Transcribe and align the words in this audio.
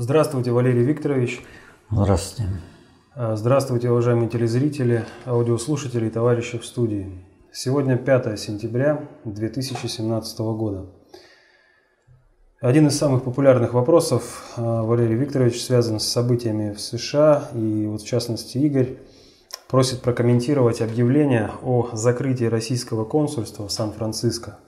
Здравствуйте, 0.00 0.52
Валерий 0.52 0.84
Викторович. 0.84 1.42
Здравствуйте. 1.90 2.48
А, 3.16 3.34
Здравствуйте, 3.34 3.90
уважаемые 3.90 4.28
телезрители, 4.28 5.04
аудиослушатели 5.26 6.06
и 6.06 6.10
товарищи 6.10 6.56
в 6.56 6.64
студии. 6.64 7.10
Сегодня 7.52 7.96
5 7.96 8.38
сентября 8.38 9.08
2017 9.24 10.38
года. 10.38 10.86
Один 12.60 12.86
из 12.86 12.96
самых 12.96 13.24
популярных 13.24 13.74
вопросов, 13.74 14.52
а, 14.56 14.84
Валерий 14.84 15.16
Викторович, 15.16 15.60
связан 15.60 15.98
с 15.98 16.06
событиями 16.06 16.72
в 16.74 16.80
США, 16.80 17.48
и 17.52 17.86
вот 17.86 18.02
в 18.02 18.06
частности 18.06 18.56
Игорь 18.56 18.98
просит 19.68 20.00
прокомментировать 20.02 20.80
объявление 20.80 21.50
о 21.64 21.90
закрытии 21.94 22.44
российского 22.44 23.04
консульства 23.04 23.66
в 23.66 23.72
Сан-Франциско. 23.72 24.60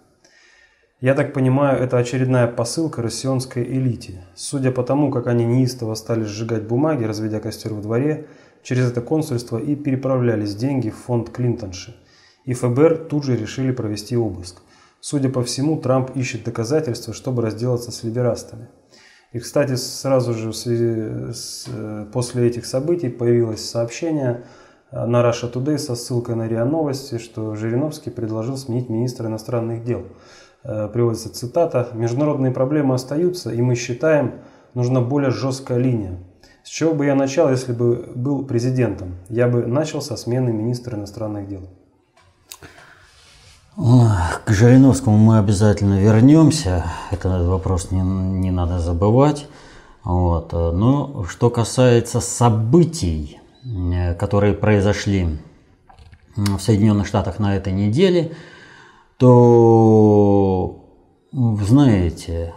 Я 1.01 1.15
так 1.15 1.33
понимаю, 1.33 1.83
это 1.83 1.97
очередная 1.97 2.47
посылка 2.47 3.01
россионской 3.01 3.65
элите. 3.65 4.23
Судя 4.35 4.71
по 4.71 4.83
тому, 4.83 5.11
как 5.11 5.29
они 5.29 5.47
неистово 5.47 5.95
стали 5.95 6.25
сжигать 6.25 6.65
бумаги, 6.65 7.05
разведя 7.05 7.41
костер 7.41 7.73
во 7.73 7.81
дворе, 7.81 8.27
через 8.63 8.91
это 8.91 9.01
консульство 9.01 9.57
и 9.57 9.77
переправлялись 9.77 10.55
деньги 10.55 10.91
в 10.91 10.97
фонд 10.97 11.31
Клинтонши. 11.31 11.97
И 12.45 12.53
ФБР 12.53 13.07
тут 13.09 13.25
же 13.25 13.35
решили 13.35 13.73
провести 13.73 14.15
обыск. 14.15 14.61
Судя 15.01 15.31
по 15.31 15.43
всему, 15.43 15.81
Трамп 15.81 16.15
ищет 16.17 16.45
доказательства, 16.45 17.15
чтобы 17.15 17.41
разделаться 17.41 17.91
с 17.93 18.05
либерастами. 18.05 18.69
И, 19.33 19.39
кстати, 19.39 19.77
сразу 19.77 20.35
же 20.35 20.53
э, 20.67 22.07
после 22.13 22.47
этих 22.47 22.67
событий 22.67 23.09
появилось 23.09 23.67
сообщение 23.67 24.45
на 24.93 25.23
Russia 25.23 25.51
Today 25.51 25.79
со 25.79 25.95
ссылкой 25.95 26.35
на 26.35 26.47
РИА 26.47 26.67
Новости, 26.67 27.17
что 27.17 27.55
Жириновский 27.55 28.11
предложил 28.11 28.59
сменить 28.59 28.91
министра 28.91 29.29
иностранных 29.29 29.83
дел– 29.83 30.05
Э, 30.13 30.40
приводится 30.63 31.33
цитата, 31.33 31.89
«Международные 31.95 32.53
проблемы 32.53 32.95
остаются, 32.95 33.51
и 33.51 33.63
мы 33.63 33.75
считаем, 33.75 34.35
нужна 34.75 35.01
более 35.01 35.31
жесткая 35.31 35.79
линия. 35.79 36.19
С 36.63 36.69
чего 36.69 36.93
бы 36.93 37.07
я 37.07 37.15
начал, 37.15 37.51
если 37.51 37.73
бы 37.73 38.13
был 38.15 38.45
президентом? 38.45 39.15
Я 39.29 39.49
бы 39.49 39.67
начал 39.67 40.03
со 40.03 40.17
смены 40.17 40.53
министра 40.53 40.99
иностранных 40.99 41.49
дел». 41.49 41.63
К 43.77 44.51
Жириновскому 44.51 45.17
мы 45.17 45.39
обязательно 45.39 45.99
вернемся. 45.99 46.85
Этот 47.11 47.47
вопрос 47.47 47.91
не, 47.91 48.01
не 48.01 48.51
надо 48.51 48.79
забывать. 48.79 49.49
Вот. 50.05 50.53
Но 50.53 51.25
что 51.29 51.49
касается 51.49 52.21
событий, 52.21 53.39
э, 53.65 54.15
которые 54.15 54.53
произошли 54.53 55.39
в 56.37 56.59
Соединенных 56.59 57.07
Штатах 57.07 57.39
на 57.39 57.57
этой 57.57 57.73
неделе– 57.73 58.33
то, 59.21 60.83
знаете, 61.31 62.55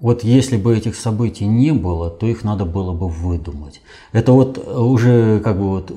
вот 0.00 0.22
если 0.22 0.56
бы 0.56 0.76
этих 0.76 0.94
событий 0.94 1.44
не 1.44 1.72
было, 1.72 2.08
то 2.08 2.26
их 2.26 2.44
надо 2.44 2.64
было 2.64 2.92
бы 2.92 3.08
выдумать. 3.08 3.82
Это 4.12 4.30
вот 4.30 4.56
уже 4.58 5.40
как 5.40 5.58
бы 5.58 5.70
вот 5.70 5.92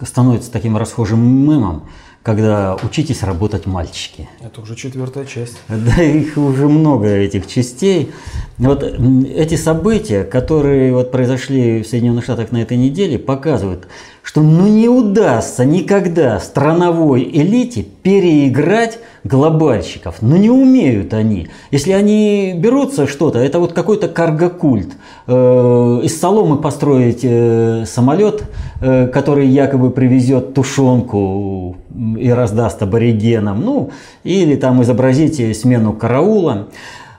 становится 0.00 0.50
таким 0.50 0.78
расхожим 0.78 1.20
мемом, 1.20 1.82
когда 2.22 2.76
учитесь 2.82 3.22
работать 3.22 3.66
мальчики. 3.66 4.28
Это 4.40 4.60
уже 4.60 4.76
четвертая 4.76 5.24
часть. 5.24 5.56
Да, 5.68 6.02
их 6.02 6.36
уже 6.36 6.68
много 6.68 7.08
этих 7.08 7.46
частей. 7.48 8.12
Вот 8.58 8.84
эти 8.84 9.56
события, 9.56 10.22
которые 10.22 10.92
вот 10.92 11.10
произошли 11.10 11.82
в 11.82 11.86
Соединенных 11.86 12.24
Штатах 12.24 12.52
на 12.52 12.62
этой 12.62 12.76
неделе, 12.76 13.18
показывают, 13.18 13.88
что 14.22 14.40
ну 14.40 14.68
не 14.68 14.88
удастся 14.88 15.64
никогда 15.64 16.38
страновой 16.38 17.22
элите 17.24 17.82
переиграть 17.82 19.00
глобальщиков. 19.24 20.16
Ну 20.20 20.36
не 20.36 20.50
умеют 20.50 21.14
они. 21.14 21.48
Если 21.72 21.92
они 21.92 22.54
берутся 22.56 23.06
что-то, 23.08 23.40
это 23.40 23.58
вот 23.58 23.72
какой-то 23.72 24.08
каргокульт. 24.08 24.92
Э, 25.26 26.00
из 26.04 26.20
соломы 26.20 26.58
построить 26.58 27.20
э, 27.22 27.84
самолет, 27.86 28.44
который 28.82 29.46
якобы 29.46 29.90
привезет 29.90 30.54
тушенку 30.54 31.76
и 32.18 32.30
раздаст 32.30 32.82
аборигенам. 32.82 33.60
Ну, 33.60 33.90
или 34.24 34.56
там 34.56 34.82
изобразить 34.82 35.56
смену 35.56 35.92
караула. 35.92 36.68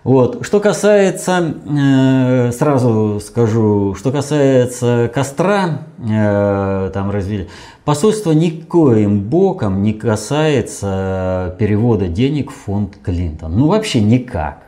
Вот. 0.04 0.46
Что 0.46 0.60
касается, 0.60 1.56
э, 1.66 2.52
сразу 2.52 3.22
скажу, 3.26 3.96
что 3.96 4.12
касается 4.12 5.10
костра, 5.14 5.86
э, 5.98 6.92
там 6.94 7.10
развили, 7.10 7.48
посольство 7.86 8.34
никоим 8.34 9.22
боком 9.22 9.82
не 9.82 9.94
касается 9.94 11.56
перевода 11.58 12.08
денег 12.08 12.52
в 12.52 12.56
фонд 12.56 12.98
Клинтон. 13.02 13.56
Ну 13.58 13.68
вообще 13.68 14.02
никак. 14.02 14.63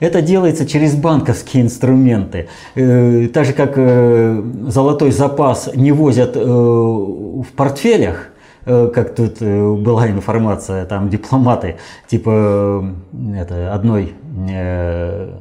Это 0.00 0.22
делается 0.22 0.66
через 0.66 0.94
банковские 0.94 1.62
инструменты. 1.62 2.48
Э, 2.74 3.28
так 3.32 3.44
же, 3.44 3.52
как 3.52 3.74
э, 3.76 4.42
золотой 4.66 5.12
запас 5.12 5.70
не 5.74 5.92
возят 5.92 6.36
э, 6.36 6.40
в 6.40 7.46
портфелях, 7.56 8.28
как 8.62 9.14
тут 9.14 9.40
была 9.40 10.10
информация, 10.10 10.84
там 10.84 11.08
дипломаты 11.08 11.76
типа 12.08 12.94
это, 13.34 13.72
одной 13.72 14.12
Э, 14.48 15.38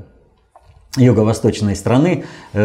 юго-восточной 0.97 1.75
страны 1.75 2.25
э, 2.53 2.61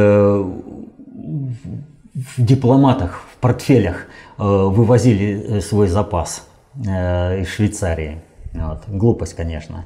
в 2.14 2.42
дипломатах, 2.42 3.22
в 3.34 3.36
портфелях 3.36 4.06
э, 4.38 4.42
вывозили 4.42 5.60
свой 5.60 5.88
запас 5.88 6.48
из 6.76 7.48
Швейцарии. 7.48 8.22
Вот. 8.52 8.82
Глупость, 8.88 9.34
конечно. 9.34 9.84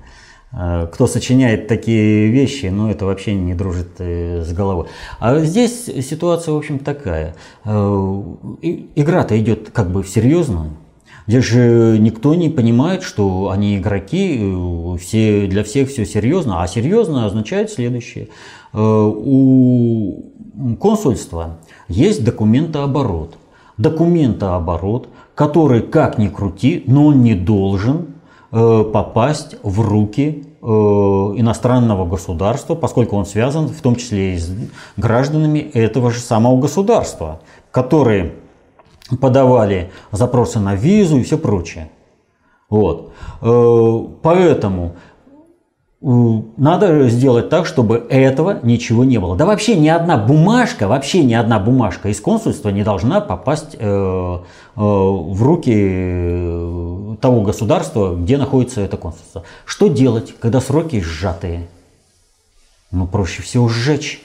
Кто 0.50 1.06
сочиняет 1.06 1.69
такие 1.69 2.28
вещи, 2.31 2.66
ну 2.66 2.91
это 2.91 3.04
вообще 3.04 3.34
не 3.34 3.54
дружит 3.54 3.98
с 3.98 4.50
головой. 4.53 4.86
А 5.20 5.38
здесь 5.41 5.84
ситуация, 5.84 6.54
в 6.54 6.56
общем, 6.56 6.78
такая. 6.78 7.34
Игра-то 7.64 9.38
идет 9.38 9.70
как 9.70 9.91
бы 9.91 10.03
в 10.03 10.09
серьезную. 10.09 10.70
Здесь 11.28 11.44
же 11.44 11.98
никто 12.00 12.34
не 12.34 12.48
понимает, 12.48 13.03
что 13.03 13.50
они 13.50 13.76
игроки, 13.76 14.38
э, 14.41 14.97
все, 14.98 15.47
для 15.47 15.62
всех 15.62 15.91
все 15.91 16.06
серьезно. 16.06 16.62
А 16.62 16.66
серьезно 16.66 17.26
означает 17.26 17.70
следующее. 17.70 18.28
Э, 18.72 18.78
у 18.80 20.32
консульства 20.80 21.59
есть 21.86 22.25
документооборот. 22.25 23.36
Документооборот, 23.76 25.10
который, 25.34 25.82
как 25.82 26.16
ни 26.16 26.28
крути, 26.28 26.82
но 26.86 27.09
он 27.09 27.22
не 27.22 27.34
должен 27.34 27.97
э, 27.97 28.17
попасть 28.50 29.56
в 29.62 29.81
руки 29.81 30.44
иностранного 30.62 32.04
государства, 32.06 32.75
поскольку 32.75 33.16
он 33.16 33.26
связан 33.26 33.69
в 33.69 33.81
том 33.81 33.94
числе 33.94 34.34
и 34.34 34.38
с 34.38 34.50
гражданами 34.97 35.59
этого 35.59 36.10
же 36.10 36.20
самого 36.20 36.59
государства, 36.59 37.41
которые 37.70 38.32
подавали 39.20 39.91
запросы 40.12 40.59
на 40.60 40.75
визу 40.75 41.19
и 41.19 41.22
все 41.22 41.38
прочее. 41.38 41.91
Вот. 42.69 43.12
Э, 43.41 44.04
поэтому 44.22 44.84
э, 44.92 45.17
надо 46.00 47.09
сделать 47.09 47.48
так, 47.48 47.66
чтобы 47.66 48.06
этого 48.09 48.60
ничего 48.62 49.04
не 49.04 49.19
было. 49.19 49.36
Да 49.36 49.47
вообще 49.47 49.75
ни 49.76 49.88
одна 49.88 50.16
бумажка, 50.16 50.86
вообще 50.86 51.25
ни 51.25 51.34
одна 51.34 51.59
бумажка 51.59 52.09
из 52.09 52.20
консульства 52.20 52.69
не 52.69 52.84
должна 52.84 53.20
попасть 53.20 53.76
э, 53.78 54.38
в 54.76 55.42
руки 55.42 57.16
того 57.20 57.41
государства, 57.42 58.14
где 58.14 58.36
находится 58.38 58.81
это 58.81 58.97
консульство. 58.97 59.42
Что 59.64 59.88
делать, 59.88 60.34
когда 60.38 60.60
сроки 60.60 61.00
сжатые? 61.00 61.66
Ну, 62.92 63.06
проще 63.06 63.42
всего 63.42 63.69
сжечь 63.69 64.22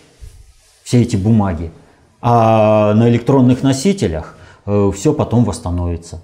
все 0.84 1.02
эти 1.02 1.16
бумаги. 1.16 1.72
А 2.22 2.94
на 2.94 3.10
электронных 3.10 3.64
носителях– 3.64 4.38
Э, 4.66 4.92
все 4.96 5.14
потом 5.14 5.44
восстановится. 5.44 6.22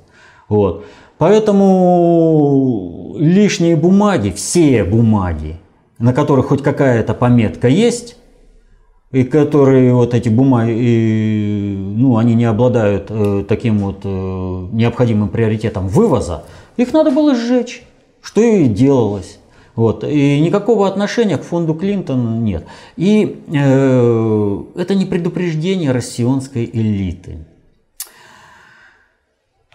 Вот. 0.47 0.85
Поэтому 1.19 3.15
лишние 3.19 3.75
бумаги, 3.75 4.31
все 4.31 4.85
бумаги, 4.85 5.57
на 5.99 6.13
которых 6.13 6.47
хоть 6.47 6.63
какая-то 6.63 7.13
пометка 7.13 7.67
есть, 7.67 8.15
и 9.11 9.25
которые 9.25 9.93
вот 9.93 10.13
эти 10.13 10.29
бумаги, 10.29 11.75
ну, 11.77 12.15
они 12.17 12.35
не 12.35 12.45
обладают 12.45 13.07
э, 13.09 13.43
таким 13.47 13.79
вот 13.79 13.99
э, 14.05 14.07
необходимым 14.71 15.27
приоритетом 15.27 15.89
вывоза, 15.89 16.45
их 16.77 16.93
надо 16.93 17.11
было 17.11 17.35
сжечь, 17.35 17.83
что 18.21 18.39
и 18.39 18.67
делалось. 18.67 19.39
Вот. 19.75 20.05
И 20.05 20.39
никакого 20.39 20.87
отношения 20.87 21.37
к 21.37 21.43
фонду 21.43 21.73
Клинтон 21.73 22.45
нет. 22.45 22.65
И 22.95 23.43
э, 23.51 24.63
это 24.75 24.95
не 24.95 25.05
предупреждение 25.05 25.91
россионской 25.91 26.69
элиты. 26.71 27.39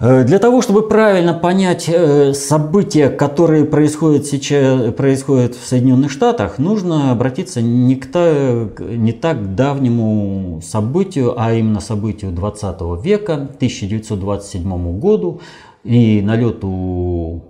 Э, 0.00 0.24
для 0.24 0.38
того, 0.40 0.60
чтобы 0.60 0.88
правильно 0.88 1.34
понять 1.34 1.88
э, 1.88 2.34
события, 2.34 3.10
которые 3.10 3.64
происходят 3.64 4.26
сейчас 4.26 4.92
происходят 4.94 5.54
в 5.54 5.64
Соединенных 5.64 6.10
Штатах, 6.10 6.58
нужно 6.58 7.12
обратиться 7.12 7.62
не, 7.62 7.94
к 7.94 8.10
та, 8.10 8.68
не 8.80 9.12
так 9.12 9.54
давнему 9.54 10.60
событию, 10.62 11.40
а 11.40 11.52
именно 11.52 11.80
событию 11.80 12.32
20 12.32 13.04
века, 13.04 13.34
1927 13.34 14.98
году 14.98 15.40
и 15.84 16.20
налету 16.22 17.44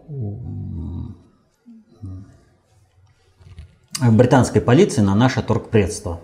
британской 4.01 4.61
полиции 4.61 5.01
на 5.01 5.15
наше 5.15 5.41
торгпредство. 5.41 6.21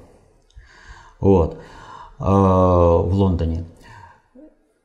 вот, 1.19 1.55
э, 2.19 2.25
в 2.25 3.09
Лондоне. 3.11 3.65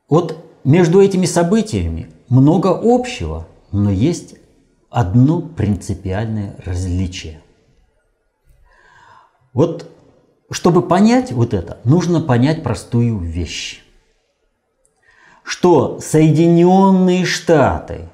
Вот 0.08 0.45
между 0.66 1.02
этими 1.02 1.26
событиями 1.26 2.12
много 2.28 2.78
общего, 2.84 3.48
но 3.72 3.90
есть 3.90 4.36
одно 4.90 5.42
принципиальное 5.42 6.56
различие. 6.66 7.42
Вот 9.54 9.90
чтобы 10.52 10.84
понять 10.84 11.32
вот 11.32 11.54
это, 11.54 11.80
нужно 11.84 12.22
понять 12.22 12.64
простую 12.64 13.18
вещь. 13.18 13.84
Что 15.44 16.00
Соединенные 16.00 17.26
Штаты 17.26 18.10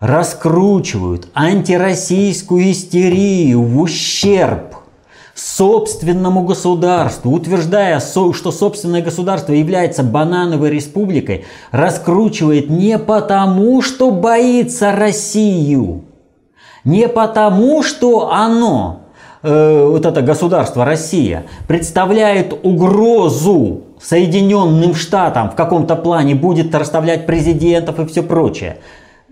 раскручивают 0.00 1.28
антироссийскую 1.34 2.70
истерию 2.70 3.62
в 3.62 3.80
ущерб 3.80 4.71
собственному 5.42 6.44
государству, 6.44 7.32
утверждая, 7.32 8.00
что 8.00 8.32
собственное 8.32 9.02
государство 9.02 9.52
является 9.52 10.02
банановой 10.02 10.70
республикой, 10.70 11.44
раскручивает 11.72 12.70
не 12.70 12.98
потому, 12.98 13.82
что 13.82 14.10
боится 14.12 14.92
Россию, 14.92 16.04
не 16.84 17.08
потому, 17.08 17.82
что 17.82 18.30
оно, 18.32 19.00
э, 19.42 19.86
вот 19.86 20.06
это 20.06 20.22
государство 20.22 20.84
Россия, 20.84 21.44
представляет 21.66 22.54
угрозу 22.62 23.82
Соединенным 24.00 24.94
Штатам 24.94 25.50
в 25.50 25.54
каком-то 25.56 25.96
плане, 25.96 26.34
будет 26.36 26.72
расставлять 26.74 27.26
президентов 27.26 27.98
и 27.98 28.06
все 28.06 28.22
прочее. 28.22 28.78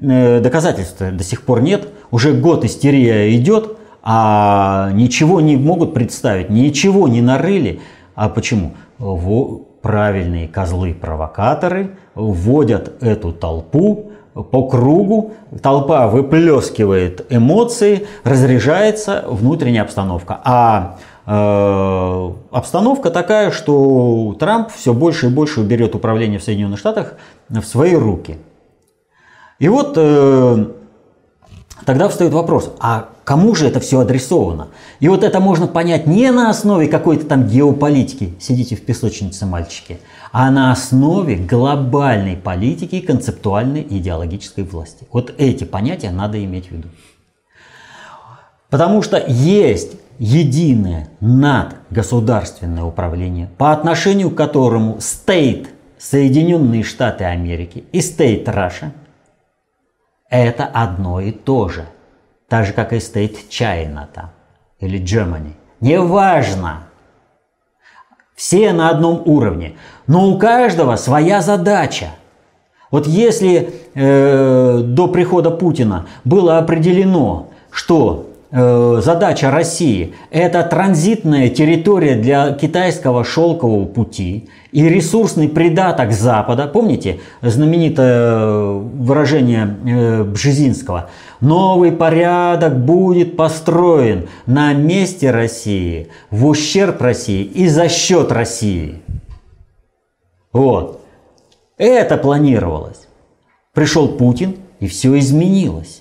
Э, 0.00 0.40
доказательств 0.40 0.98
до 1.00 1.22
сих 1.22 1.42
пор 1.42 1.60
нет, 1.62 1.88
уже 2.10 2.32
год 2.32 2.64
истерия 2.64 3.34
идет, 3.36 3.76
а 4.02 4.90
ничего 4.92 5.40
не 5.40 5.56
могут 5.56 5.94
представить, 5.94 6.50
ничего 6.50 7.08
не 7.08 7.20
нарыли. 7.20 7.80
А 8.14 8.28
почему? 8.28 8.72
Во, 8.98 9.62
правильные 9.82 10.48
козлы-провокаторы 10.48 11.96
вводят 12.14 13.02
эту 13.02 13.32
толпу 13.32 14.12
по 14.34 14.68
кругу, 14.68 15.32
толпа 15.62 16.06
выплескивает 16.06 17.26
эмоции, 17.30 18.06
разряжается 18.24 19.24
внутренняя 19.26 19.82
обстановка. 19.82 20.40
А 20.44 20.96
э, 21.26 22.32
обстановка 22.50 23.10
такая, 23.10 23.50
что 23.50 24.36
Трамп 24.38 24.70
все 24.70 24.94
больше 24.94 25.26
и 25.26 25.30
больше 25.30 25.60
уберет 25.60 25.94
управление 25.94 26.38
в 26.38 26.44
Соединенных 26.44 26.78
Штатах 26.78 27.14
в 27.48 27.62
свои 27.62 27.94
руки. 27.94 28.38
И 29.58 29.68
вот 29.68 29.94
э, 29.96 30.66
Тогда 31.86 32.08
встает 32.08 32.32
вопрос, 32.32 32.72
а 32.78 33.08
кому 33.24 33.54
же 33.54 33.66
это 33.66 33.80
все 33.80 34.00
адресовано? 34.00 34.68
И 35.00 35.08
вот 35.08 35.24
это 35.24 35.40
можно 35.40 35.66
понять 35.66 36.06
не 36.06 36.30
на 36.30 36.50
основе 36.50 36.88
какой-то 36.88 37.26
там 37.26 37.46
геополитики, 37.46 38.34
сидите 38.38 38.76
в 38.76 38.84
песочнице, 38.84 39.46
мальчики, 39.46 40.00
а 40.32 40.50
на 40.50 40.72
основе 40.72 41.36
глобальной 41.36 42.36
политики 42.36 42.96
и 42.96 43.00
концептуальной 43.00 43.86
идеологической 43.88 44.64
власти. 44.64 45.06
Вот 45.12 45.34
эти 45.38 45.64
понятия 45.64 46.10
надо 46.10 46.42
иметь 46.44 46.68
в 46.68 46.72
виду. 46.72 46.88
Потому 48.68 49.02
что 49.02 49.22
есть 49.26 49.92
единое 50.18 51.08
надгосударственное 51.20 52.84
управление, 52.84 53.48
по 53.56 53.72
отношению 53.72 54.30
к 54.30 54.36
которому 54.36 54.96
State 54.98 55.68
Соединенные 55.98 56.82
Штаты 56.82 57.24
Америки 57.24 57.84
и 57.92 58.00
State 58.00 58.44
Russia– 58.44 58.90
это 60.38 60.64
одно 60.64 61.20
и 61.20 61.32
то 61.32 61.68
же. 61.68 61.86
Так 62.48 62.66
же, 62.66 62.72
как 62.72 62.92
и 62.92 62.96
State 62.96 63.48
China 63.48 64.06
там, 64.12 64.30
или 64.78 65.00
Germany. 65.00 65.52
Неважно. 65.80 66.84
Все 68.34 68.72
на 68.72 68.90
одном 68.90 69.22
уровне. 69.26 69.76
Но 70.06 70.28
у 70.28 70.38
каждого 70.38 70.96
своя 70.96 71.42
задача. 71.42 72.08
Вот 72.90 73.06
если 73.06 73.74
э, 73.94 74.80
до 74.82 75.08
прихода 75.08 75.50
Путина 75.50 76.06
было 76.24 76.58
определено, 76.58 77.50
что 77.70 78.29
задача 78.52 79.50
России– 79.50 80.14
это 80.30 80.62
транзитная 80.64 81.50
территория 81.50 82.16
для 82.16 82.52
китайского 82.52 83.24
шелкового 83.24 83.84
пути 83.84 84.48
и 84.72 84.88
ресурсный 84.88 85.48
придаток 85.48 86.12
Запада. 86.12 86.66
Помните 86.66 87.20
знаменитое 87.42 88.72
выражение 88.72 89.76
э, 89.86 90.24
Бжезинского? 90.24 91.10
Новый 91.40 91.92
порядок 91.92 92.76
будет 92.84 93.36
построен 93.36 94.28
на 94.46 94.72
месте 94.72 95.30
России, 95.30 96.08
в 96.30 96.46
ущерб 96.46 97.00
России 97.00 97.44
и 97.44 97.68
за 97.68 97.88
счет 97.88 98.32
России. 98.32 98.96
Вот. 100.52 101.00
Это 101.78 102.16
планировалось. 102.16 103.08
Пришел 103.72 104.08
Путин, 104.08 104.56
и 104.80 104.88
все 104.88 105.16
изменилось. 105.18 105.99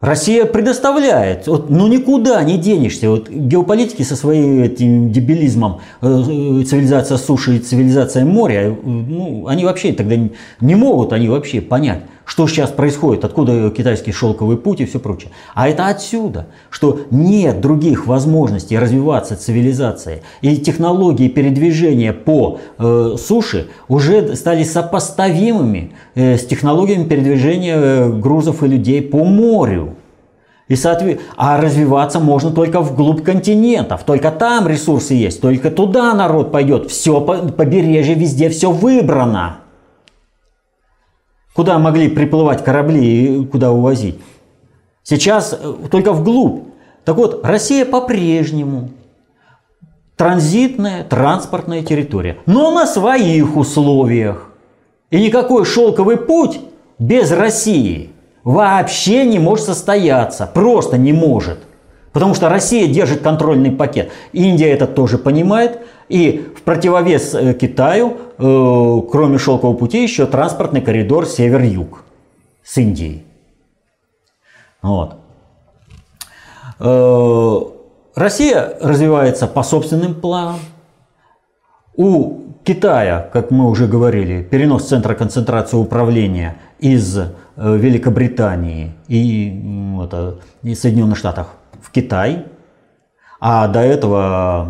Россия 0.00 0.44
предоставляет, 0.44 1.48
вот, 1.48 1.70
ну 1.70 1.88
никуда 1.88 2.40
не 2.44 2.56
денешься. 2.56 3.10
Вот 3.10 3.28
геополитики 3.28 4.04
со 4.04 4.14
своим 4.14 4.62
этим 4.62 5.10
дебилизмом, 5.10 5.80
э, 6.00 6.06
э, 6.06 6.64
цивилизация 6.64 7.18
суши 7.18 7.56
и 7.56 7.58
цивилизация 7.58 8.24
моря, 8.24 8.68
э, 8.68 8.74
ну, 8.80 9.48
они 9.48 9.64
вообще 9.64 9.92
тогда 9.92 10.14
не 10.60 10.74
могут 10.76 11.12
они 11.12 11.28
вообще 11.28 11.60
понять, 11.60 12.02
что 12.28 12.46
сейчас 12.46 12.70
происходит, 12.70 13.24
откуда 13.24 13.70
китайский 13.70 14.12
шелковый 14.12 14.58
путь 14.58 14.80
и 14.80 14.84
все 14.84 15.00
прочее. 15.00 15.30
А 15.54 15.66
это 15.66 15.86
отсюда, 15.86 16.46
что 16.68 17.00
нет 17.10 17.62
других 17.62 18.06
возможностей 18.06 18.78
развиваться 18.78 19.34
цивилизации. 19.34 20.22
И 20.42 20.58
технологии 20.58 21.28
передвижения 21.28 22.12
по 22.12 22.60
э, 22.78 23.16
суше 23.18 23.68
уже 23.88 24.36
стали 24.36 24.62
сопоставимыми 24.62 25.92
э, 26.14 26.36
с 26.36 26.44
технологиями 26.44 27.04
передвижения 27.04 27.76
э, 27.76 28.12
грузов 28.12 28.62
и 28.62 28.68
людей 28.68 29.00
по 29.00 29.24
морю. 29.24 29.94
И 30.68 30.76
соответ... 30.76 31.22
А 31.38 31.58
развиваться 31.58 32.20
можно 32.20 32.50
только 32.50 32.82
вглубь 32.82 33.22
континентов. 33.22 34.02
Только 34.04 34.30
там 34.30 34.68
ресурсы 34.68 35.14
есть. 35.14 35.40
Только 35.40 35.70
туда 35.70 36.12
народ 36.12 36.52
пойдет. 36.52 36.90
Все 36.90 37.22
побережье, 37.22 38.14
везде 38.14 38.50
все 38.50 38.70
выбрано 38.70 39.60
куда 41.58 41.76
могли 41.80 42.08
приплывать 42.08 42.62
корабли 42.62 43.40
и 43.40 43.44
куда 43.44 43.72
увозить. 43.72 44.20
Сейчас 45.02 45.58
э, 45.60 45.74
только 45.90 46.12
вглубь. 46.12 46.62
Так 47.04 47.16
вот, 47.16 47.44
Россия 47.44 47.84
по-прежнему 47.84 48.90
транзитная 50.14 51.02
транспортная 51.02 51.82
территория, 51.82 52.38
но 52.46 52.70
на 52.70 52.86
своих 52.86 53.56
условиях. 53.56 54.52
И 55.10 55.20
никакой 55.20 55.64
шелковый 55.64 56.16
путь 56.16 56.60
без 57.00 57.32
России 57.32 58.10
вообще 58.44 59.24
не 59.24 59.40
может 59.40 59.66
состояться, 59.66 60.46
просто 60.46 60.96
не 60.96 61.12
может. 61.12 61.58
Потому 62.18 62.34
что 62.34 62.48
Россия 62.48 62.88
держит 62.88 63.20
контрольный 63.20 63.70
пакет. 63.70 64.10
Индия 64.32 64.72
это 64.72 64.88
тоже 64.88 65.18
понимает. 65.18 65.78
И 66.08 66.50
в 66.56 66.62
противовес 66.62 67.32
э, 67.32 67.54
Китаю, 67.54 68.16
э, 68.38 69.02
кроме 69.08 69.38
шелкового 69.38 69.76
пути, 69.76 70.02
еще 70.02 70.26
транспортный 70.26 70.80
коридор 70.80 71.26
север-юг 71.26 72.02
с 72.64 72.76
Индией. 72.76 73.22
Вот. 74.82 75.14
Э, 76.80 77.60
Россия 78.16 78.76
развивается 78.80 79.46
по 79.46 79.62
собственным 79.62 80.16
планам. 80.16 80.58
У 81.94 82.40
Китая, 82.64 83.30
как 83.32 83.52
мы 83.52 83.70
уже 83.70 83.86
говорили, 83.86 84.42
перенос 84.42 84.88
центра 84.88 85.14
концентрации 85.14 85.76
управления 85.76 86.56
из 86.80 87.16
Великобритании 87.56 88.94
и, 89.06 89.92
вот, 89.94 90.42
и 90.64 90.74
Соединенных 90.74 91.16
Штатов 91.16 91.46
Китай– 91.90 92.44
а 93.40 93.68
до 93.68 93.80
этого 93.80 94.66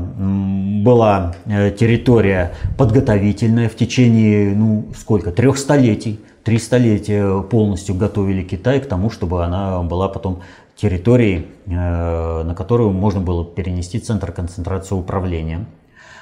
была 0.84 1.34
э, 1.46 1.70
территория 1.70 2.52
подготовительная 2.76 3.68
в 3.68 3.76
течение, 3.76 4.54
ну, 4.54 4.88
сколько, 4.96 5.32
трех 5.32 5.56
столетий. 5.56 6.20
Три 6.44 6.58
столетия 6.58 7.42
полностью 7.42 7.94
готовили 7.94 8.42
Китай 8.42 8.80
к 8.80 8.86
тому, 8.86 9.10
чтобы 9.10 9.42
она 9.44 9.82
была 9.82 10.08
потом 10.08 10.42
территорией, 10.76 11.46
э, 11.66 12.42
на 12.42 12.54
которую 12.54 12.90
можно 12.90 13.20
было 13.20 13.42
перенести 13.42 13.98
центр 14.00 14.32
концентрации 14.32 14.94
управления. 14.94 15.64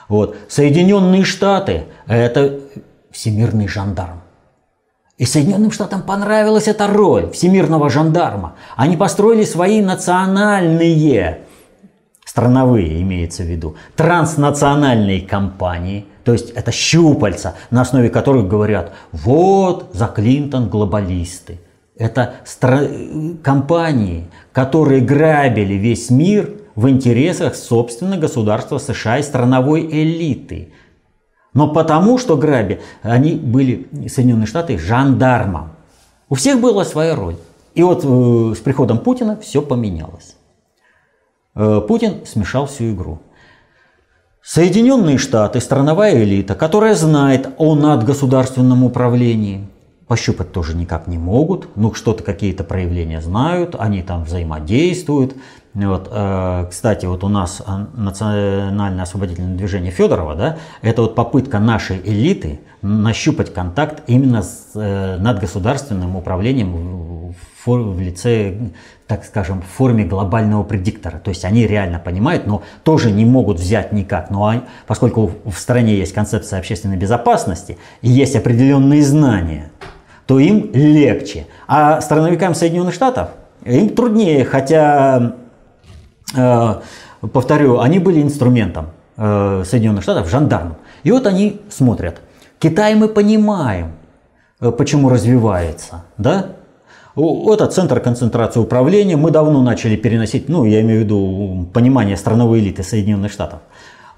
Вот. 0.08 0.36
Соединенные 0.48 1.24
Штаты– 1.24 1.86
это 2.06 2.60
всемирный 3.10 3.66
жандарм. 3.66 4.20
И 5.18 5.24
Соединенным 5.24 5.70
Штатам 5.70 6.02
понравилась 6.02 6.68
эта 6.68 6.86
роль 6.86 7.30
всемирного 7.30 7.88
жандарма. 7.88 8.56
Они 8.76 8.96
построили 8.96 9.44
свои 9.44 9.80
национальные 9.80 11.46
страновые 12.26 13.00
имеется 13.00 13.44
в 13.44 13.46
виду, 13.46 13.76
транснациональные 13.94 15.22
компании, 15.22 16.04
то 16.24 16.32
есть 16.32 16.50
это 16.50 16.70
щупальца, 16.70 17.54
на 17.70 17.80
основе 17.80 18.10
которых 18.10 18.46
говорят, 18.46 18.92
вот 19.12 19.90
за 19.94 20.06
Клинтон 20.06 20.68
глобалисты. 20.68 21.60
Это 21.96 22.34
стра- 22.44 23.38
компании, 23.42 24.26
которые 24.52 25.00
грабили 25.00 25.74
весь 25.74 26.10
мир 26.10 26.50
в 26.74 26.90
интересах, 26.90 27.54
собственно, 27.54 28.18
государства 28.18 28.76
США 28.76 29.18
и 29.18 29.22
страновой 29.22 29.86
элиты. 29.86 30.72
Но 31.56 31.68
потому, 31.68 32.18
что 32.18 32.36
граби, 32.36 32.82
они 33.00 33.32
были, 33.32 33.88
Соединенные 34.08 34.46
Штаты, 34.46 34.78
жандармом. 34.78 35.70
У 36.28 36.34
всех 36.34 36.60
была 36.60 36.84
своя 36.84 37.16
роль. 37.16 37.36
И 37.74 37.82
вот 37.82 38.04
э, 38.04 38.54
с 38.54 38.58
приходом 38.58 38.98
Путина 38.98 39.38
все 39.40 39.62
поменялось. 39.62 40.36
Э, 41.54 41.80
Путин 41.80 42.26
смешал 42.26 42.66
всю 42.66 42.92
игру. 42.92 43.20
Соединенные 44.42 45.16
Штаты, 45.16 45.62
страновая 45.62 46.22
элита, 46.22 46.54
которая 46.54 46.94
знает 46.94 47.48
о 47.56 47.74
надгосударственном 47.74 48.84
управлении, 48.84 49.66
пощупать 50.08 50.52
тоже 50.52 50.76
никак 50.76 51.06
не 51.06 51.16
могут, 51.16 51.74
ну 51.74 51.94
что-то 51.94 52.22
какие-то 52.22 52.64
проявления 52.64 53.22
знают, 53.22 53.76
они 53.78 54.02
там 54.02 54.24
взаимодействуют. 54.24 55.34
Вот, 55.84 56.08
э, 56.10 56.66
кстати, 56.70 57.04
вот 57.04 57.22
у 57.22 57.28
нас 57.28 57.62
национальное 57.94 59.02
освободительное 59.02 59.56
движение 59.56 59.92
Федорова, 59.92 60.34
да, 60.34 60.56
это 60.80 61.02
вот 61.02 61.14
попытка 61.14 61.58
нашей 61.58 62.00
элиты 62.02 62.60
нащупать 62.80 63.52
контакт 63.52 64.02
именно 64.06 64.42
с 64.42 64.70
э, 64.74 65.18
надгосударственным 65.18 66.16
управлением 66.16 67.34
в, 67.66 68.00
лице 68.00 68.56
так 69.06 69.24
скажем, 69.24 69.62
в 69.62 69.66
форме 69.66 70.04
глобального 70.04 70.62
предиктора. 70.62 71.18
То 71.18 71.28
есть 71.28 71.44
они 71.44 71.66
реально 71.66 71.98
понимают, 71.98 72.46
но 72.46 72.62
тоже 72.82 73.10
не 73.10 73.24
могут 73.24 73.58
взять 73.58 73.92
никак. 73.92 74.30
Но 74.30 74.46
они, 74.46 74.62
поскольку 74.86 75.32
в 75.44 75.54
стране 75.58 75.96
есть 75.96 76.12
концепция 76.12 76.58
общественной 76.58 76.96
безопасности 76.96 77.76
и 78.02 78.08
есть 78.08 78.34
определенные 78.34 79.02
знания, 79.02 79.70
то 80.26 80.38
им 80.38 80.70
легче. 80.72 81.46
А 81.68 82.00
страновикам 82.00 82.54
Соединенных 82.54 82.94
Штатов 82.94 83.28
им 83.64 83.90
труднее, 83.90 84.44
хотя, 84.44 85.18
э, 85.18 85.45
повторю, 87.32 87.80
они 87.80 87.98
были 87.98 88.22
инструментом 88.22 88.86
э, 89.16 89.62
Соединенных 89.66 90.02
Штатов, 90.02 90.28
жандармом. 90.28 90.76
И 91.02 91.10
вот 91.10 91.26
они 91.26 91.60
смотрят. 91.68 92.20
Китай 92.58 92.94
мы 92.94 93.08
понимаем, 93.08 93.92
э, 94.60 94.70
почему 94.70 95.08
развивается, 95.08 96.04
да? 96.18 96.46
Это 97.16 97.66
центр 97.66 98.00
концентрации 98.00 98.60
управления. 98.60 99.16
Мы 99.16 99.30
давно 99.30 99.62
начали 99.62 99.96
переносить, 99.96 100.50
ну, 100.50 100.66
я 100.66 100.82
имею 100.82 101.00
в 101.00 101.04
виду 101.04 101.66
понимание 101.72 102.16
страновой 102.16 102.60
элиты 102.60 102.82
Соединенных 102.82 103.32
Штатов. 103.32 103.60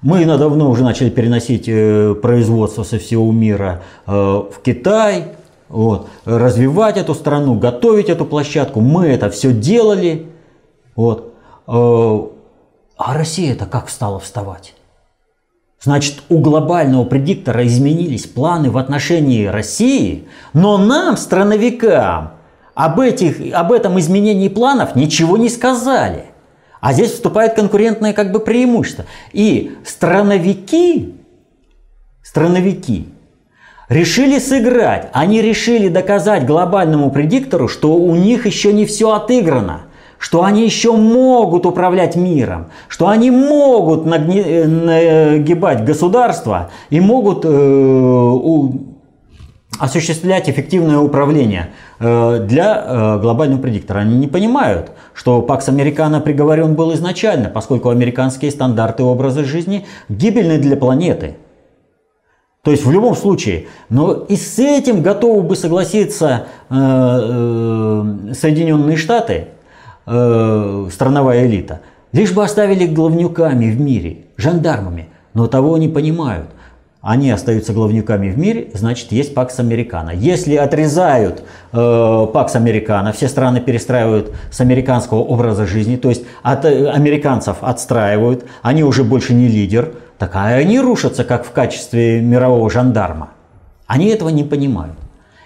Мы 0.01 0.25
давно 0.25 0.69
уже 0.69 0.83
начали 0.83 1.09
переносить 1.09 1.65
э, 1.67 2.15
производство 2.21 2.83
со 2.83 2.99
всего 2.99 3.31
мира 3.31 3.81
э, 4.05 4.11
в 4.11 4.61
Китай, 4.63 5.27
вот, 5.69 6.07
развивать 6.25 6.97
эту 6.97 7.13
страну, 7.13 7.55
готовить 7.55 8.09
эту 8.09 8.25
площадку. 8.25 8.81
Мы 8.81 9.07
это 9.07 9.29
все 9.29 9.51
делали. 9.53 10.27
Вот. 10.95 11.33
Э, 11.69 12.19
а 12.97 13.13
Россия-то 13.13 13.65
как 13.65 13.89
стала 13.89 14.19
вставать? 14.19 14.73
Значит, 15.81 16.23
у 16.27 16.39
глобального 16.39 17.05
предиктора 17.05 17.65
изменились 17.65 18.25
планы 18.25 18.69
в 18.69 18.77
отношении 18.77 19.45
России, 19.45 20.27
но 20.53 20.77
нам, 20.77 21.15
страновикам, 21.15 22.31
об, 22.73 22.99
этих, 22.99 23.53
об 23.53 23.71
этом 23.71 23.99
изменении 23.99 24.49
планов 24.49 24.95
ничего 24.95 25.37
не 25.37 25.47
сказали. 25.47 26.25
А 26.81 26.93
здесь 26.93 27.11
вступает 27.11 27.53
конкурентное 27.53 28.13
как 28.13 28.31
бы 28.31 28.39
преимущество. 28.39 29.05
И 29.31 29.77
страновики, 29.85 31.15
страновики 32.23 33.07
решили 33.89 34.39
сыграть, 34.39 35.09
они 35.13 35.41
решили 35.41 35.87
доказать 35.87 36.45
глобальному 36.45 37.11
предиктору, 37.11 37.67
что 37.67 37.95
у 37.95 38.15
них 38.15 38.45
еще 38.45 38.73
не 38.73 38.85
все 38.85 39.11
отыграно, 39.13 39.83
что 40.19 40.43
они 40.43 40.63
еще 40.63 40.91
могут 40.91 41.65
управлять 41.65 42.15
миром, 42.15 42.67
что 42.87 43.07
они 43.07 43.31
могут 43.31 44.05
нагибать 44.05 45.83
государство 45.85 46.69
и 46.89 46.99
могут 46.99 47.45
э, 47.45 48.39
осуществлять 49.79 50.49
эффективное 50.49 50.99
управление 50.99 51.69
э, 51.99 52.45
для 52.47 52.83
э, 52.85 53.19
глобального 53.19 53.61
предиктора. 53.61 53.99
Они 53.99 54.17
не 54.17 54.27
понимают, 54.27 54.91
что 55.13 55.41
Пакс 55.41 55.69
Американо 55.69 56.19
приговорен 56.19 56.75
был 56.75 56.93
изначально, 56.93 57.49
поскольку 57.49 57.89
американские 57.89 58.51
стандарты 58.51 59.03
образа 59.03 59.45
жизни 59.45 59.87
гибельны 60.09 60.57
для 60.57 60.75
планеты. 60.75 61.37
То 62.61 62.71
есть 62.71 62.85
в 62.85 62.91
любом 62.91 63.15
случае, 63.15 63.67
но 63.87 64.11
и 64.11 64.35
с 64.35 64.59
этим 64.59 65.01
готовы 65.01 65.43
бы 65.43 65.55
согласиться 65.55 66.47
э, 66.69 66.73
Соединенные 68.33 68.97
Штаты, 68.97 69.47
страновая 70.91 71.45
элита, 71.45 71.81
лишь 72.11 72.31
бы 72.31 72.43
оставили 72.43 72.85
главнюками 72.85 73.69
в 73.69 73.79
мире, 73.79 74.25
жандармами, 74.37 75.09
но 75.33 75.47
того 75.47 75.77
не 75.77 75.87
понимают 75.87 76.47
они 77.01 77.31
остаются 77.31 77.71
главнюками 77.71 78.29
в 78.29 78.37
мире, 78.37 78.71
значит 78.73 79.11
есть 79.13 79.33
Пакс 79.33 79.59
Американо. 79.59 80.11
Если 80.11 80.55
отрезают 80.55 81.43
э, 81.71 82.27
Пакс 82.33 82.55
Американо, 82.55 83.13
все 83.13 83.29
страны 83.29 83.61
перестраивают 83.61 84.33
с 84.51 84.59
американского 84.59 85.19
образа 85.19 85.65
жизни, 85.65 85.95
то 85.95 86.09
есть 86.09 86.25
от 86.43 86.65
э, 86.65 86.89
американцев 86.89 87.57
отстраивают, 87.61 88.45
они 88.61 88.83
уже 88.83 89.05
больше 89.05 89.33
не 89.33 89.47
лидер, 89.47 89.93
так 90.17 90.35
а 90.35 90.47
они 90.47 90.79
рушатся 90.79 91.23
как 91.23 91.45
в 91.45 91.51
качестве 91.51 92.19
мирового 92.19 92.69
жандарма. 92.69 93.29
Они 93.87 94.07
этого 94.07 94.29
не 94.29 94.43
понимают. 94.43 94.97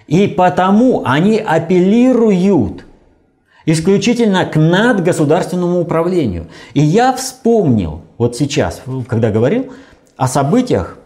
И 0.08 0.26
потому 0.26 1.02
они 1.06 1.38
апеллируют 1.38 2.84
исключительно 3.66 4.44
к 4.44 4.56
надгосударственному 4.56 5.80
управлению. 5.80 6.48
И 6.74 6.80
я 6.80 7.12
вспомнил, 7.12 8.02
вот 8.18 8.36
сейчас, 8.36 8.82
когда 9.08 9.30
говорил, 9.30 9.72
о 10.16 10.28
событиях 10.28 10.96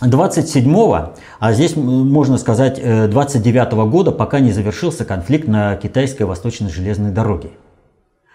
27-го, 0.00 1.14
а 1.38 1.52
здесь 1.52 1.76
можно 1.76 2.38
сказать 2.38 2.78
29-го 2.78 3.82
э, 3.82 3.86
года, 3.88 4.12
пока 4.12 4.40
не 4.40 4.52
завершился 4.52 5.04
конфликт 5.04 5.46
на 5.46 5.76
китайской 5.76 6.22
восточной 6.22 6.70
железной 6.70 7.10
дороге. 7.10 7.50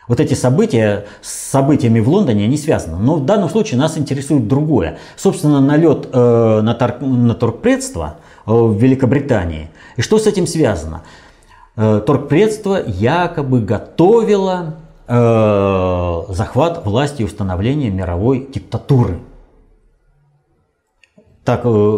Вот 0.08 0.20
эти 0.20 0.36
события 0.36 1.06
с 1.22 1.32
событиями 1.32 2.00
в 2.00 2.08
Лондоне 2.08 2.46
они 2.46 2.58
связаны. 2.58 2.98
Но 2.98 3.16
в 3.16 3.26
данном 3.26 3.50
случае 3.50 3.80
нас 3.80 3.98
интересует 3.98 4.48
другое. 4.48 5.00
Собственно, 5.16 5.60
налет 5.62 6.08
э, 6.14 6.62
на, 6.62 6.76
тор, 6.76 7.02
на 7.02 7.34
торгпредство 7.34 8.18
э, 8.46 8.52
в 8.52 8.78
Великобритании. 8.78 9.70
И 9.96 10.02
что 10.02 10.20
с 10.20 10.28
этим 10.28 10.46
связано? 10.46 11.02
Э, 11.76 12.02
торгпредство 12.06 12.82
якобы 12.86 13.62
готовило 13.62 14.76
э, 15.08 16.22
захват 16.30 16.86
власти 16.86 17.22
и 17.22 17.26
установление 17.26 17.92
мировой 17.92 18.48
диктатуры 18.54 19.20
так 21.46 21.62
э, 21.64 21.98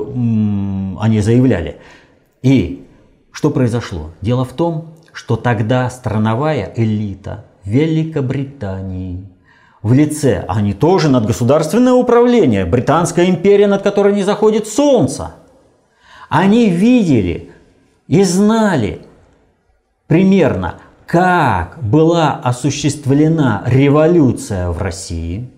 они 0.99 1.21
заявляли. 1.21 1.77
И 2.43 2.85
что 3.31 3.49
произошло? 3.49 4.11
Дело 4.21 4.45
в 4.45 4.53
том, 4.53 4.93
что 5.13 5.35
тогда 5.37 5.89
страновая 5.89 6.71
элита 6.75 7.45
Великобритании 7.63 9.25
в 9.81 9.93
лице, 9.93 10.45
они 10.47 10.73
тоже 10.73 11.09
над 11.09 11.25
государственное 11.25 11.93
управление, 11.93 12.65
Британская 12.65 13.29
империя, 13.29 13.67
над 13.67 13.81
которой 13.81 14.13
не 14.13 14.23
заходит 14.23 14.67
солнце. 14.67 15.35
Они 16.29 16.69
видели 16.69 17.51
и 18.07 18.23
знали 18.23 19.06
примерно, 20.07 20.75
как 21.05 21.77
была 21.81 22.33
осуществлена 22.33 23.63
революция 23.65 24.69
в 24.69 24.81
России– 24.81 25.49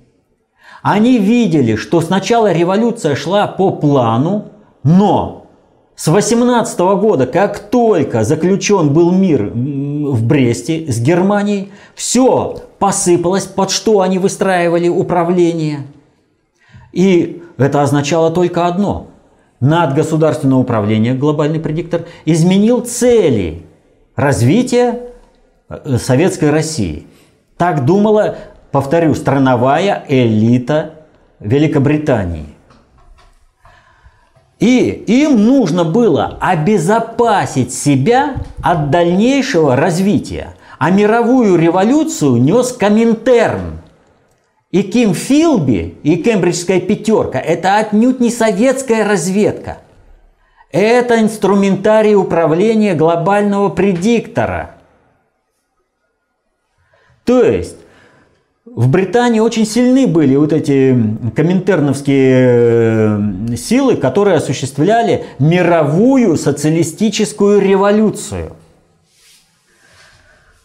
они 0.82 1.18
видели, 1.18 1.76
что 1.76 2.02
сначала 2.02 2.52
революция 2.52 3.16
шла 3.16 3.48
по 3.48 3.72
плану, 3.72 4.46
но 4.84 5.48
с 5.96 6.08
18 6.08 6.80
года, 6.80 7.28
как 7.28 7.60
только 7.60 8.24
заключен 8.24 8.94
был 8.94 9.12
мир 9.12 9.52
в 9.54 10.24
Бресте 10.24 10.90
с 10.90 11.00
Германией, 11.00 11.72
все 11.96 12.62
посыпалось, 12.80 13.46
под 13.46 13.72
что 13.72 14.00
они 14.00 14.20
выстраивали 14.20 14.88
управление. 14.88 15.82
И 16.94 17.44
это 17.58 17.82
означало 17.82 18.32
только 18.32 18.66
одно. 18.66 19.08
Надгосударственное 19.60 20.58
управление, 20.58 21.14
глобальный 21.14 21.60
предиктор, 21.60 22.06
изменил 22.24 22.80
цели 22.80 23.64
развития 24.20 25.00
э, 25.70 25.98
советской 25.98 26.52
России. 26.52 27.08
Так 27.58 27.86
думала 27.86 28.38
повторю, 28.72 29.16
страновая 29.16 30.04
элита 30.08 31.06
Великобритании. 31.40 32.46
И 34.60 34.90
им 34.90 35.46
нужно 35.46 35.86
было 35.86 36.38
обезопасить 36.42 37.74
себя 37.74 38.36
от 38.62 38.90
дальнейшего 38.90 39.78
развития. 39.78 40.56
А 40.78 40.92
мировую 40.92 41.58
революцию 41.58 42.42
нес 42.42 42.74
Коминтерн. 42.74 43.80
И 44.72 44.84
Ким 44.84 45.14
Филби, 45.14 45.98
и 46.04 46.18
Кембриджская 46.18 46.80
пятерка– 46.80 47.40
это 47.40 47.78
отнюдь 47.78 48.20
не 48.20 48.30
советская 48.30 49.08
разведка. 49.08 49.80
Это 50.72 51.20
инструментарий 51.20 52.16
управления 52.16 52.94
глобального 52.94 53.70
предиктора. 53.70 54.76
То 57.26 57.44
есть 57.44 57.78
в 58.66 58.88
Британии 58.88 59.40
очень 59.40 59.66
сильны 59.66 60.06
были 60.06 60.36
вот 60.36 60.54
эти 60.54 60.96
коминтерновские 61.36 63.58
силы, 63.58 63.98
которые 63.98 64.38
осуществляли 64.38 65.26
мировую 65.40 66.38
социалистическую 66.38 67.60
революцию. 67.60 68.56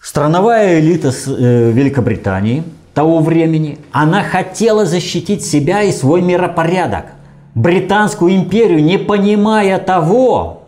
Страновая 0.02 0.80
элита 0.80 1.14
Великобритании 1.26 2.62
того 2.92 3.20
времени, 3.20 3.78
она 3.90 4.22
хотела 4.22 4.84
защитить 4.84 5.42
себя 5.44 5.82
и 5.82 5.92
свой 5.92 6.20
миропорядок. 6.20 7.06
Британскую 7.54 8.34
империю, 8.34 8.82
не 8.82 8.98
понимая 8.98 9.78
того, 9.78 10.62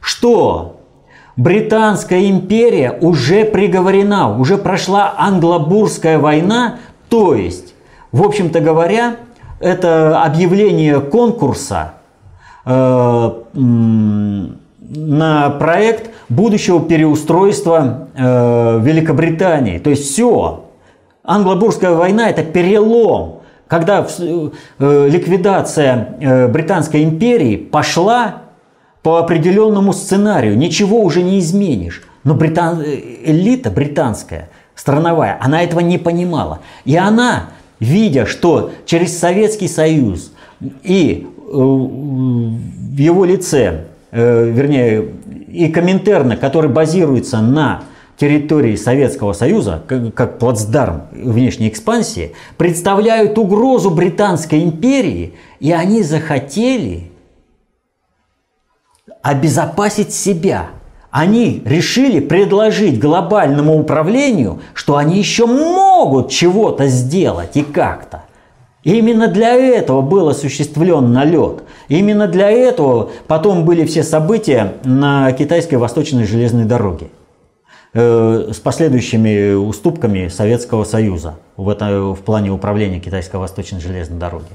что 0.00 0.76
Британская 1.36 2.28
империя 2.28 2.96
уже 3.00 3.44
приговорена, 3.44 4.36
уже 4.38 4.58
прошла 4.58 5.14
англобурская 5.16 6.18
война, 6.18 6.76
то 7.08 7.34
есть, 7.34 7.74
в 8.12 8.22
общем-то 8.22 8.60
говоря, 8.60 9.16
это 9.58 10.22
объявление 10.22 11.00
конкурса 11.00 11.94
э, 12.64 13.30
на 13.54 15.50
проект 15.50 16.10
будущего 16.28 16.80
переустройства 16.80 18.08
э, 18.14 18.80
Великобритании. 18.82 19.78
То 19.78 19.90
есть 19.90 20.10
все. 20.10 20.64
Англобурская 21.24 21.92
война 21.92 22.28
это 22.28 22.42
перелом, 22.42 23.41
когда 23.72 24.06
э, 24.06 25.08
ликвидация 25.08 26.16
э, 26.20 26.46
Британской 26.48 27.04
империи 27.04 27.56
пошла 27.56 28.42
по 29.02 29.16
определенному 29.16 29.94
сценарию, 29.94 30.58
ничего 30.58 31.00
уже 31.00 31.22
не 31.22 31.38
изменишь. 31.38 32.02
Но 32.22 32.34
британ... 32.34 32.82
элита 32.82 33.70
британская, 33.70 34.50
страновая, 34.74 35.38
она 35.40 35.62
этого 35.62 35.80
не 35.80 35.96
понимала. 35.96 36.58
И 36.84 36.98
она, 36.98 37.44
видя, 37.80 38.26
что 38.26 38.72
через 38.84 39.18
Советский 39.18 39.68
Союз 39.68 40.34
и 40.82 41.26
э, 41.26 41.50
в 41.50 42.98
его 42.98 43.24
лице, 43.24 43.84
э, 44.10 44.50
вернее, 44.50 45.12
и 45.48 45.68
Коминтерна, 45.68 46.36
который 46.36 46.68
базируется 46.68 47.40
на 47.40 47.84
территории 48.16 48.76
Советского 48.76 49.32
Союза, 49.32 49.82
как, 49.86 50.14
как 50.14 50.38
плацдарм 50.38 51.02
внешней 51.12 51.68
экспансии, 51.68 52.32
представляют 52.56 53.38
угрозу 53.38 53.90
Британской 53.90 54.62
империи, 54.62 55.34
и 55.60 55.72
они 55.72 56.02
захотели 56.02 57.10
обезопасить 59.22 60.12
себя. 60.12 60.70
Они 61.10 61.62
решили 61.64 62.20
предложить 62.20 62.98
глобальному 62.98 63.78
управлению, 63.78 64.60
что 64.72 64.96
они 64.96 65.18
еще 65.18 65.46
могут 65.46 66.30
чего-то 66.30 66.86
сделать 66.86 67.56
и 67.56 67.62
как-то. 67.62 68.24
именно 68.82 69.28
для 69.28 69.54
этого 69.54 70.00
был 70.00 70.28
осуществлен 70.28 71.12
налет. 71.12 71.64
Именно 71.88 72.28
для 72.28 72.50
этого 72.50 73.10
потом 73.26 73.64
были 73.64 73.84
все 73.84 74.02
события 74.02 74.74
на 74.84 75.32
китайской 75.32 75.74
восточной 75.74 76.24
железной 76.24 76.64
дороге 76.64 77.10
с 77.94 78.58
последующими 78.60 79.52
уступками 79.52 80.28
Советского 80.28 80.84
Союза 80.84 81.36
в, 81.56 81.68
это, 81.68 82.14
в 82.14 82.20
плане 82.20 82.50
управления 82.50 83.00
китайской 83.00 83.36
восточной 83.36 83.80
железной 83.80 84.18
дороги. 84.18 84.46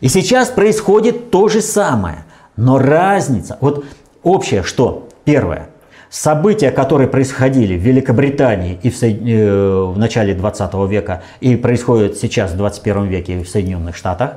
И 0.00 0.08
сейчас 0.08 0.48
происходит 0.48 1.30
то 1.30 1.48
же 1.48 1.60
самое. 1.60 2.24
Но 2.56 2.78
разница, 2.78 3.58
вот 3.60 3.84
общее 4.22 4.62
что? 4.62 5.08
Первое. 5.24 5.68
События, 6.10 6.70
которые 6.70 7.08
происходили 7.08 7.76
в 7.76 7.82
Великобритании 7.82 8.78
и 8.82 8.88
в, 8.88 9.02
э, 9.02 9.82
в 9.92 9.98
начале 9.98 10.34
20 10.34 10.86
века 10.86 11.22
и 11.40 11.56
происходят 11.56 12.16
сейчас 12.16 12.52
в 12.52 12.56
21 12.56 13.06
веке 13.06 13.42
в 13.42 13.48
Соединенных 13.48 13.94
Штатах, 13.94 14.36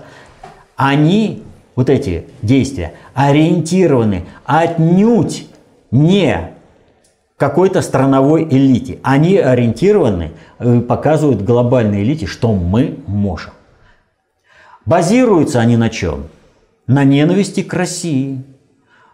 они, 0.75 1.43
вот 1.75 1.89
эти 1.89 2.25
действия, 2.41 2.93
ориентированы 3.13 4.25
отнюдь 4.43 5.47
не 5.91 6.51
какой-то 7.41 7.81
страновой 7.81 8.43
элите. 8.43 8.99
Они 9.03 9.37
ориентированы, 9.37 10.31
э, 10.59 10.79
показывают 10.81 11.41
глобальной 11.41 12.03
элите, 12.03 12.25
что 12.25 12.53
мы 12.53 12.99
можем. 13.07 13.51
Базируются 14.85 15.59
они 15.59 15.75
на 15.75 15.89
чем? 15.89 16.27
на 16.91 17.03
ненависти 17.03 17.63
к 17.63 17.73
России. 17.73 18.43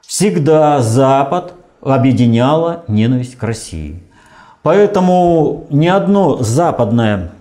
Всегда 0.06 0.82
Запад 0.82 1.54
объединяла 1.82 2.84
ненависть 2.88 3.38
к 3.38 3.44
России. 3.44 4.02
Поэтому 4.64 5.68
ни 5.70 5.88
одно 5.88 6.38
западное, 6.38 7.32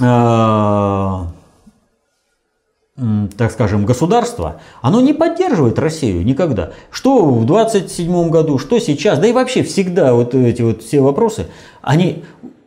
э, 0.00 1.18
так 3.36 3.52
скажем, 3.52 3.84
государство, 3.84 4.60
оно 4.82 5.00
не 5.00 5.12
поддерживает 5.12 5.78
Россию 5.78 6.24
никогда. 6.24 6.70
Что 6.90 7.24
в 7.26 7.44
27 7.44 8.30
году, 8.30 8.58
что 8.58 8.78
сейчас, 8.80 9.18
да 9.18 9.26
и 9.26 9.32
вообще 9.32 9.62
всегда 9.62 10.14
вот 10.14 10.34
эти 10.34 10.62
вот 10.62 10.82
все 10.82 11.00
вопросы, 11.00 11.46
они, 11.80 12.24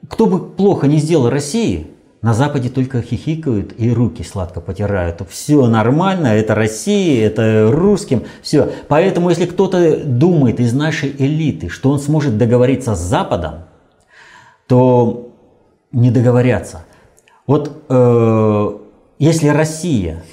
кто 0.08 0.28
бы 0.28 0.40
плохо 0.40 0.88
не 0.88 1.00
сделал 1.00 1.30
России, 1.30 1.88
на 2.22 2.34
Западе 2.34 2.70
только 2.70 3.02
хихикают 3.02 3.74
и 3.78 3.92
руки 3.92 4.24
сладко 4.24 4.62
потирают. 4.62 5.22
Все 5.28 5.66
нормально, 5.66 6.28
это 6.28 6.54
Россия, 6.54 7.26
это 7.26 7.70
русским, 7.72 8.24
все. 8.44 8.72
Поэтому, 8.88 9.30
если 9.30 9.48
кто-то 9.48 9.98
думает 10.06 10.60
из 10.60 10.72
нашей 10.72 11.16
элиты, 11.18 11.68
что 11.68 11.90
он 11.90 12.00
сможет 12.00 12.38
договориться 12.38 12.94
с 12.94 13.00
Западом, 13.00 13.64
то 14.68 15.32
не 15.92 16.12
договорятся. 16.12 16.86
Вот 17.48 17.84
э, 17.90 18.78
если 19.22 19.48
Россия 19.48 20.24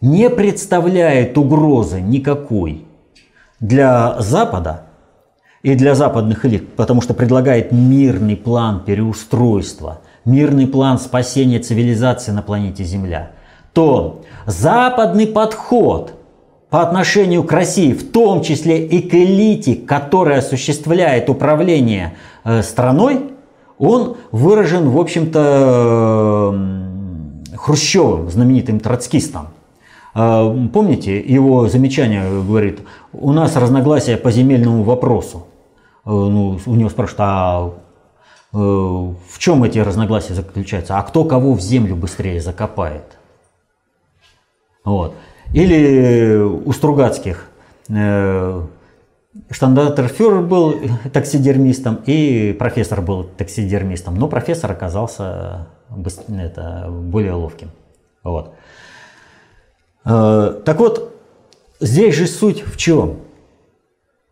не 0.00 0.28
представляет 0.30 1.38
угрозы 1.38 2.00
никакой 2.00 2.84
для 3.60 4.16
Запада 4.20 4.86
и 5.62 5.74
для 5.74 5.94
западных 5.94 6.44
элит, 6.44 6.74
потому 6.74 7.00
что 7.00 7.14
предлагает 7.14 7.72
мирный 7.72 8.36
план 8.36 8.84
переустройства– 8.84 10.00
мирный 10.26 10.66
план 10.66 10.98
спасения 10.98 11.58
цивилизации 11.60 12.32
на 12.32 12.42
планете 12.42 12.84
Земля, 12.84 13.30
то 13.72 14.22
западный 14.44 15.26
подход 15.26 16.12
по 16.68 16.82
отношению 16.82 17.44
к 17.44 17.52
России, 17.52 17.92
в 17.92 18.10
том 18.10 18.42
числе 18.42 18.84
и 18.84 19.08
к 19.08 19.14
элите, 19.14 19.76
которая 19.76 20.40
осуществляет 20.40 21.30
управление 21.30 22.14
э, 22.44 22.62
страной, 22.62 23.30
он 23.78 24.16
выражен, 24.32 24.90
в 24.90 24.98
общем-то, 24.98 26.75
Хрущевым, 27.66 28.30
знаменитым 28.30 28.80
троцкистом. 28.80 29.48
Э, 30.14 30.68
помните, 30.72 31.18
его 31.20 31.68
замечание 31.68 32.22
говорит, 32.30 32.80
у 33.12 33.32
нас 33.32 33.56
разногласия 33.56 34.16
по 34.16 34.30
земельному 34.30 34.82
вопросу. 34.84 35.46
Э, 36.04 36.10
ну, 36.10 36.58
у 36.64 36.74
него 36.74 36.88
спрашивают, 36.88 37.20
а 37.20 37.72
Э, 38.52 38.58
в 38.58 39.38
чем 39.38 39.64
эти 39.64 39.78
разногласия 39.78 40.34
заключаются? 40.34 40.98
А 40.98 41.02
кто 41.02 41.24
кого 41.24 41.52
в 41.52 41.60
землю 41.60 41.94
быстрее 41.94 42.40
закопает? 42.40 43.18
Вот. 44.82 45.14
Или 45.52 46.38
у 46.38 46.72
Стругацких 46.72 47.48
э, 47.88 48.62
штандартерфюрер 49.50 50.40
был 50.40 50.74
таксидермистом 51.12 51.98
и 52.06 52.56
профессор 52.58 53.02
был 53.02 53.24
таксидермистом, 53.24 54.16
но 54.16 54.26
профессор 54.28 54.72
оказался 54.72 55.68
это, 56.28 56.88
более 56.90 57.32
ловким. 57.32 57.70
Вот. 58.22 58.54
Э, 60.04 60.60
так 60.64 60.78
вот, 60.78 61.14
здесь 61.80 62.14
же 62.14 62.26
суть 62.26 62.64
в 62.66 62.76
чем? 62.76 63.20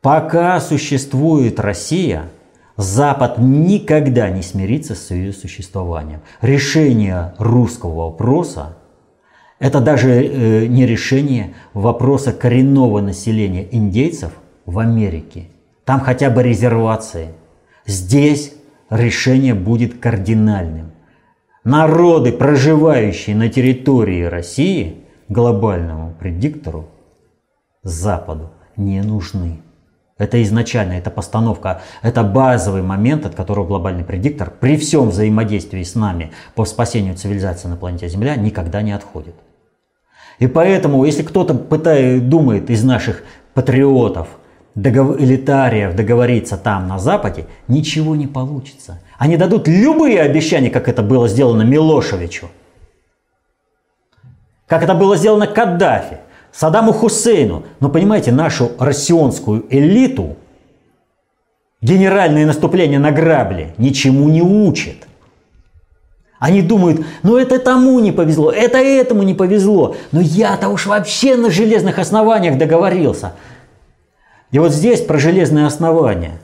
Пока 0.01 0.61
существует 0.61 1.61
Россия– 1.61 2.29
Запад 2.77 3.39
никогда 3.39 4.31
не 4.31 4.43
смирится 4.43 4.95
с 4.95 5.11
ее 5.11 5.33
существованием. 5.33 6.21
Решение 6.41 7.35
русского 7.39 8.07
вопроса– 8.07 8.77
это 9.61 9.81
даже 9.81 10.11
э, 10.11 10.67
не 10.67 10.85
решение 10.85 11.55
вопроса 11.73 12.33
коренного 12.33 13.01
населения 13.01 13.69
индейцев 13.71 14.33
в 14.67 14.81
Америке. 14.81 15.45
Там 15.85 16.01
хотя 16.01 16.31
бы 16.31 16.43
резервации. 16.43 17.29
Здесь 17.87 18.55
решение 18.91 19.55
будет 19.55 20.01
кардинальным. 20.01 20.91
Народы, 21.65 22.31
проживающие 22.31 23.35
на 23.35 23.49
территории 23.49 24.25
России, 24.25 25.05
глобальному 25.31 26.15
предиктору, 26.21 26.91
Западу 27.83 28.51
не 28.77 29.01
нужны. 29.01 29.63
Это 30.19 30.43
изначально, 30.43 30.93
это 30.93 31.11
постановка, 31.11 31.81
это 32.03 32.23
базовый 32.23 32.83
момент, 32.83 33.25
от 33.25 33.35
которого 33.35 33.67
глобальный 33.67 34.05
предиктор 34.05 34.51
при 34.51 34.77
всем 34.77 35.09
взаимодействии 35.09 35.83
с 35.83 35.95
нами 35.95 36.33
по 36.55 36.67
спасению 36.67 37.17
цивилизации 37.17 37.69
на 37.69 37.77
планете 37.77 38.09
Земля 38.09 38.37
никогда 38.37 38.83
не 38.83 38.93
отходит. 38.93 39.35
И 40.39 40.47
поэтому, 40.47 41.05
если 41.07 41.23
кто-то 41.23 41.55
пытает, 41.55 42.29
думает 42.29 42.69
из 42.69 42.85
наших 42.85 43.23
патриотов, 43.55 44.29
договор, 44.75 45.19
элитариев 45.19 45.95
договориться 45.95 46.57
там, 46.57 46.89
на 46.89 46.99
Западе, 46.99 47.47
ничего 47.69 48.17
не 48.17 48.27
получится. 48.27 49.01
Они 49.19 49.37
дадут 49.37 49.69
любые 49.69 50.21
обещания, 50.21 50.71
как 50.71 50.89
это 50.89 51.03
было 51.03 51.29
сделано 51.29 51.63
Милошевичу. 51.63 52.51
Как 54.67 54.83
это 54.83 54.95
было 54.95 55.17
сделано 55.17 55.47
Каддафи, 55.47 56.19
Саддаму 56.53 56.93
Хусейну. 56.93 57.65
Но 57.81 57.89
понимаете, 57.89 58.33
нашу 58.33 58.73
россионскую 58.79 59.67
элиту 59.71 60.37
генеральные 61.81 62.47
наступления 62.47 62.99
на 62.99 63.11
грабли 63.11 63.75
ничему 63.77 64.29
не 64.29 64.43
учат. 64.43 64.97
Они 66.39 66.61
думают, 66.61 67.07
ну 67.23 67.37
это 67.37 67.59
тому 67.59 68.01
не 68.01 68.11
повезло, 68.13 68.51
это 68.51 68.79
этому 68.79 69.23
не 69.23 69.35
повезло. 69.35 69.97
Но 70.13 70.21
я-то 70.21 70.69
уж 70.69 70.87
вообще 70.87 71.37
на 71.37 71.51
железных 71.51 71.99
основаниях 71.99 72.59
договорился. 72.59 73.35
И 74.55 74.59
вот 74.61 74.73
здесь 74.73 75.01
про 75.01 75.19
железные 75.19 75.67
основания. 75.67 76.39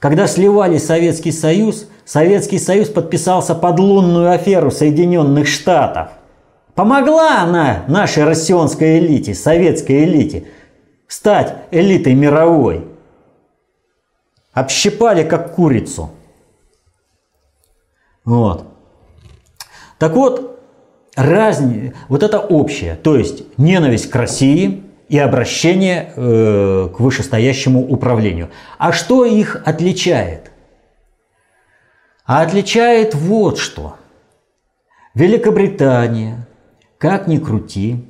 Когда 0.00 0.26
сливали 0.26 0.78
Советский 0.78 1.30
Союз, 1.30 1.86
Советский 2.04 2.58
Союз 2.58 2.88
подписался 2.88 3.54
под 3.54 3.78
лунную 3.78 4.32
аферу 4.32 4.72
Соединенных 4.72 5.46
Штатов. 5.46 6.08
Помогла 6.74 7.40
она 7.42 7.84
нашей 7.86 8.24
россионской 8.24 8.98
элите, 8.98 9.32
советской 9.32 10.06
элите, 10.06 10.48
стать 11.06 11.54
элитой 11.70 12.14
мировой. 12.14 12.84
Общипали 14.52 15.22
как 15.22 15.54
курицу. 15.54 16.10
Вот. 18.24 18.66
Так 20.00 20.16
вот, 20.16 20.60
разни... 21.14 21.94
вот 22.08 22.24
это 22.24 22.40
общее, 22.40 22.96
то 22.96 23.14
есть 23.14 23.56
ненависть 23.56 24.10
к 24.10 24.16
России 24.16 24.82
и 25.12 25.18
обращение 25.18 26.10
э, 26.16 26.88
к 26.96 26.98
вышестоящему 26.98 27.86
управлению. 27.86 28.48
А 28.78 28.92
что 28.92 29.26
их 29.26 29.60
отличает? 29.66 30.50
А 32.24 32.40
отличает 32.40 33.14
вот 33.14 33.58
что. 33.58 33.96
Великобритания, 35.14 36.46
как 36.96 37.28
ни 37.28 37.36
крути, 37.36 38.08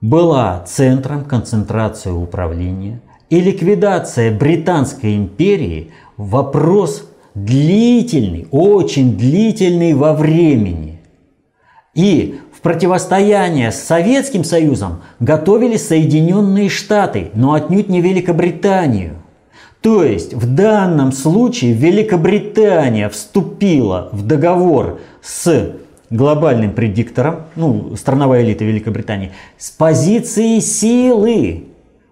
была 0.00 0.64
центром 0.66 1.24
концентрации 1.24 2.10
управления, 2.10 3.00
и 3.28 3.38
ликвидация 3.38 4.36
Британской 4.36 5.14
империи– 5.14 5.92
вопрос 6.16 7.08
длительный, 7.36 8.48
очень 8.50 9.16
длительный 9.16 9.94
во 9.94 10.14
времени. 10.14 10.98
И 11.94 12.40
противостояние 12.60 13.72
с 13.72 13.80
Советским 13.80 14.44
Союзом 14.44 15.02
готовили 15.18 15.76
Соединенные 15.76 16.68
Штаты, 16.68 17.30
но 17.34 17.54
отнюдь 17.54 17.88
не 17.88 18.00
Великобританию. 18.00 19.16
То 19.80 20.04
есть 20.04 20.34
в 20.34 20.54
данном 20.54 21.12
случае 21.12 21.72
Великобритания 21.72 23.08
вступила 23.08 24.10
в 24.12 24.26
договор 24.26 25.00
с 25.22 25.72
глобальным 26.10 26.72
предиктором, 26.72 27.46
ну, 27.56 27.96
страновая 27.96 28.42
элита 28.42 28.64
Великобритании, 28.64 29.32
с 29.56 29.70
позиции 29.70 30.58
силы. 30.58 31.64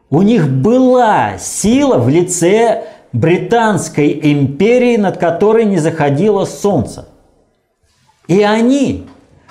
У 0.09 0.23
них 0.23 0.49
была 0.49 1.37
сила 1.39 1.99
в 1.99 2.09
лице 2.09 2.85
Британской 3.13 4.19
империи, 4.23 4.97
над 4.97 5.19
которой 5.19 5.65
не 5.65 5.79
заходило 5.79 6.45
солнце. 6.45 7.09
И 8.29 8.43
они, 8.43 9.07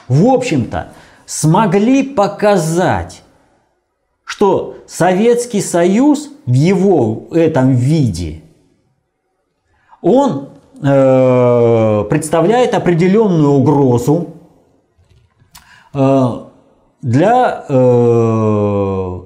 в 0.07 0.25
общем-то, 0.25 0.89
смогли 1.25 2.03
показать, 2.03 3.23
что 4.23 4.75
Советский 4.87 5.61
Союз 5.61 6.29
в 6.45 6.53
его 6.53 7.27
этом 7.31 7.73
виде, 7.73 8.41
он 10.01 10.49
э, 10.81 12.05
представляет 12.09 12.73
определенную 12.73 13.51
угрозу 13.51 14.27
э, 15.93 16.27
для 17.01 17.65
э, 17.67 19.19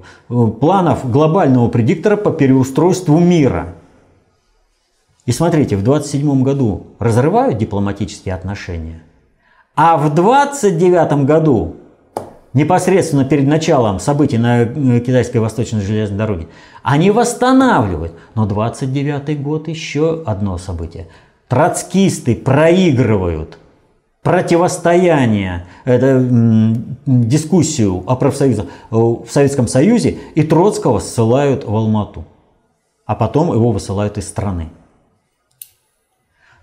планов 0.60 1.10
глобального 1.10 1.68
предиктора 1.68 2.16
по 2.16 2.30
переустройству 2.30 3.18
мира– 3.18 3.74
и 5.24 5.30
смотрите, 5.30 5.76
в 5.76 5.84
27 5.84 6.42
году 6.42 6.88
разрывают 6.98 7.58
дипломатические 7.58 8.34
отношения, 8.34 9.02
а 9.74 9.96
в 9.96 10.14
29 10.14 11.24
году, 11.24 11.76
непосредственно 12.52 13.24
перед 13.24 13.46
началом 13.46 13.98
событий 14.00 14.38
на 14.38 14.62
э, 14.62 15.00
китайской 15.00 15.38
восточной 15.38 15.80
железной 15.80 16.18
дороге, 16.18 16.48
они 16.82 17.10
восстанавливают. 17.10 18.12
Но 18.34 18.46
29 18.46 19.42
год 19.42 19.68
еще 19.68 20.22
одно 20.26 20.58
событие. 20.58 21.08
Троцкисты 21.48 22.34
проигрывают 22.34 23.58
противостояние, 24.22 25.66
это, 25.84 26.24
дискуссию 27.06 28.04
о 28.06 28.16
профсоюзах 28.16 28.66
э, 28.66 28.68
в 28.90 29.26
Советском 29.28 29.66
Союзе, 29.68 30.18
и 30.34 30.42
Троцкого 30.42 30.98
ссылают 30.98 31.64
в 31.64 31.74
Алмату, 31.74 32.24
а 33.06 33.14
потом 33.14 33.52
его 33.52 33.72
высылают 33.72 34.18
из 34.18 34.28
страны. 34.28 34.68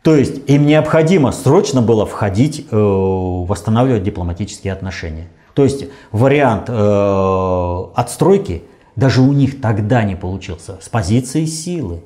То 0.09 0.15
есть 0.15 0.41
им 0.49 0.65
необходимо 0.65 1.31
срочно 1.31 1.83
было 1.83 2.03
входить, 2.03 2.65
э, 2.71 2.75
восстанавливать 2.75 4.01
дипломатические 4.01 4.73
отношения. 4.73 5.27
То 5.53 5.63
есть 5.63 5.85
вариант 6.11 6.67
э, 6.67 7.83
отстройки 7.93 8.63
даже 8.95 9.21
у 9.21 9.31
них 9.33 9.61
тогда 9.61 10.01
не 10.01 10.15
получился 10.15 10.79
с 10.81 10.89
позиции 10.89 11.45
силы. 11.45 12.01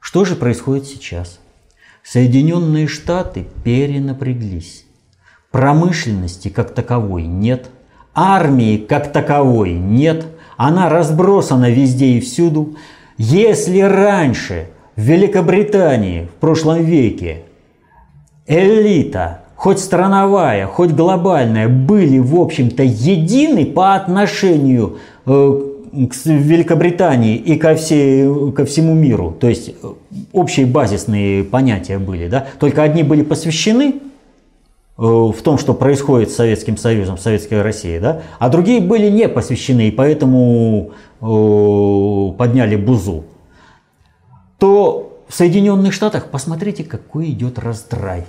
Что 0.00 0.24
же 0.24 0.36
происходит 0.36 0.86
сейчас? 0.86 1.38
Соединенные 2.02 2.86
Штаты 2.86 3.46
перенапряглись. 3.62 4.86
Промышленности 5.50 6.48
как 6.48 6.72
таковой 6.72 7.24
нет. 7.24 7.68
Армии 8.14 8.78
как 8.78 9.12
таковой 9.12 9.74
нет. 9.74 10.24
Она 10.56 10.88
разбросана 10.88 11.70
везде 11.70 12.12
и 12.12 12.20
всюду. 12.20 12.78
Если 13.18 13.80
раньше 13.80 14.70
в 14.96 15.00
Великобритании 15.00 16.22
в 16.22 16.40
прошлом 16.40 16.82
веке 16.82 17.42
элита, 18.46 19.42
хоть 19.54 19.78
страновая, 19.78 20.66
хоть 20.66 20.90
глобальная, 20.92 21.68
были, 21.68 22.18
в 22.18 22.36
общем-то, 22.40 22.82
едины 22.82 23.66
по 23.66 23.94
отношению 23.94 24.98
э, 25.26 25.60
к 25.92 26.26
Великобритании 26.26 27.36
и 27.36 27.56
ко, 27.56 27.74
всей, 27.74 28.52
ко 28.52 28.64
всему 28.64 28.94
миру. 28.94 29.36
То 29.38 29.48
есть 29.48 29.68
э, 29.68 29.74
общие 30.32 30.64
базисные 30.64 31.44
понятия 31.44 31.98
были. 31.98 32.28
Да? 32.28 32.46
Только 32.58 32.82
одни 32.82 33.02
были 33.02 33.22
посвящены 33.22 33.96
э, 33.96 35.02
в 35.02 35.36
том, 35.42 35.58
что 35.58 35.74
происходит 35.74 36.30
с 36.30 36.36
Советским 36.36 36.78
Союзом, 36.78 37.18
Советской 37.18 37.60
Россией, 37.60 37.98
да? 37.98 38.22
а 38.38 38.48
другие 38.48 38.80
были 38.80 39.10
не 39.10 39.28
посвящены 39.28 39.88
и 39.88 39.90
поэтому 39.90 40.92
подняли 41.18 42.76
бузу 42.76 43.24
то 44.58 45.24
в 45.28 45.34
Соединенных 45.34 45.92
Штатах 45.92 46.30
посмотрите, 46.30 46.84
какой 46.84 47.30
идет 47.30 47.58
раздрай. 47.58 48.26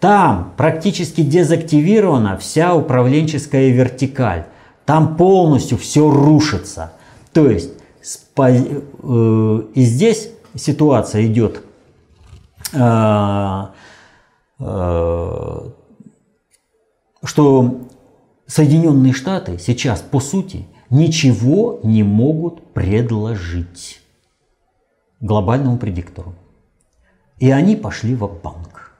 Там 0.00 0.52
практически 0.56 1.22
дезактивирована 1.22 2.36
вся 2.36 2.74
управленческая 2.74 3.70
вертикаль. 3.70 4.46
Там 4.86 5.16
полностью 5.16 5.76
все 5.76 6.08
рушится. 6.08 6.92
То 7.32 7.50
есть 7.50 7.70
э, 8.36 9.62
и 9.74 9.82
здесь 9.82 10.30
ситуация 10.54 11.26
идет 11.26 11.62
э, 12.72 13.62
э, 14.60 15.70
что 17.24 17.80
Соединенные 18.46 19.12
Штаты 19.12 19.58
сейчас 19.58 20.00
по 20.00 20.20
сути 20.20 20.66
ничего 20.90 21.80
не 21.82 22.02
могут 22.02 22.72
предложить 22.72 24.00
глобальному 25.20 25.78
предиктору. 25.78 26.34
И 27.38 27.50
они 27.50 27.76
пошли 27.76 28.14
в 28.14 28.26
банк. 28.42 28.92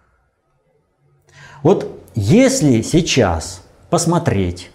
Вот 1.62 1.88
если 2.14 2.82
сейчас 2.82 3.62
посмотреть 3.90 4.70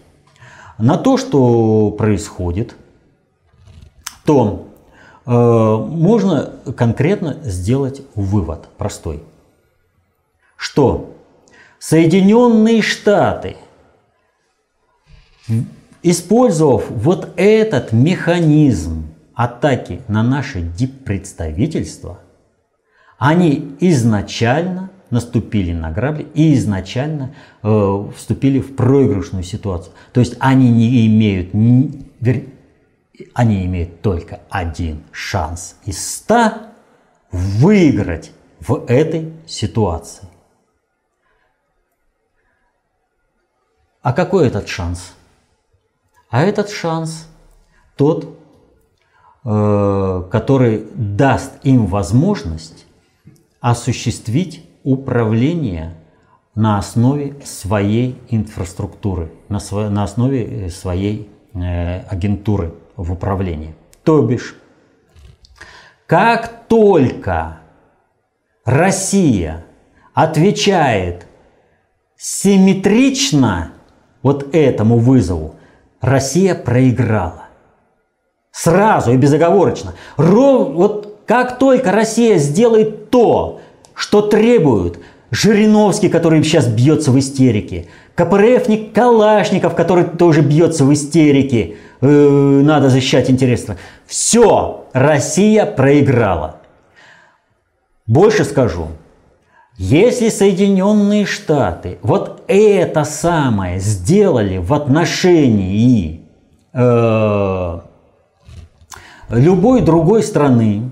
на 0.77 0.97
то, 0.97 1.17
что 1.17 1.91
происходит, 1.91 2.75
то 4.25 4.67
э, 5.25 5.31
можно 5.31 6.53
конкретно 6.75 7.39
сделать 7.43 8.01
вывод 8.15 8.67
простой, 8.77 9.23
что 10.55 11.15
Соединенные 11.79 12.81
Штаты, 12.81 13.57
использовав 16.01 16.89
вот 16.89 17.33
этот 17.35 17.91
механизм 17.91 19.12
атаки 19.35 20.01
на 20.07 20.23
наше 20.23 20.61
диппредставительство, 20.61 22.19
они 23.17 23.75
изначально 23.79 24.91
наступили 25.09 25.71
на 25.71 25.91
грабли 25.91 26.27
и 26.33 26.55
изначально 26.55 27.35
э, 27.61 28.07
вступили 28.15 28.59
в 28.59 28.75
проигрышную 28.75 29.43
ситуацию. 29.43 29.93
То 30.11 30.19
есть 30.19 30.35
они 30.39 30.69
не 30.71 31.07
имеют, 31.07 31.53
они 33.33 33.65
имеют 33.65 34.01
только 34.01 34.41
один 34.49 35.03
шанс 35.11 35.75
из 35.85 36.05
ста 36.05 36.73
выиграть 37.31 38.31
в 38.59 38.85
этой 38.87 39.33
ситуации. 39.45 40.27
А 44.01 44.11
какой 44.11 44.47
этот 44.47 44.67
шанс? 44.67 45.13
А 46.29 46.41
этот 46.41 46.69
шанс 46.69 47.27
тот, 47.95 48.32
который 49.43 50.87
даст 50.95 51.51
им 51.63 51.85
возможность 51.85 52.85
осуществить 53.59 54.65
управление 54.83 55.95
на 56.55 56.77
основе 56.77 57.35
своей 57.43 58.21
инфраструктуры, 58.29 59.31
на, 59.49 59.59
сво, 59.59 59.89
на 59.89 60.03
основе 60.03 60.65
э, 60.65 60.69
своей 60.69 61.29
э, 61.53 62.01
агентуры 62.01 62.73
в 62.95 63.11
управлении. 63.11 63.73
То 64.03 64.21
бишь, 64.21 64.55
как 66.05 66.67
только 66.67 67.59
Россия 68.65 69.65
отвечает 70.13 71.25
симметрично 72.17 73.71
вот 74.21 74.53
этому 74.53 74.99
вызову, 74.99 75.55
Россия 76.01 76.53
проиграла. 76.53 77.42
Сразу 78.53 79.11
и 79.11 79.17
безоговорочно. 79.17 79.95
Ров, 80.15 80.73
вот 80.73 81.19
как 81.25 81.57
только 81.57 81.91
Россия 81.91 82.37
сделает 82.37 83.09
то, 83.09 83.61
что 83.95 84.21
требуют 84.21 84.99
Жириновский, 85.31 86.07
который 86.07 86.43
сейчас 86.43 86.67
бьется 86.67 87.11
в 87.11 87.17
истерике, 87.17 87.87
КПРФник 88.13 88.93
Калашников, 88.93 89.73
который 89.73 90.03
тоже 90.03 90.41
бьется 90.41 90.85
в 90.85 90.93
истерике, 90.93 91.77
э, 92.01 92.07
надо 92.07 92.89
защищать 92.89 93.31
интересы. 93.31 93.77
Все, 94.05 94.85
Россия 94.93 95.65
проиграла. 95.65 96.57
Больше 98.05 98.43
скажу, 98.43 98.89
если 99.77 100.29
Соединенные 100.29 101.25
Штаты 101.25 101.97
вот 102.03 102.43
это 102.47 103.03
самое 103.03 103.79
сделали 103.79 104.57
в 104.57 104.71
отношении 104.75 106.21
э, 106.71 107.79
любой 109.29 109.81
другой 109.81 110.23
страны, 110.23 110.91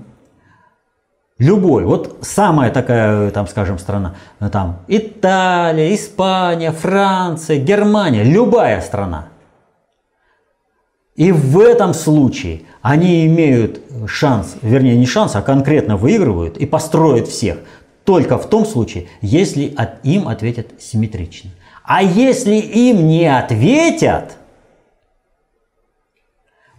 любой, 1.38 1.84
вот 1.84 2.18
самая 2.22 2.70
такая, 2.70 3.30
там, 3.30 3.46
скажем, 3.46 3.78
страна, 3.78 4.14
там 4.50 4.80
Италия, 4.88 5.94
Испания, 5.94 6.72
Франция, 6.72 7.58
Германия, 7.58 8.22
любая 8.22 8.80
страна. 8.80 9.28
И 11.14 11.30
в 11.30 11.58
этом 11.58 11.92
случае 11.92 12.62
они 12.80 13.26
имеют 13.26 13.80
шанс, 14.06 14.56
вернее 14.62 14.96
не 14.96 15.06
шанс, 15.06 15.36
а 15.36 15.42
конкретно 15.42 15.96
выигрывают 15.96 16.56
и 16.56 16.64
построят 16.64 17.28
всех 17.28 17.58
только 18.04 18.38
в 18.38 18.48
том 18.48 18.64
случае, 18.64 19.08
если 19.20 19.72
от, 19.76 20.04
им 20.04 20.28
ответят 20.28 20.68
симметрично. 20.80 21.50
А 21.84 22.02
если 22.02 22.54
им 22.54 23.06
не 23.06 23.26
ответят, 23.26 24.36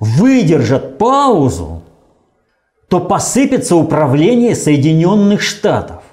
выдержат 0.04 0.98
паузу, 0.98 1.84
то 2.90 3.00
посыпется 3.00 3.76
управление 3.76 4.56
Соединенных 4.56 5.42
Штатов. 5.42 6.04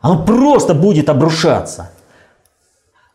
Оно 0.00 0.24
просто 0.24 0.74
будет 0.74 1.08
обрушаться. 1.08 1.90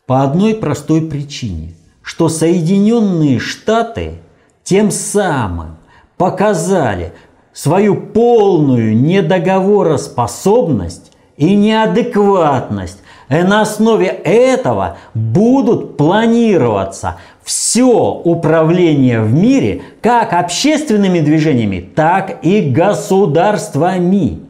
По 0.06 0.22
одной 0.22 0.54
простой 0.54 1.02
причине, 1.02 1.74
что 2.02 2.28
Соединенные 2.28 3.38
Штаты 3.38 4.20
тем 4.64 4.90
самым 4.90 5.76
показали, 6.16 7.12
свою 7.52 7.96
полную 7.96 8.96
недоговороспособность 8.96 11.12
и 11.36 11.54
неадекватность. 11.54 12.98
И 13.28 13.42
на 13.42 13.60
основе 13.62 14.06
этого 14.06 14.98
будут 15.14 15.96
планироваться 15.96 17.16
все 17.44 18.12
управление 18.24 19.20
в 19.20 19.32
мире 19.32 19.82
как 20.00 20.32
общественными 20.32 21.20
движениями, 21.20 21.80
так 21.80 22.44
и 22.44 22.70
государствами. 22.70 24.40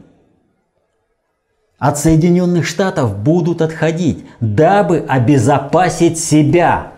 От 1.78 1.98
Соединенных 1.98 2.66
Штатов 2.66 3.18
будут 3.18 3.61
отходить, 3.61 4.24
дабы 4.40 5.05
обезопасить 5.09 6.18
себя. 6.18 6.92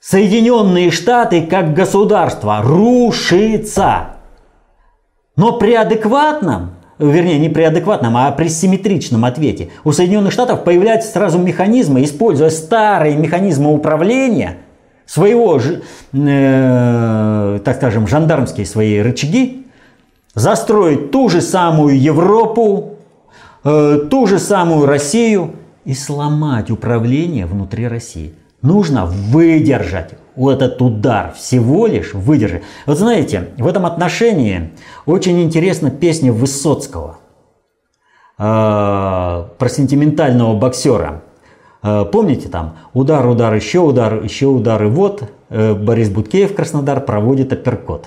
Соединенные 0.00 0.90
Штаты 0.90 1.46
как 1.46 1.74
государство 1.74 2.62
рушится. 2.62 4.16
Но 5.36 5.58
при 5.58 5.74
адекватном, 5.74 6.75
вернее 6.98 7.38
не 7.38 7.48
при 7.48 7.62
адекватном, 7.62 8.16
а 8.16 8.30
при 8.32 8.48
симметричном 8.48 9.24
ответе 9.24 9.70
у 9.84 9.92
Соединенных 9.92 10.32
Штатов 10.32 10.64
появляются 10.64 11.10
сразу 11.10 11.38
механизмы, 11.38 12.04
используя 12.04 12.50
старые 12.50 13.16
механизмы 13.16 13.72
управления, 13.72 14.58
своего, 15.06 15.60
э, 15.60 17.60
так 17.64 17.76
скажем, 17.76 18.08
жандармские 18.08 18.66
свои 18.66 18.98
рычаги, 18.98 19.66
застроить 20.34 21.10
ту 21.10 21.28
же 21.28 21.40
самую 21.40 22.00
Европу, 22.00 22.96
э, 23.64 24.06
ту 24.10 24.26
же 24.26 24.38
самую 24.38 24.86
Россию 24.86 25.52
и 25.84 25.94
сломать 25.94 26.70
управление 26.70 27.46
внутри 27.46 27.86
России. 27.86 28.34
Нужно 28.62 29.06
выдержать 29.06 30.14
вот 30.36 30.62
этот 30.62 30.80
удар, 30.82 31.32
всего 31.32 31.86
лишь 31.86 32.14
выдержать. 32.14 32.62
Вот 32.84 32.98
знаете, 32.98 33.48
в 33.56 33.66
этом 33.66 33.86
отношении 33.86 34.70
очень 35.06 35.42
интересна 35.42 35.90
песня 35.90 36.32
Высоцкого 36.32 37.18
э, 38.38 38.42
про 38.42 39.68
сентиментального 39.68 40.54
боксера. 40.56 41.22
Э, 41.82 42.04
помните 42.04 42.48
там 42.48 42.76
удар, 42.92 43.26
удар, 43.26 43.54
еще 43.54 43.80
удар, 43.80 44.22
еще 44.22 44.46
удар, 44.46 44.84
и 44.84 44.88
вот 44.88 45.24
э, 45.48 45.74
Борис 45.74 46.10
Буткеев 46.10 46.54
Краснодар 46.54 47.00
проводит 47.00 47.52
апперкот. 47.52 48.06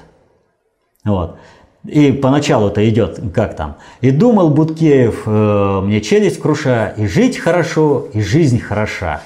Вот. 1.03 1.37
И 1.85 2.11
поначалу-то 2.11 2.87
идет 2.87 3.19
как 3.33 3.55
там. 3.55 3.77
И 4.01 4.11
думал 4.11 4.49
Буткеев, 4.49 5.25
мне 5.25 6.01
челюсть 6.01 6.41
круша, 6.41 6.89
и 6.89 7.07
жить 7.07 7.37
хорошо, 7.37 8.07
и 8.13 8.21
жизнь 8.21 8.59
хороша. 8.59 9.21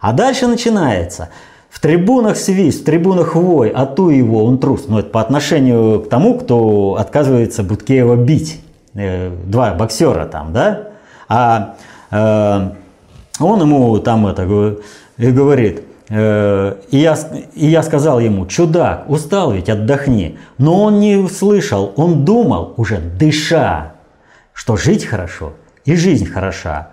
А 0.00 0.14
дальше 0.14 0.46
начинается– 0.46 1.28
в 1.70 1.78
трибунах 1.78 2.36
свист, 2.36 2.82
в 2.82 2.84
трибунах 2.84 3.36
вой, 3.36 3.70
а 3.70 3.86
ту 3.86 4.10
его, 4.10 4.44
он 4.44 4.58
трус. 4.58 4.86
Но 4.88 4.98
это 4.98 5.10
по 5.10 5.20
отношению 5.20 6.00
к 6.00 6.08
тому, 6.08 6.34
кто 6.34 6.96
отказывается 6.98 7.62
Буткеева 7.62 8.16
бить. 8.16 8.60
Э, 8.94 9.30
два 9.46 9.74
боксера 9.74 10.26
там, 10.26 10.52
да? 10.52 10.88
А 11.28 11.76
э, 12.10 12.70
он 13.38 13.60
ему 13.60 13.98
там 14.00 14.26
это 14.26 14.46
говорит, 15.16 15.82
э, 16.08 16.74
и, 16.90 16.98
я, 16.98 17.16
и 17.54 17.68
я 17.68 17.82
сказал 17.84 18.18
ему, 18.18 18.46
чудак, 18.46 19.08
устал 19.08 19.52
ведь, 19.52 19.68
отдохни. 19.68 20.38
Но 20.58 20.82
он 20.82 20.98
не 20.98 21.16
услышал, 21.16 21.92
он 21.94 22.24
думал, 22.24 22.74
уже 22.76 22.98
дыша, 22.98 23.92
что 24.52 24.76
жить 24.76 25.04
хорошо 25.04 25.52
и 25.84 25.94
жизнь 25.94 26.26
хороша. 26.26 26.90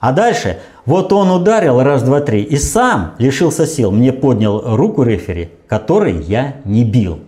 А 0.00 0.12
дальше 0.12 0.58
вот 0.86 1.12
он 1.12 1.30
ударил 1.30 1.82
раз, 1.82 2.02
два, 2.02 2.22
три 2.22 2.42
и 2.42 2.56
сам 2.56 3.14
лишился 3.18 3.66
сил. 3.66 3.92
Мне 3.92 4.14
поднял 4.14 4.74
руку 4.74 5.02
рефери, 5.02 5.50
который 5.68 6.22
я 6.22 6.56
не 6.64 6.84
бил. 6.84 7.20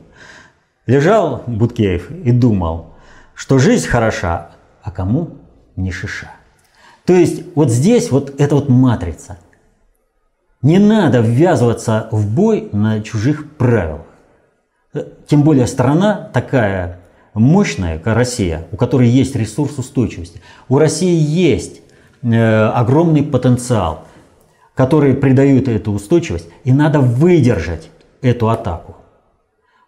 Лежал 0.87 1.43
Буткеев 1.47 2.11
и 2.11 2.33
думал, 2.33 2.95
что 3.35 3.59
жизнь 3.59 3.87
хороша, 3.87 4.53
а 4.83 4.91
кому 4.91 5.37
не 5.77 5.93
шиша. 5.93 6.31
То 7.05 7.13
есть 7.13 7.43
вот 7.55 7.71
здесь 7.71 8.11
вот 8.11 8.41
эта 8.41 8.55
вот 8.55 8.71
матрица. 8.71 9.39
Не 10.63 10.79
надо 10.79 11.21
ввязываться 11.21 12.09
в 12.11 12.35
бой 12.35 12.71
на 12.73 13.03
чужих 13.03 13.51
правилах. 13.57 14.07
Тем 15.27 15.43
более 15.43 15.67
страна 15.67 16.31
такая 16.33 17.01
мощная, 17.35 17.99
как 17.99 18.17
Россия, 18.17 18.67
у 18.73 18.77
которой 18.77 19.09
есть 19.09 19.37
ресурс 19.37 19.77
устойчивости. 19.79 20.41
У 20.69 20.79
России 20.79 21.17
есть 21.17 21.83
огромный 22.23 23.23
потенциал, 23.23 24.05
который 24.75 25.15
придает 25.15 25.69
эту 25.69 25.93
устойчивость, 25.93 26.49
и 26.65 26.73
надо 26.73 27.01
выдержать 27.01 27.91
эту 28.21 28.49
атаку. 28.49 28.97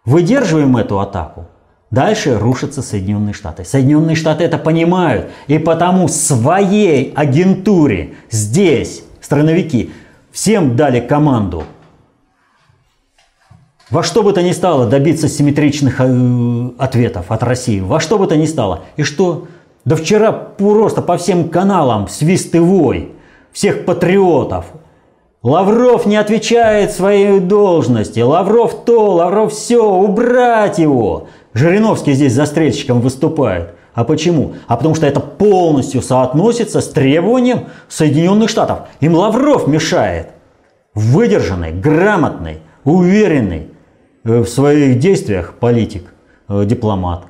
Выдерживаем 0.03 0.77
эту 0.77 0.99
атаку, 0.99 1.47
дальше 1.89 2.37
рушатся 2.37 2.81
Соединенные 2.81 3.33
Штаты. 3.33 3.65
Соединенные 3.65 4.15
Штаты 4.15 4.43
это 4.43 4.57
понимают, 4.57 5.31
и 5.47 5.57
потому 5.57 6.07
своей 6.07 7.13
агентуре 7.15 8.13
здесь, 8.29 9.03
страновики, 9.21 9.91
всем 10.31 10.75
дали 10.75 10.99
команду 10.99 11.63
во 13.89 14.01
что 14.03 14.23
бы 14.23 14.33
то 14.33 14.41
ни 14.41 14.51
стало 14.51 14.87
добиться 14.87 15.29
симметричных 15.29 15.97
э, 15.99 16.69
ответов 16.79 17.31
от 17.31 17.43
России, 17.43 17.79
во 17.79 17.99
что 17.99 18.17
бы 18.17 18.25
то 18.25 18.35
ни 18.35 18.45
стало. 18.45 18.85
И 18.97 19.03
что 19.03 19.47
да 19.85 19.95
вчера 19.95 20.31
просто 20.31 21.01
по 21.01 21.17
всем 21.17 21.49
каналам 21.49 22.07
свист 22.07 22.53
и 22.55 22.59
вой 22.59 23.13
всех 23.53 23.85
патриотов. 23.85 24.65
Лавров 25.41 26.07
не 26.07 26.17
отвечает 26.17 26.91
своей 26.91 27.39
должности. 27.39 28.19
Лавров 28.19 28.83
то, 28.83 29.13
Лавров 29.13 29.53
все, 29.53 29.87
убрать 29.87 30.79
его. 30.79 31.27
Жириновский 31.53 32.13
здесь 32.13 32.33
застрельщиком 32.33 32.99
выступает. 32.99 33.75
А 33.93 34.03
почему? 34.03 34.55
А 34.67 34.75
потому 34.75 34.95
что 34.95 35.05
это 35.05 35.19
полностью 35.19 36.01
соотносится 36.01 36.81
с 36.81 36.89
требованием 36.89 37.65
Соединенных 37.87 38.49
Штатов. 38.49 38.87
Им 38.99 39.13
Лавров 39.13 39.67
мешает. 39.67 40.29
Выдержанный, 40.95 41.71
грамотный, 41.71 42.59
уверенный 42.83 43.69
э, 44.23 44.39
в 44.39 44.47
своих 44.47 44.97
действиях 44.97 45.53
политик, 45.59 46.13
э, 46.49 46.65
дипломат. 46.65 47.25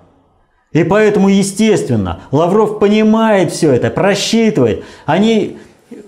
И 0.75 0.83
поэтому, 0.83 1.29
естественно, 1.29 2.19
Лавров 2.31 2.79
понимает 2.79 3.53
все 3.53 3.71
это, 3.71 3.89
просчитывает. 3.89 4.83
Они, 5.05 5.57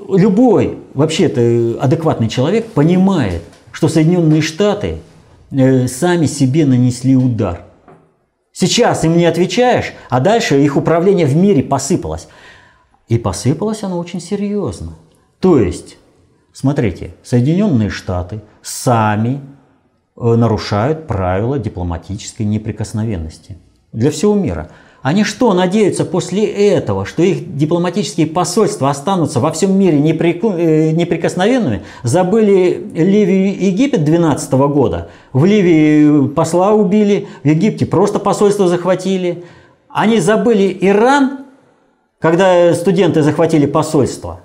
любой 0.10 0.80
вообще-то 0.94 1.82
адекватный 1.82 2.28
человек 2.28 2.74
понимает, 2.74 3.44
что 3.72 3.88
Соединенные 3.88 4.42
Штаты 4.42 4.98
э, 5.52 5.88
сами 5.88 6.26
себе 6.26 6.66
нанесли 6.66 7.16
удар. 7.16 7.62
Сейчас 8.52 9.06
им 9.06 9.16
не 9.16 9.24
отвечаешь, 9.24 9.94
а 10.10 10.20
дальше 10.20 10.62
их 10.62 10.76
управление 10.76 11.28
в 11.28 11.36
мире 11.38 11.64
посыпалось. 11.64 12.28
И 13.08 13.18
посыпалось 13.18 13.84
оно 13.84 13.98
очень 13.98 14.20
серьезно. 14.20 14.96
То 15.40 15.60
есть, 15.60 15.96
смотрите, 16.52 17.14
Соединенные 17.24 17.90
Штаты 17.90 18.42
сами 18.62 19.40
э, 20.18 20.36
нарушают 20.36 21.08
правила 21.08 21.58
дипломатической 21.58 22.46
неприкосновенности 22.46 23.56
для 23.94 24.12
всего 24.12 24.36
мира. 24.36 24.70
Они 25.02 25.24
что, 25.24 25.54
надеются 25.54 26.04
после 26.04 26.46
этого, 26.46 27.06
что 27.06 27.22
их 27.22 27.56
дипломатические 27.56 28.28
посольства 28.28 28.90
останутся 28.90 29.40
во 29.40 29.52
всем 29.52 29.78
мире 29.78 30.00
э, 30.00 30.92
неприкосновенными? 30.92 31.84
Забыли 32.04 32.86
Ливию 32.94 33.56
и 33.56 33.68
Египет 33.68 34.04
12 34.04 34.52
года? 34.54 35.10
В 35.32 35.46
Ливии 35.46 36.28
посла 36.28 36.74
убили, 36.74 37.28
в 37.44 37.48
Египте 37.48 37.86
просто 37.86 38.20
посольство 38.20 38.68
захватили. 38.68 39.46
Они 39.88 40.20
забыли 40.20 40.78
Иран, 40.82 41.46
когда 42.20 42.74
студенты 42.74 43.22
захватили 43.22 43.66
посольство. 43.66 44.42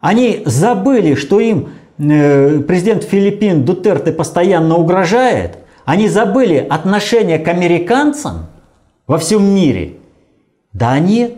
Они 0.00 0.42
забыли, 0.44 1.14
что 1.14 1.40
им 1.40 1.70
э, 1.98 2.60
президент 2.60 3.02
Филиппин 3.02 3.64
Дутерте 3.64 4.12
постоянно 4.12 4.76
угрожает. 4.76 5.58
Они 5.88 6.06
забыли 6.06 6.66
отношение 6.68 7.38
к 7.38 7.48
американцам– 7.48 8.48
во 9.06 9.16
всем 9.16 9.42
мире? 9.42 9.94
Да 10.74 10.98
нет. 10.98 11.32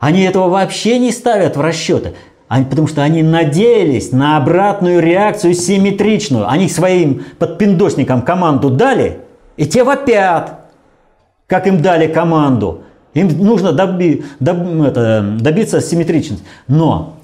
Они 0.00 0.22
этого 0.22 0.48
вообще 0.48 0.98
не 0.98 1.12
ставят 1.12 1.56
в 1.56 1.60
расчеты. 1.60 2.14
Они, 2.48 2.64
потому 2.64 2.88
что 2.88 3.04
они 3.04 3.22
надеялись 3.22 4.10
на 4.10 4.38
обратную 4.38 5.00
реакцию 5.00 5.54
симметричную. 5.54 6.50
Они 6.50 6.68
своим 6.68 7.26
подпиндосникам 7.38 8.22
команду 8.22 8.70
дали, 8.70 9.18
и 9.56 9.66
те 9.66 9.84
вопят, 9.84 10.58
как 11.46 11.68
им 11.68 11.80
дали 11.80 12.08
команду. 12.08 12.82
Им 13.14 13.28
нужно 13.38 13.72
доби, 13.72 14.24
доб, 14.40 14.82
это, 14.82 15.36
добиться 15.38 15.80
симметричности. 15.80 16.44
Но 16.66 17.14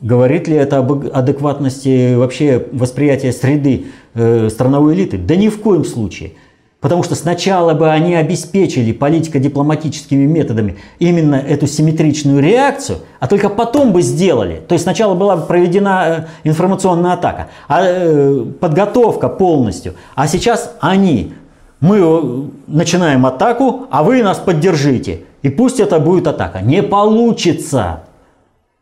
говорит 0.00 0.46
ли 0.46 0.54
это 0.54 0.78
об 0.78 0.92
адекватности 1.12 2.14
вообще 2.14 2.64
восприятия 2.70 3.32
среды 3.32 3.86
э, 4.14 4.48
страновой 4.50 4.94
элиты? 4.94 5.18
Да 5.18 5.36
ни 5.36 5.48
в 5.48 5.60
коем 5.60 5.84
случае. 5.84 6.32
Потому 6.80 7.02
что 7.02 7.14
сначала 7.14 7.74
бы 7.74 7.90
они 7.90 8.14
обеспечили 8.14 8.92
политико-дипломатическими 8.92 10.24
методами 10.24 10.78
именно 10.98 11.34
эту 11.34 11.66
симметричную 11.66 12.40
реакцию, 12.40 13.00
а 13.18 13.26
только 13.26 13.50
потом 13.50 13.92
бы 13.92 14.00
сделали. 14.00 14.62
То 14.66 14.72
есть 14.72 14.84
сначала 14.84 15.14
была 15.14 15.36
проведена 15.36 16.04
э, 16.06 16.48
информационная 16.48 17.12
атака, 17.12 17.48
а, 17.68 17.82
э, 17.82 18.46
подготовка 18.58 19.28
полностью. 19.28 19.94
А 20.14 20.26
сейчас 20.26 20.74
они, 20.80 21.34
мы 21.80 21.98
э, 21.98 22.42
начинаем 22.66 23.26
атаку, 23.26 23.86
а 23.90 24.02
вы 24.02 24.22
нас 24.22 24.38
поддержите. 24.38 25.24
И 25.42 25.50
пусть 25.50 25.80
это 25.80 25.98
будет 26.00 26.26
атака. 26.26 26.62
Не 26.62 26.82
получится. 26.82 28.04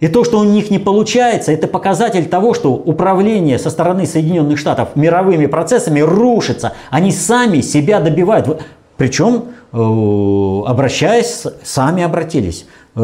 И 0.01 0.07
то, 0.07 0.23
что 0.23 0.39
у 0.39 0.45
них 0.45 0.71
не 0.71 0.79
получается, 0.79 1.51
это 1.51 1.67
показатель 1.67 2.27
того, 2.27 2.55
что 2.55 2.73
управление 2.73 3.59
со 3.59 3.69
стороны 3.69 4.07
Соединенных 4.07 4.57
Штатов 4.59 4.91
мировыми 4.95 5.47
процессами 5.47 5.99
рушится. 6.01 6.75
Они 6.91 7.11
сами 7.11 7.61
себя 7.63 7.99
добивают. 7.99 8.63
Причем, 8.97 9.47
э, 9.73 9.77
обращаясь, 9.77 11.45
сами 11.65 12.05
обратились 12.05 12.67
э, 12.95 13.01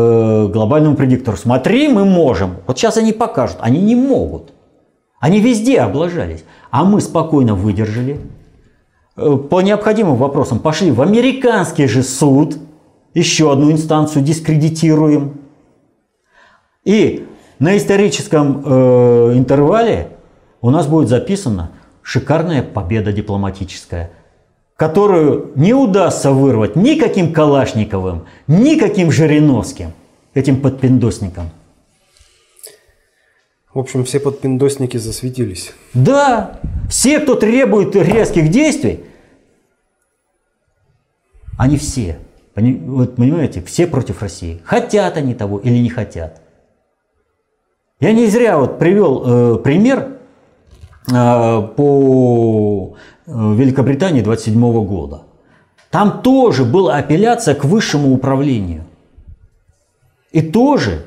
к 0.49 0.53
глобальному 0.53 0.95
предиктору. 0.95 1.37
Смотри, 1.37 1.89
мы 1.89 2.05
можем. 2.05 2.59
Вот 2.69 2.79
сейчас 2.79 2.97
они 2.97 3.13
покажут. 3.13 3.57
Они 3.61 3.81
не 3.81 3.97
могут. 3.97 4.53
Они 5.19 5.41
везде 5.41 5.81
облажались. 5.81 6.45
А 6.71 6.85
мы 6.85 7.01
спокойно 7.01 7.57
выдержали. 7.57 8.21
Э, 9.17 9.37
по 9.37 9.63
необходимым 9.63 10.15
вопросам 10.15 10.61
пошли 10.61 10.93
в 10.93 11.03
американский 11.03 11.89
же 11.89 12.05
суд. 12.05 12.57
Еще 13.15 13.53
одну 13.53 13.73
инстанцию 13.73 14.25
дискредитируем 14.25 15.44
и 16.85 17.27
на 17.59 17.77
историческом 17.77 18.63
э, 18.65 19.33
интервале 19.37 20.09
у 20.61 20.71
нас 20.71 20.87
будет 20.87 21.09
записана 21.09 21.71
шикарная 22.03 22.63
победа 22.63 23.13
дипломатическая, 23.13 24.11
которую 24.77 25.53
не 25.55 25.73
удастся 25.73 26.31
вырвать 26.31 26.77
никаким 26.77 27.33
Калашниковым, 27.33 28.27
никаким 28.47 29.11
Жириновским, 29.11 29.93
этим 30.35 30.61
подпиндосникам. 30.61 31.51
В 33.73 33.79
общем, 33.79 34.05
все 34.05 34.21
подпиндосники 34.21 34.99
засветились. 34.99 35.73
Да, 35.95 36.61
все, 36.89 37.19
кто 37.19 37.35
требует 37.35 37.97
резких 37.97 38.49
действий, 38.49 39.05
они 41.59 41.77
все, 41.77 42.19
вот 42.55 43.17
понимаете, 43.17 43.63
все 43.63 43.87
против 43.87 44.23
России. 44.23 44.61
Хотят 44.65 45.17
они 45.17 45.35
того 45.35 45.59
или 45.59 45.79
не 45.79 45.89
хотят. 45.89 46.44
Я 48.05 48.13
не 48.13 48.27
зря 48.27 48.59
вот 48.59 48.79
привел 48.79 49.23
э, 49.25 49.59
пример 49.61 50.19
э, 51.11 51.69
по 51.75 52.97
э, 53.27 53.55
Великобритании 53.55 54.21
27 54.21 54.85
года. 54.85 55.23
Там 55.91 56.21
тоже 56.21 56.67
была 56.67 56.97
апелляция 56.97 57.55
к 57.55 57.65
высшему 57.65 58.13
управлению. 58.13 58.85
И 60.33 60.43
тоже 60.43 61.07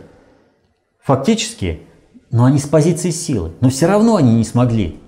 фактически, 1.04 1.82
но 2.32 2.46
они 2.46 2.58
с 2.58 2.66
позиции 2.66 3.12
силы, 3.12 3.52
но 3.62 3.70
все 3.70 3.86
равно 3.86 4.16
они 4.16 4.34
не 4.34 4.44
смогли. 4.44 5.00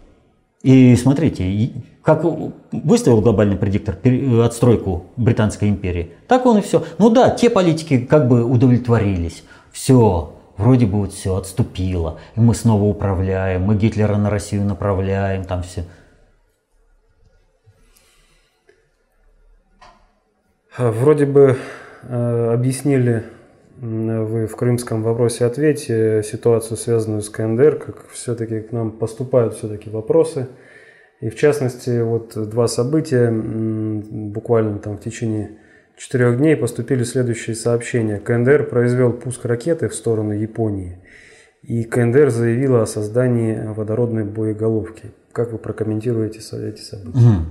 И 0.62 0.96
смотрите, 0.96 1.72
как 2.04 2.24
выставил 2.72 3.22
глобальный 3.22 3.58
предиктор 3.58 3.98
отстройку 4.44 5.06
Британской 5.18 5.70
империи, 5.70 6.12
так 6.28 6.46
он 6.46 6.60
и 6.60 6.62
все. 6.62 6.84
Ну 7.00 7.10
да, 7.10 7.32
те 7.32 7.50
политики 7.50 7.98
как 7.98 8.28
бы 8.28 8.44
удовлетворились. 8.44 9.44
Все, 9.72 10.36
вроде 10.60 10.86
бы 10.86 11.00
вот 11.00 11.14
все 11.14 11.36
отступило, 11.36 12.20
и 12.36 12.40
мы 12.40 12.54
снова 12.54 12.84
управляем, 12.84 13.64
мы 13.64 13.76
Гитлера 13.76 14.18
на 14.18 14.30
Россию 14.30 14.66
направляем, 14.66 15.46
там 15.46 15.64
все. 15.64 15.86
А, 20.78 20.92
вроде 20.92 21.26
бы 21.26 21.58
э, 22.04 22.52
объяснили 22.54 23.24
вы 23.82 24.46
в 24.46 24.58
крымском 24.58 25.04
вопросе 25.04 25.46
ответе 25.46 26.22
ситуацию, 26.24 26.76
связанную 26.76 27.22
с 27.22 27.30
КНДР, 27.30 27.78
как 27.78 28.10
все-таки 28.10 28.60
к 28.60 28.74
нам 28.74 28.92
поступают 28.92 29.54
все-таки 29.54 29.90
вопросы. 29.90 30.50
И 31.22 31.30
в 31.30 31.38
частности, 31.38 32.02
вот 32.02 32.34
два 32.50 32.68
события 32.68 33.32
буквально 33.32 34.80
там 34.80 34.98
в 34.98 35.02
течение 35.02 35.60
четырех 36.00 36.38
дней 36.38 36.56
поступили 36.56 37.04
следующие 37.04 37.56
сообщения. 37.56 38.20
КНДР 38.20 38.70
произвел 38.70 39.12
пуск 39.12 39.46
ракеты 39.46 39.90
в 39.90 39.94
сторону 39.94 40.32
Японии. 40.32 40.98
И 41.62 41.84
КНДР 41.84 42.30
заявила 42.30 42.84
о 42.84 42.86
создании 42.86 43.62
водородной 43.68 44.24
боеголовки. 44.24 45.12
Как 45.34 45.52
вы 45.52 45.58
прокомментируете 45.58 46.40
эти 46.40 46.82
события? 46.82 47.46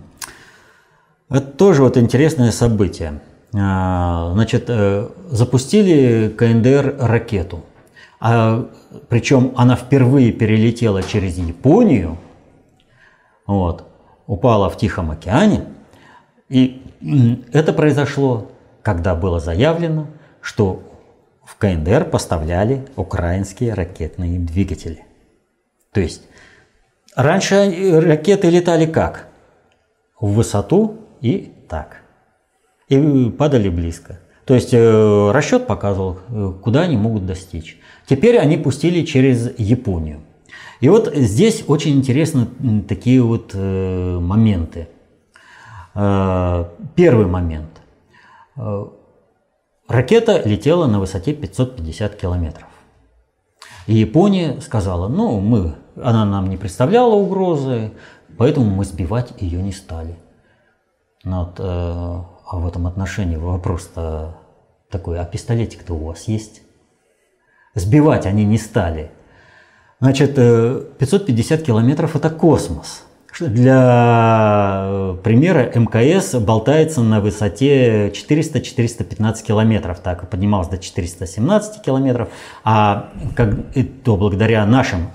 Это 1.29 1.47
тоже 1.47 1.83
вот 1.83 1.99
интересное 1.99 2.51
событие. 2.51 3.21
А, 3.55 4.31
значит, 4.33 4.65
э, 4.69 5.09
запустили 5.31 6.35
КНДР 6.37 6.97
ракету. 7.01 7.65
А, 8.19 8.71
причем 9.11 9.53
она 9.57 9.77
впервые 9.77 10.33
перелетела 10.33 11.03
через 11.03 11.37
Японию, 11.37 12.17
вот, 13.47 13.85
упала 14.27 14.71
в 14.71 14.79
Тихом 14.79 15.11
океане. 15.11 15.67
И 16.49 16.83
это 17.01 17.73
произошло, 17.73 18.51
когда 18.83 19.15
было 19.15 19.41
заявлено, 19.41 20.09
что 20.41 20.83
в 21.45 21.57
КНДР 21.57 22.05
поставляли 22.05 22.87
украинские 22.97 23.75
ракетные 23.75 24.39
двигатели. 24.39 25.05
То 25.93 26.01
есть 26.01 26.23
раньше 27.15 28.01
ракеты 28.01 28.51
летали 28.51 28.87
как? 28.87 29.29
В 30.21 30.33
высоту 30.33 30.99
и 31.21 31.53
так. 31.69 32.03
И 32.89 33.31
падали 33.31 33.69
близко. 33.69 34.19
То 34.45 34.55
есть 34.55 34.71
э, 34.73 35.31
расчет 35.31 35.67
показывал, 35.67 36.19
э, 36.29 36.53
куда 36.63 36.83
они 36.83 36.97
могут 36.97 37.27
достичь. 37.27 37.79
Теперь 38.07 38.39
они 38.39 38.57
пустили 38.57 39.05
через 39.05 39.59
Японию. 39.59 40.21
И 40.81 40.89
вот 40.89 41.15
здесь 41.15 41.65
очень 41.67 41.97
интересны 41.97 42.47
такие 42.89 43.23
вот 43.23 43.51
э, 43.55 44.19
моменты. 44.19 44.89
Э, 46.01 46.65
первый 46.95 47.27
момент. 47.27 47.81
Э, 48.57 48.87
ракета 49.89 50.41
летела 50.45 50.87
на 50.87 51.01
высоте 51.01 51.35
550 51.35 52.15
километров. 52.15 52.69
И 53.89 53.95
Япония 53.95 54.61
сказала, 54.61 55.09
ну, 55.09 55.41
мы, 55.41 55.75
она 55.97 56.25
нам 56.25 56.49
не 56.51 56.57
представляла 56.57 57.15
угрозы, 57.15 57.95
поэтому 58.37 58.71
мы 58.71 58.85
сбивать 58.85 59.33
ее 59.41 59.61
не 59.61 59.73
стали. 59.73 60.17
Но 61.25 61.47
вот, 61.47 61.59
э, 61.59 61.63
а 61.65 62.59
в 62.59 62.69
этом 62.69 62.87
отношении 62.87 63.37
вопрос-то 63.37 64.37
такой, 64.91 65.19
а 65.19 65.25
пистолетик-то 65.25 65.95
у 65.95 66.05
вас 66.05 66.29
есть? 66.29 66.63
Сбивать 67.75 68.25
они 68.25 68.45
не 68.45 68.59
стали. 68.59 69.11
Значит, 69.99 70.37
550 70.37 71.61
э, 71.61 71.65
километров– 71.65 72.15
это 72.15 72.31
космос. 72.31 73.08
Для 73.41 74.85
э, 74.89 75.17
примера 75.23 75.71
МКС 75.75 76.35
болтается 76.35 77.03
на 77.03 77.21
высоте 77.21 78.09
400-415 78.09 79.45
километров, 79.47 80.01
так 80.01 80.29
поднималась 80.29 80.69
до 80.69 80.79
417 80.79 81.83
километров, 81.83 82.29
а 82.65 83.11
как, 83.37 83.55
то 84.05 84.17
благодаря 84.17 84.67
нашим 84.67 85.11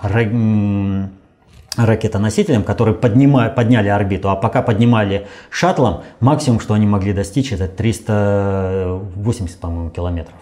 ракетоносителям, 1.76 2.64
которые 2.64 2.96
поднимали, 2.96 3.50
подняли 3.50 3.90
орбиту, 3.90 4.30
а 4.30 4.36
пока 4.36 4.62
поднимали 4.62 5.28
шаттлом, 5.50 6.04
максимум, 6.20 6.60
что 6.60 6.76
они 6.76 6.86
могли 6.86 7.14
достичь, 7.14 7.52
это 7.52 7.68
380, 7.68 9.60
по-моему, 9.60 9.90
километров. 9.90 10.38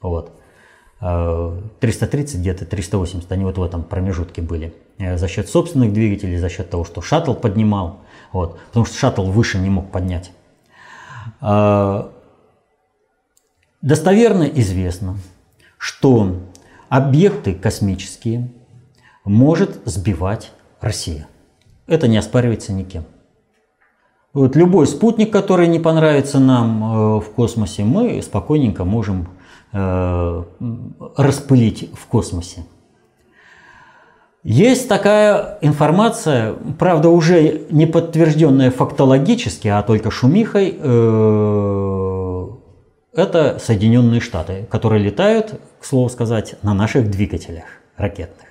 Вот. 0.00 0.32
330 1.00 2.34
э, 2.34 2.38
где-то, 2.38 2.66
380, 2.66 3.30
они 3.32 3.44
вот 3.44 3.58
в 3.58 3.62
этом 3.62 3.82
промежутке 3.82 4.42
были. 4.42 4.74
Э, 4.98 5.18
за 5.18 5.28
счет 5.28 5.48
собственных 5.48 5.92
двигателей, 5.92 6.38
за 6.38 6.48
счет 6.48 6.70
того, 6.70 6.84
что 6.84 7.02
шаттл 7.02 7.34
поднимал, 7.34 8.00
вот, 8.32 8.58
потому 8.68 8.86
что 8.86 8.96
шаттл 8.96 9.24
выше 9.24 9.58
не 9.58 9.70
мог 9.70 9.90
поднять. 9.90 10.32
Э, 11.40 12.08
достоверно 13.82 14.44
известно, 14.44 15.16
что 15.78 16.36
объекты 16.88 17.54
космические 17.54 18.50
может 19.24 19.80
сбивать 19.84 20.52
Россия. 20.80 21.26
Это 21.86 22.08
не 22.08 22.16
оспаривается 22.16 22.72
никем. 22.72 23.04
Вот 24.32 24.56
любой 24.56 24.86
спутник, 24.86 25.32
который 25.32 25.68
не 25.68 25.78
понравится 25.78 26.40
нам 26.40 27.20
в 27.20 27.26
космосе, 27.36 27.84
мы 27.84 28.20
спокойненько 28.20 28.84
можем 28.84 29.28
распылить 31.16 31.90
в 31.94 32.06
космосе. 32.06 32.64
Есть 34.44 34.88
такая 34.88 35.58
информация, 35.62 36.54
правда 36.78 37.08
уже 37.08 37.62
не 37.70 37.86
подтвержденная 37.86 38.70
фактологически, 38.70 39.68
а 39.68 39.82
только 39.82 40.10
шумихой, 40.10 40.76
э, 40.78 42.48
это 43.14 43.58
Соединенные 43.58 44.20
Штаты, 44.20 44.66
которые 44.70 45.02
летают, 45.02 45.58
к 45.80 45.84
слову 45.84 46.08
сказать, 46.10 46.56
на 46.62 46.74
наших 46.74 47.10
двигателях 47.10 47.64
ракетных. 47.96 48.46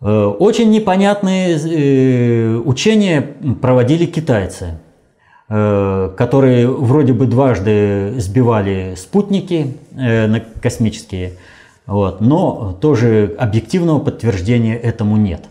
Э, 0.00 0.26
очень 0.26 0.70
непонятные 0.70 2.58
учения 2.60 3.22
проводили 3.60 4.06
китайцы– 4.06 4.78
Э, 4.91 4.91
которые 6.16 6.66
вроде 6.66 7.12
бы 7.12 7.26
дважды 7.26 8.14
сбивали 8.18 8.94
спутники 8.96 9.76
э, 9.98 10.40
космические, 10.62 11.34
вот, 11.86 12.22
но 12.22 12.72
тоже 12.80 13.36
объективного 13.38 13.98
подтверждения 13.98 14.78
этому 14.78 15.18
нет. 15.18 15.44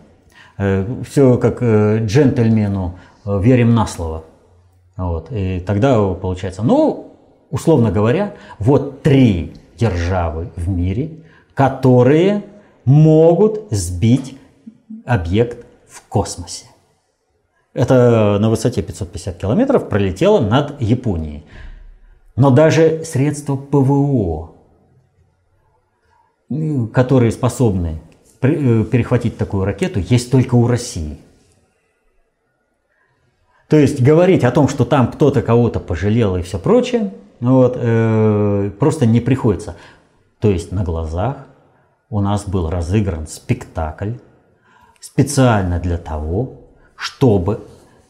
Э, 0.57 0.87
Все 1.07 1.37
как 1.37 1.61
джентльмену 1.61 2.95
верим 3.25 3.75
на 3.75 3.85
слово. 3.85 4.23
Вот, 4.97 5.27
и 5.31 5.59
тогда 5.59 6.01
получается, 6.15 6.63
ну, 6.63 7.13
условно 7.51 7.91
говоря, 7.91 8.33
вот 8.57 9.03
три 9.03 9.53
державы 9.77 10.49
в 10.55 10.67
мире, 10.67 11.11
которые 11.53 12.43
могут 12.85 13.67
сбить 13.69 14.35
объект 15.05 15.65
в 15.87 16.01
космосе. 16.07 16.70
Это 17.73 18.37
на 18.39 18.49
высоте 18.49 18.81
550 18.81 19.37
километров 19.37 19.87
пролетело 19.87 20.39
над 20.39 20.81
Японией. 20.81 21.45
Но 22.35 22.49
даже 22.49 23.03
средства 23.05 23.55
ПВО, 23.55 24.51
которые 26.93 27.31
способны 27.31 28.01
э, 28.41 28.83
перехватить 28.83 29.37
такую 29.37 29.65
ракету, 29.65 29.99
есть 29.99 30.31
только 30.31 30.55
у 30.55 30.67
России. 30.67 31.17
То 33.69 33.77
есть 33.77 34.01
говорить 34.01 34.43
о 34.43 34.51
том, 34.51 34.67
что 34.67 34.83
там 34.83 35.09
кто-то 35.09 35.41
кого-то 35.41 35.79
пожалел 35.79 36.35
и 36.35 36.41
все 36.41 36.59
прочее, 36.59 37.13
вот, 37.39 37.77
э, 37.77 38.71
просто 38.79 39.05
не 39.05 39.21
приходится. 39.21 39.77
То 40.39 40.49
есть 40.49 40.73
на 40.73 40.83
глазах 40.83 41.47
у 42.09 42.19
нас 42.19 42.45
был 42.45 42.69
разыгран 42.69 43.27
спектакль 43.27 44.15
специально 44.99 45.79
для 45.79 45.97
того, 45.97 46.60
чтобы 47.01 47.61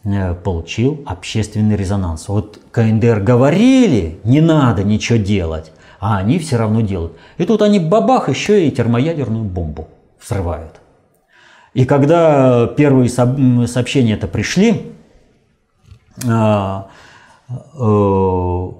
э, 0.03 0.33
получил 0.33 1.01
общественный 1.05 1.77
резонанс. 1.77 2.27
Вот 2.27 2.59
КНДР 2.71 3.21
говорили, 3.21 4.19
не 4.25 4.41
надо 4.41 4.83
ничего 4.83 5.17
делать, 5.17 5.71
а 6.01 6.17
они 6.17 6.39
все 6.39 6.57
равно 6.57 6.81
делают. 6.81 7.13
И 7.37 7.45
тут 7.45 7.61
они 7.61 7.79
бабах 7.79 8.27
еще 8.27 8.67
и 8.67 8.71
термоядерную 8.71 9.45
бомбу 9.45 9.87
взрывают. 10.21 10.81
И 11.73 11.85
когда 11.85 12.67
первые 12.67 13.07
сообщения 13.09 14.15
это 14.15 14.27
пришли, 14.27 14.91
а, 16.27 16.89
э, 17.49 18.71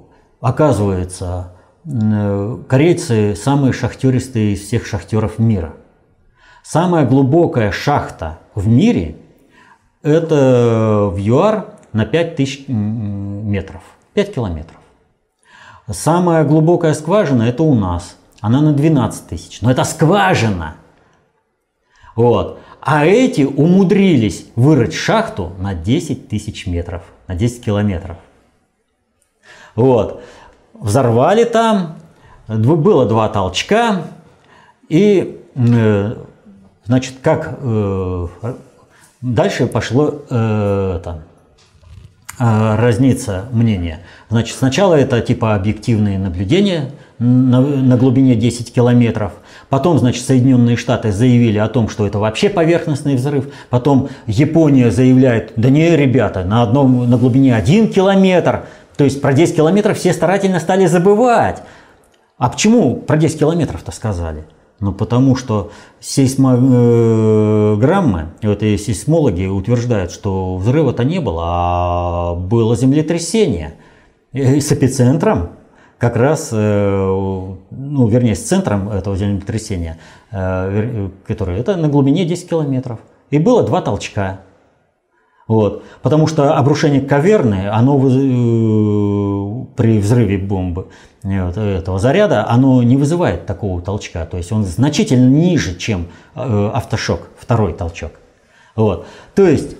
оказывается, 0.42 1.54
э, 1.86 2.58
корейцы 2.68 3.34
самые 3.38 3.72
шахтеристые 3.72 4.56
из 4.56 4.62
всех 4.68 4.86
шахтеров 4.86 5.40
мира. 5.40 5.72
Самая 6.64 7.06
глубокая 7.06 7.72
шахта 7.72 8.40
в 8.56 8.68
мире 8.68 9.16
это 10.04 11.10
в 11.12 11.18
ЮАР 11.18 11.66
на 11.94 12.06
5000 12.06 12.68
метров, 12.68 13.82
5 14.14 14.34
километров. 14.34 14.78
Самая 15.90 16.44
глубокая 16.44 16.94
скважина 16.94 17.44
это 17.44 17.64
у 17.64 17.76
нас, 17.76 18.16
она 18.40 18.62
на 18.62 18.74
12 18.74 19.28
тысяч, 19.28 19.62
но 19.62 19.72
это 19.72 19.84
скважина. 19.84 20.76
Вот. 22.16 22.60
А 22.82 23.06
эти 23.06 23.44
умудрились 23.44 24.48
вырыть 24.56 24.94
шахту 24.94 25.52
на 25.60 25.76
10 25.76 26.30
тысяч 26.30 26.66
метров, 26.66 27.04
на 27.28 27.36
10 27.36 27.64
километров. 27.64 28.18
Вот. 29.76 30.24
Взорвали 30.74 31.44
там, 31.44 31.98
было 32.48 33.06
два 33.06 33.30
толчка, 33.30 34.08
и, 34.90 35.46
э, 35.56 36.16
значит, 36.86 37.16
как 37.22 37.60
э, 37.62 38.28
Дальше 39.22 39.68
пошло 39.68 40.24
э, 40.30 41.00
там, 41.04 41.22
э, 42.40 42.76
разниться 42.76 43.46
мнение. 43.52 44.00
Значит, 44.30 44.58
сначала 44.58 44.96
это 44.96 45.22
типа 45.22 45.54
объективные 45.54 46.18
наблюдения 46.18 46.90
на, 47.20 47.62
на 47.62 47.98
глубине 47.98 48.36
10 48.36 48.74
километров. 48.74 49.34
Потом, 49.70 50.00
значит, 50.00 50.26
Соединенные 50.26 50.76
Штаты 50.76 51.12
заявили 51.12 51.60
о 51.60 51.68
том, 51.68 51.88
что 51.88 52.08
это 52.08 52.18
вообще 52.18 52.50
поверхностный 52.50 53.16
взрыв. 53.16 53.54
Потом 53.70 54.10
Япония 54.26 54.90
заявляет, 54.90 55.54
да 55.56 55.70
не, 55.70 55.96
ребята, 55.96 56.44
на, 56.44 56.64
одном, 56.64 57.08
на 57.08 57.18
глубине 57.18 57.56
1 57.56 57.90
километр. 57.90 58.66
То 58.98 59.04
есть 59.04 59.22
про 59.22 59.34
10 59.34 59.56
километров 59.56 60.00
все 60.00 60.14
старательно 60.14 60.60
стали 60.60 60.88
забывать. 60.88 61.62
А 62.40 62.50
почему 62.50 62.96
про 62.96 63.18
10 63.18 63.38
километров-то 63.38 63.92
сказали? 63.92 64.46
Ну, 64.82 64.92
потому 64.94 65.36
что 65.36 65.72
сейсмограммы, 66.00 68.30
вот 68.42 68.64
и 68.64 68.78
сейсмологи 68.78 69.46
утверждают, 69.46 70.12
что 70.12 70.58
взрыва-то 70.58 71.04
не 71.04 71.20
было, 71.20 71.44
а 71.46 72.34
было 72.34 72.76
землетрясение 72.76 73.76
с 74.34 74.72
эпицентром, 74.72 75.50
как 76.00 76.16
раз, 76.16 76.50
э, 76.52 77.56
ну, 77.70 78.08
вернее, 78.08 78.36
с 78.36 78.42
центром 78.42 78.90
этого 78.90 79.16
землетрясения, 79.16 80.00
э, 80.32 81.10
который 81.28 81.60
это 81.60 81.78
на 81.78 81.88
глубине 81.88 82.26
10 82.26 82.50
километров. 82.50 83.02
И 83.30 83.38
было 83.38 83.62
два 83.62 83.82
толчка. 83.82 84.40
Вот. 85.48 85.84
Потому 86.02 86.26
что 86.26 86.58
обрушение 86.58 87.02
каверны, 87.02 87.70
оно 87.70 88.00
э, 88.00 89.61
при 89.76 90.00
взрыве 90.00 90.38
бомбы 90.38 90.88
вот, 91.24 91.58
этого 91.58 92.00
заряда, 92.00 92.48
оно 92.50 92.82
не 92.84 92.98
вызывает 92.98 93.46
такого 93.46 93.82
толчка. 93.82 94.26
То 94.26 94.38
есть 94.38 94.52
он 94.52 94.64
значительно 94.64 95.30
ниже, 95.30 95.78
чем 95.78 96.08
э, 96.36 96.72
автошок, 96.74 97.30
второй 97.38 97.74
толчок. 97.74 98.12
Вот. 98.76 99.06
То 99.36 99.48
есть 99.48 99.76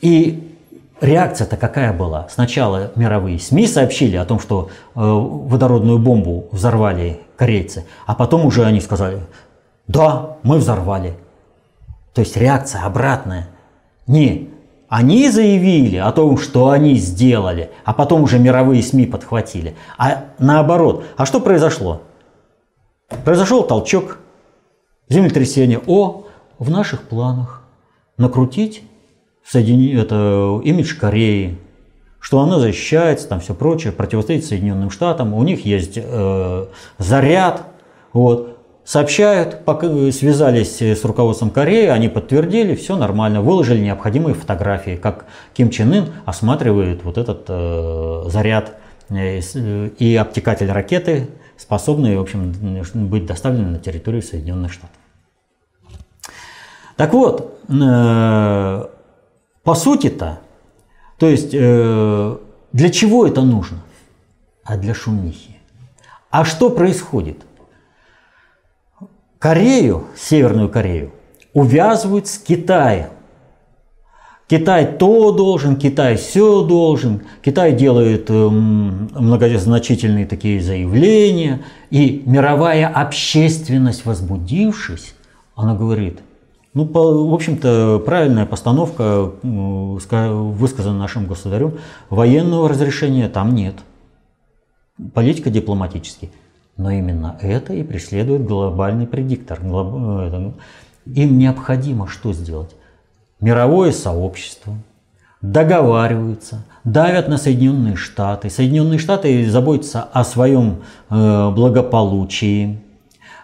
и 0.00 0.54
реакция-то 1.00 1.56
какая 1.56 1.92
была? 1.92 2.28
Сначала 2.30 2.92
мировые 2.96 3.38
СМИ 3.38 3.66
сообщили 3.66 4.16
о 4.16 4.24
том, 4.24 4.40
что 4.40 4.70
э, 4.94 5.00
водородную 5.00 5.98
бомбу 5.98 6.48
взорвали 6.52 7.20
корейцы, 7.36 7.84
а 8.06 8.14
потом 8.14 8.46
уже 8.46 8.64
они 8.64 8.80
сказали, 8.80 9.20
да, 9.86 10.36
мы 10.42 10.58
взорвали. 10.58 11.14
То 12.14 12.20
есть 12.20 12.36
реакция 12.36 12.82
обратная. 12.82 13.48
Не 14.06 14.50
они 14.88 15.30
заявили 15.30 15.96
о 15.96 16.12
том, 16.12 16.38
что 16.38 16.70
они 16.70 16.94
сделали, 16.94 17.70
а 17.84 17.92
потом 17.92 18.22
уже 18.22 18.38
мировые 18.38 18.82
СМИ 18.82 19.06
подхватили. 19.06 19.74
А 19.98 20.24
наоборот. 20.38 21.04
А 21.16 21.26
что 21.26 21.40
произошло? 21.40 22.02
Произошел 23.24 23.64
толчок, 23.64 24.18
землетрясение. 25.08 25.80
О, 25.86 26.24
в 26.58 26.70
наших 26.70 27.02
планах 27.02 27.62
накрутить 28.16 28.82
Соедини... 29.44 29.94
это, 29.94 30.60
имидж 30.64 30.96
Кореи, 30.98 31.58
что 32.20 32.40
она 32.40 32.58
защищается, 32.58 33.28
там 33.28 33.40
все 33.40 33.54
прочее, 33.54 33.92
противостоит 33.92 34.44
Соединенным 34.44 34.90
Штатам, 34.90 35.34
у 35.34 35.42
них 35.42 35.64
есть 35.64 35.96
э, 35.96 36.66
заряд, 36.98 37.66
вот. 38.12 38.55
Сообщают, 38.86 39.62
связались 40.14 40.80
с 40.80 41.04
руководством 41.04 41.50
Кореи, 41.50 41.86
они 41.88 42.08
подтвердили, 42.08 42.76
все 42.76 42.96
нормально, 42.96 43.42
выложили 43.42 43.80
необходимые 43.80 44.36
фотографии, 44.36 44.94
как 44.94 45.26
Ким 45.54 45.70
Чен 45.70 45.92
Ын 45.92 46.12
осматривает 46.24 47.02
вот 47.02 47.18
этот 47.18 47.46
э, 47.48 48.22
заряд 48.28 48.76
э, 49.08 49.40
и 49.98 50.14
обтекатель 50.14 50.70
ракеты, 50.70 51.28
способные, 51.56 52.16
в 52.16 52.22
общем, 52.22 52.52
быть 53.08 53.26
доставлены 53.26 53.70
на 53.70 53.78
территорию 53.80 54.22
Соединенных 54.22 54.72
Штатов. 54.72 54.96
Так 56.94 57.12
вот, 57.12 57.58
э, 57.68 58.84
по 59.64 59.74
сути-то, 59.74 60.38
то 61.18 61.28
есть 61.28 61.50
э, 61.52 62.36
для 62.72 62.90
чего 62.90 63.26
это 63.26 63.42
нужно? 63.42 63.78
А 64.62 64.76
для 64.76 64.94
шумихи. 64.94 65.56
А 66.30 66.44
что 66.44 66.70
происходит? 66.70 67.38
Корею, 69.46 70.06
Северную 70.16 70.68
Корею, 70.68 71.12
увязывают 71.52 72.26
с 72.26 72.36
Китаем. 72.36 73.10
Китай 74.48 74.84
то 74.98 75.30
должен, 75.30 75.76
Китай 75.76 76.16
все 76.16 76.64
должен, 76.64 77.22
Китай 77.44 77.72
делает 77.72 78.28
эм, 78.28 79.08
многозначительные 79.14 80.26
такие 80.26 80.60
заявления, 80.60 81.62
и 81.90 82.24
мировая 82.26 82.88
общественность, 82.88 84.04
возбудившись, 84.04 85.14
она 85.54 85.76
говорит, 85.76 86.18
ну, 86.74 86.84
по, 86.84 87.28
в 87.28 87.32
общем-то, 87.32 88.02
правильная 88.04 88.46
постановка 88.46 89.30
высказана 89.44 90.98
нашим 90.98 91.28
государем, 91.28 91.78
военного 92.10 92.68
разрешения 92.68 93.28
там 93.28 93.54
нет, 93.54 93.76
политика 95.14 95.50
дипломатически– 95.50 96.32
но 96.76 96.90
именно 96.90 97.36
это 97.40 97.72
и 97.72 97.82
преследует 97.82 98.44
глобальный 98.44 99.06
предиктор. 99.06 99.60
Э, 99.62 100.50
им 101.06 101.38
необходимо 101.38 102.08
что 102.08 102.32
сделать? 102.32 102.74
Мировое 103.40 103.92
сообщество 103.92 104.74
договариваются, 105.40 106.64
давят 106.84 107.28
на 107.28 107.38
Соединенные 107.38 107.96
Штаты. 107.96 108.50
Соединенные 108.50 108.98
Штаты 108.98 109.48
заботятся 109.48 110.02
о 110.02 110.24
своем 110.24 110.82
э, 111.10 111.50
благополучии, 111.50 112.78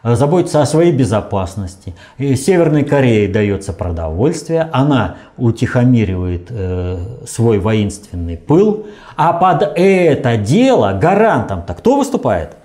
заботятся 0.02 0.62
о 0.62 0.66
своей 0.66 0.92
безопасности. 0.92 1.94
И 2.18 2.34
Северной 2.34 2.84
Корее 2.84 3.28
дается 3.28 3.72
продовольствие, 3.72 4.68
она 4.72 5.16
утихомиривает 5.36 6.48
э, 6.50 6.98
свой 7.26 7.58
воинственный 7.58 8.36
пыл, 8.36 8.86
а 9.16 9.32
под 9.32 9.62
это 9.76 10.36
дело 10.36 10.98
гарантом-то 11.00 11.74
кто 11.74 11.96
выступает? 11.96 12.56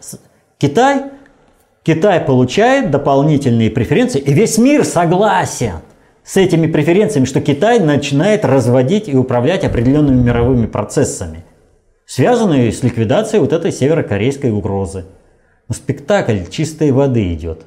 Китай, 0.58 1.06
Китай 1.84 2.20
получает 2.20 2.92
дополнительные 2.92 3.70
преференции, 3.70 4.20
и 4.20 4.34
весь 4.34 4.58
мир 4.58 4.84
согласен 4.86 5.82
с 6.24 6.36
этими 6.38 6.68
преференциями, 6.68 7.26
что 7.26 7.42
Китай 7.42 7.80
начинает 7.80 8.44
разводить 8.44 9.08
и 9.08 9.16
управлять 9.16 9.64
определенными 9.64 10.22
мировыми 10.22 10.66
процессами, 10.66 11.46
связанные 12.06 12.72
с 12.72 12.84
ликвидацией 12.84 13.40
вот 13.40 13.54
этой 13.54 13.72
северокорейской 13.72 14.52
угрозы. 14.52 15.06
Но 15.70 15.76
спектакль 15.76 16.40
чистой 16.50 16.92
воды 16.92 17.34
идет. 17.34 17.66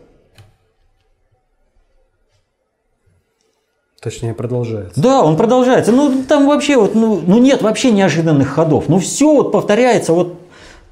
Точнее, 4.03 4.32
продолжается. 4.32 4.99
Да, 5.01 5.22
он 5.22 5.36
продолжается. 5.36 5.93
Ну, 5.93 6.24
там 6.26 6.47
вообще 6.47 6.78
вот, 6.78 6.95
ну, 6.95 7.20
ну 7.24 7.38
нет 7.38 7.61
вообще 7.61 7.93
неожиданных 7.93 8.49
ходов. 8.49 8.88
Ну, 8.88 8.99
все 8.99 9.34
вот 9.34 9.53
повторяется 9.53 10.14
вот 10.14 10.39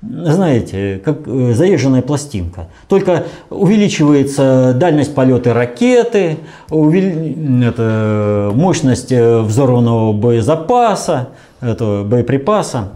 знаете, 0.00 1.00
как 1.04 1.26
э, 1.26 1.52
заезженная 1.54 2.02
пластинка. 2.02 2.68
Только 2.88 3.26
увеличивается 3.50 4.74
дальность 4.74 5.14
полета 5.14 5.54
ракеты, 5.54 6.38
увели... 6.70 7.64
это, 7.64 8.52
мощность 8.54 9.10
э, 9.10 9.40
взорванного 9.40 10.12
боезапаса, 10.12 11.30
этого 11.60 12.04
боеприпаса. 12.04 12.92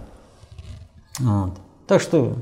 Вот. 1.18 1.52
Так 1.86 2.00
что... 2.00 2.36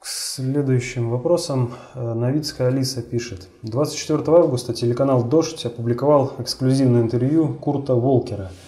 К 0.00 0.06
следующим 0.06 1.10
вопросам 1.10 1.72
э, 1.94 2.14
Новицкая 2.14 2.68
Алиса 2.68 3.02
пишет. 3.02 3.48
24 3.62 4.22
августа 4.28 4.72
телеканал 4.72 5.24
«Дождь» 5.24 5.66
опубликовал 5.66 6.32
эксклюзивное 6.38 7.02
интервью 7.02 7.48
Курта 7.48 7.94
Волкера– 7.94 8.50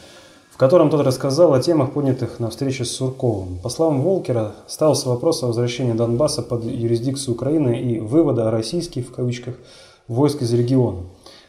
котором 0.60 0.90
тот 0.90 1.00
рассказал 1.06 1.54
о 1.54 1.62
темах, 1.62 1.92
поднятых 1.92 2.38
на 2.38 2.50
встрече 2.50 2.84
с 2.84 2.90
Сурковым. 2.90 3.56
По 3.62 3.70
словам 3.70 4.02
Волкера, 4.02 4.52
ставился 4.66 5.08
вопрос 5.08 5.42
о 5.42 5.46
возвращении 5.46 5.94
Донбасса 5.94 6.42
под 6.42 6.64
юрисдикцию 6.64 7.34
Украины 7.34 7.80
и 7.80 7.98
вывода 7.98 8.50
«российских» 8.50 9.06
в 9.06 9.10
кавычках 9.10 9.54
войск 10.06 10.42
из 10.42 10.52
региона. 10.52 10.98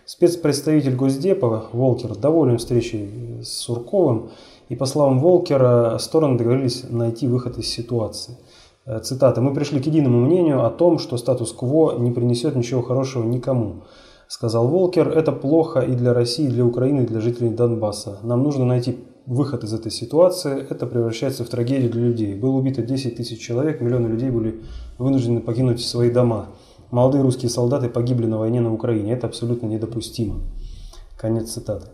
Спецпредставитель 0.05 0.95
Госдепа 0.95 1.65
Волкер 1.73 2.15
доволен 2.15 2.57
встречей 2.57 3.41
с 3.43 3.49
Сурковым, 3.49 4.29
и 4.69 4.77
по 4.77 4.85
словам 4.85 5.19
Волкера, 5.19 5.97
стороны 5.99 6.37
договорились 6.37 6.85
найти 6.89 7.27
выход 7.27 7.57
из 7.57 7.67
ситуации. 7.67 8.37
Э, 8.85 9.01
цитата. 9.01 9.41
«Мы 9.41 9.53
пришли 9.53 9.81
к 9.81 9.87
единому 9.87 10.21
мнению 10.21 10.65
о 10.65 10.69
том, 10.69 10.99
что 10.99 11.17
статус-кво 11.17 11.97
не 11.99 12.11
принесет 12.11 12.55
ничего 12.55 12.81
хорошего 12.81 13.25
никому 13.25 13.81
сказал 14.31 14.69
Волкер, 14.69 15.09
это 15.09 15.33
плохо 15.33 15.81
и 15.81 15.93
для 15.93 16.13
России, 16.13 16.45
и 16.45 16.49
для 16.49 16.65
Украины, 16.65 17.01
и 17.01 17.05
для 17.05 17.19
жителей 17.19 17.49
Донбасса. 17.49 18.19
Нам 18.23 18.43
нужно 18.43 18.63
найти 18.63 18.97
выход 19.25 19.65
из 19.65 19.73
этой 19.73 19.91
ситуации. 19.91 20.65
Это 20.69 20.87
превращается 20.87 21.43
в 21.43 21.49
трагедию 21.49 21.91
для 21.91 22.01
людей. 22.01 22.33
Было 22.33 22.51
убито 22.51 22.81
10 22.81 23.17
тысяч 23.17 23.41
человек, 23.41 23.81
миллионы 23.81 24.07
людей 24.07 24.29
были 24.29 24.61
вынуждены 24.97 25.41
покинуть 25.41 25.81
свои 25.81 26.09
дома. 26.09 26.47
Молодые 26.91 27.23
русские 27.23 27.49
солдаты 27.49 27.89
погибли 27.89 28.25
на 28.25 28.37
войне 28.37 28.61
на 28.61 28.73
Украине. 28.73 29.11
Это 29.11 29.27
абсолютно 29.27 29.67
недопустимо. 29.67 30.35
Конец 31.17 31.51
цитаты. 31.51 31.87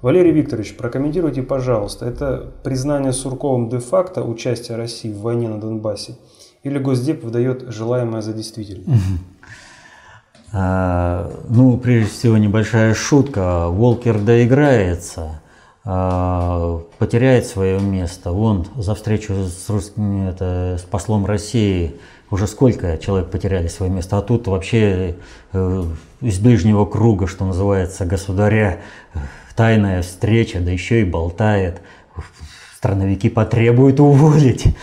Валерий 0.00 0.32
Викторович, 0.32 0.78
прокомментируйте, 0.78 1.42
пожалуйста, 1.42 2.06
это 2.06 2.50
признание 2.62 3.12
Сурковым 3.12 3.68
де-факто 3.68 4.24
участия 4.24 4.76
России 4.76 5.12
в 5.12 5.20
войне 5.20 5.48
на 5.48 5.60
Донбассе 5.60 6.16
или 6.62 6.78
Госдеп 6.78 7.22
выдает 7.22 7.66
желаемое 7.68 8.22
за 8.22 8.32
действительное? 8.32 8.98
ну, 10.54 11.80
прежде 11.82 12.10
всего, 12.10 12.38
небольшая 12.38 12.94
шутка. 12.94 13.66
Волкер 13.68 14.20
доиграется, 14.20 15.40
а, 15.84 16.80
потеряет 16.98 17.46
свое 17.46 17.80
место. 17.80 18.30
Вон 18.30 18.66
за 18.76 18.94
встречу 18.94 19.34
с, 19.34 19.68
русскими, 19.68 20.30
это, 20.30 20.78
с 20.78 20.82
послом 20.82 21.26
России 21.26 21.96
уже 22.30 22.46
сколько 22.46 22.98
человек 22.98 23.30
потеряли 23.30 23.68
свое 23.68 23.90
место, 23.90 24.18
а 24.18 24.22
тут 24.22 24.46
вообще 24.48 25.16
э, 25.52 25.84
из 26.20 26.38
ближнего 26.38 26.84
круга, 26.84 27.26
что 27.26 27.44
называется, 27.44 28.06
государя, 28.06 28.80
тайная 29.54 30.02
встреча, 30.02 30.60
да 30.60 30.70
еще 30.70 31.00
и 31.02 31.04
болтает. 31.04 31.80
Страновики 32.76 33.28
потребуют 33.28 34.00
уволить. 34.00 34.76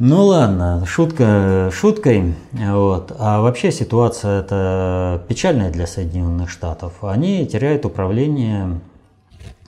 Ну 0.00 0.26
ладно, 0.26 0.84
шутка 0.86 1.70
шуткой. 1.74 2.34
Вот. 2.52 3.12
А 3.18 3.40
вообще 3.40 3.72
ситуация 3.72 4.42
это 4.42 5.24
печальная 5.26 5.72
для 5.72 5.88
Соединенных 5.88 6.50
Штатов. 6.50 6.92
Они 7.02 7.44
теряют 7.46 7.84
управление 7.84 8.78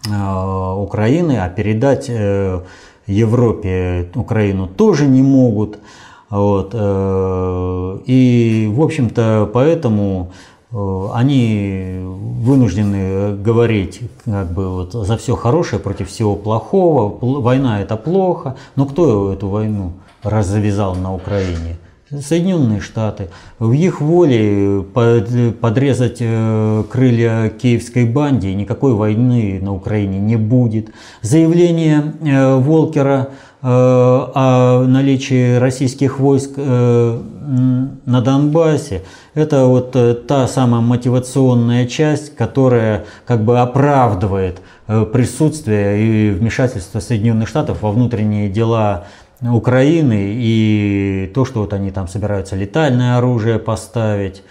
э, 0.08 0.74
Украины, 0.76 1.38
а 1.40 1.48
передать 1.48 2.06
э, 2.08 2.60
Европе 3.08 4.08
Украину 4.14 4.68
тоже 4.68 5.08
не 5.08 5.20
могут. 5.20 5.80
Вот. 6.28 6.70
Э, 6.74 7.98
и, 8.06 8.70
в 8.72 8.82
общем-то, 8.82 9.50
поэтому 9.52 10.30
э, 10.70 11.06
они 11.12 12.02
вынуждены 12.04 13.36
говорить 13.36 14.02
как 14.24 14.52
бы 14.52 14.68
вот 14.68 14.92
за 14.92 15.16
все 15.16 15.34
хорошее 15.34 15.82
против 15.82 16.08
всего 16.08 16.36
плохого. 16.36 17.18
Война 17.20 17.80
это 17.80 17.96
плохо. 17.96 18.56
Но 18.76 18.86
кто 18.86 19.32
эту 19.32 19.48
войну 19.48 19.94
развязал 20.22 20.94
на 20.94 21.14
Украине. 21.14 21.76
Соединенные 22.18 22.80
Штаты. 22.80 23.28
В 23.60 23.70
их 23.70 24.00
воле 24.00 24.82
подрезать 24.92 26.16
э, 26.18 26.82
крылья 26.90 27.50
киевской 27.50 28.04
банде, 28.04 28.52
никакой 28.52 28.94
войны 28.94 29.60
на 29.62 29.72
Украине 29.72 30.18
не 30.18 30.34
будет. 30.34 30.90
Заявление 31.22 32.14
э, 32.20 32.56
Волкера 32.56 33.28
э, 33.62 33.66
о 33.68 34.84
наличии 34.88 35.56
российских 35.58 36.18
войск 36.18 36.56
на 36.56 38.20
Донбассе, 38.22 39.02
это 39.34 39.66
вот 39.66 40.26
та 40.26 40.46
самая 40.48 40.80
мотивационная 40.80 41.86
часть, 41.86 42.34
которая 42.36 43.04
как 43.26 43.44
бы 43.44 43.58
оправдывает 43.60 44.60
присутствие 44.86 46.00
и 46.00 46.30
вмешательство 46.30 47.00
Соединенных 47.00 47.48
Штатов 47.48 47.82
во 47.82 47.90
внутренние 47.90 48.48
дела 48.48 49.06
Украины 49.42 50.34
и 50.34 51.30
то, 51.34 51.44
что 51.44 51.60
вот 51.60 51.72
они 51.72 51.90
там 51.90 52.08
собираются 52.08 52.56
летальное 52.56 53.16
оружие 53.16 53.58
поставить. 53.58 54.42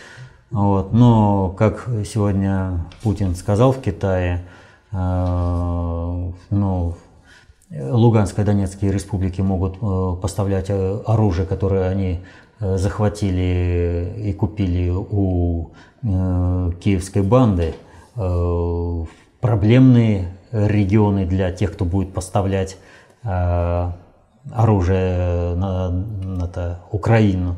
Вот. 0.52 0.94
Но, 0.94 1.50
как 1.50 1.88
сегодня 2.06 2.86
Путин 3.04 3.36
сказал 3.36 3.72
в 3.72 3.82
Китае, 3.82 4.42
э, 4.92 6.32
ну, 6.50 6.96
Луганской 7.72 8.44
и 8.44 8.48
Донецкие 8.48 8.92
республики 8.92 9.42
могут 9.42 9.78
э, 9.80 10.22
поставлять 10.22 10.70
э, 10.70 11.02
оружие, 11.06 11.46
которое 11.46 11.88
они 11.88 12.22
э, 12.60 12.78
захватили 12.78 14.14
и 14.18 14.34
купили 14.34 14.90
у 14.90 15.70
э, 16.02 16.72
киевской 16.82 17.22
банды, 17.22 17.76
э, 18.16 19.06
проблемные 19.40 20.34
регионы 20.52 21.28
для 21.28 21.52
тех, 21.52 21.74
кто 21.74 21.86
будет 21.86 22.12
поставлять 22.12 22.78
э, 23.24 23.92
оружие 24.54 25.56
на, 25.56 25.90
на 25.90 26.46
это, 26.46 26.80
Украину, 26.92 27.58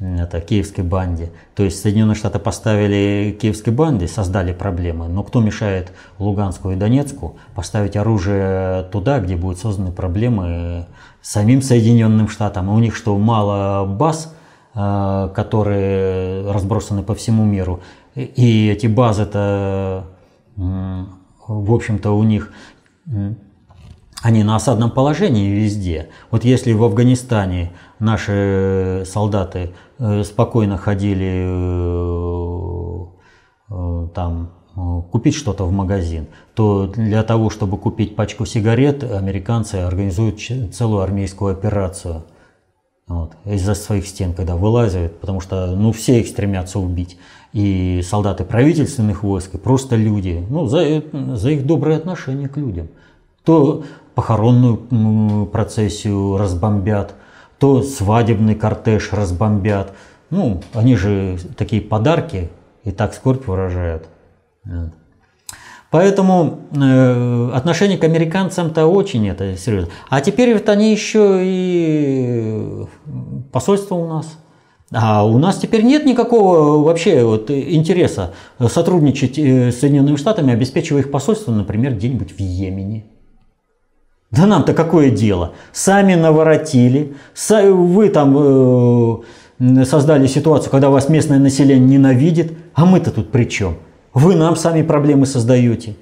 это 0.00 0.40
киевской 0.40 0.80
банде. 0.82 1.30
То 1.54 1.62
есть 1.62 1.80
Соединенные 1.80 2.14
Штаты 2.14 2.38
поставили 2.38 3.36
киевской 3.40 3.70
банде, 3.70 4.08
создали 4.08 4.52
проблемы, 4.52 5.08
но 5.08 5.22
кто 5.22 5.40
мешает 5.40 5.92
Луганску 6.18 6.70
и 6.70 6.76
Донецку 6.76 7.36
поставить 7.54 7.96
оружие 7.96 8.84
туда, 8.84 9.20
где 9.20 9.36
будут 9.36 9.58
созданы 9.58 9.92
проблемы 9.92 10.86
самим 11.20 11.60
Соединенным 11.60 12.28
Штатам? 12.28 12.70
И 12.70 12.72
у 12.72 12.78
них 12.78 12.96
что, 12.96 13.16
мало 13.18 13.84
баз, 13.86 14.34
э, 14.74 15.28
которые 15.34 16.50
разбросаны 16.50 17.02
по 17.02 17.14
всему 17.14 17.44
миру, 17.44 17.80
и 18.14 18.68
эти 18.68 18.86
базы-то, 18.86 20.06
в 20.56 21.74
общем-то, 21.74 22.10
у 22.10 22.22
них 22.24 22.52
они 24.22 24.44
на 24.44 24.56
осадном 24.56 24.90
положении 24.90 25.50
везде. 25.50 26.10
Вот 26.30 26.44
если 26.44 26.72
в 26.72 26.82
Афганистане 26.84 27.72
наши 27.98 29.04
солдаты 29.06 29.70
э, 29.98 30.24
спокойно 30.24 30.76
ходили 30.76 31.44
э, 33.70 33.74
э, 33.74 34.08
там 34.14 34.52
купить 35.10 35.34
что-то 35.34 35.64
в 35.64 35.72
магазин, 35.72 36.28
то 36.54 36.86
для 36.86 37.22
того, 37.22 37.50
чтобы 37.50 37.76
купить 37.76 38.14
пачку 38.16 38.46
сигарет, 38.46 39.02
американцы 39.02 39.74
организуют 39.76 40.40
целую 40.72 41.02
армейскую 41.02 41.52
операцию. 41.52 42.22
Вот, 43.08 43.32
из-за 43.44 43.74
своих 43.74 44.06
стен, 44.06 44.32
когда 44.32 44.54
вылазят, 44.54 45.20
потому 45.20 45.40
что 45.40 45.74
ну, 45.74 45.90
все 45.90 46.20
их 46.20 46.28
стремятся 46.28 46.78
убить. 46.78 47.18
И 47.52 48.00
солдаты 48.08 48.44
правительственных 48.44 49.24
войск, 49.24 49.56
и 49.56 49.58
просто 49.58 49.96
люди, 49.96 50.46
ну, 50.48 50.66
за, 50.66 51.02
за 51.34 51.50
их 51.50 51.66
доброе 51.66 51.96
отношение 51.96 52.48
к 52.48 52.56
людям. 52.56 52.88
То 53.44 53.84
похоронную 54.14 55.46
процессию 55.46 56.36
разбомбят, 56.36 57.14
то 57.58 57.82
свадебный 57.82 58.54
кортеж 58.54 59.12
разбомбят. 59.12 59.92
Ну, 60.30 60.62
они 60.74 60.96
же 60.96 61.38
такие 61.56 61.82
подарки 61.82 62.50
и 62.84 62.90
так 62.90 63.14
скорбь 63.14 63.46
выражают. 63.46 64.08
Поэтому 65.90 66.60
э, 66.72 67.50
отношение 67.52 67.98
к 67.98 68.04
американцам-то 68.04 68.86
очень 68.86 69.28
это 69.28 69.56
серьезно. 69.56 69.90
А 70.08 70.20
теперь 70.20 70.54
вот 70.54 70.68
они 70.68 70.92
еще 70.92 71.40
и 71.42 72.86
посольство 73.52 73.96
у 73.96 74.06
нас. 74.06 74.38
А 74.92 75.24
у 75.24 75.38
нас 75.38 75.58
теперь 75.58 75.82
нет 75.82 76.04
никакого 76.04 76.84
вообще 76.84 77.24
вот 77.24 77.50
интереса 77.50 78.34
сотрудничать 78.60 79.36
э, 79.38 79.72
с 79.72 79.80
Соединенными 79.80 80.16
Штатами, 80.16 80.52
обеспечивая 80.52 81.00
их 81.00 81.10
посольство, 81.10 81.50
например, 81.50 81.94
где-нибудь 81.94 82.32
в 82.32 82.38
Йемене. 82.38 83.06
Да 84.30 84.46
нам-то 84.46 84.74
какое 84.74 85.10
дело? 85.10 85.54
Сами 85.72 86.14
наворотили, 86.14 87.14
вы 87.50 88.08
там 88.10 88.36
э, 88.38 89.84
создали 89.84 90.26
ситуацию, 90.28 90.70
когда 90.70 90.88
вас 90.88 91.08
местное 91.08 91.38
население 91.38 91.98
ненавидит, 91.98 92.52
а 92.74 92.84
мы-то 92.84 93.10
тут 93.10 93.32
при 93.32 93.44
чем? 93.44 93.78
Вы 94.14 94.36
нам 94.36 94.54
сами 94.54 94.82
проблемы 94.82 95.26
создаете. 95.26 95.96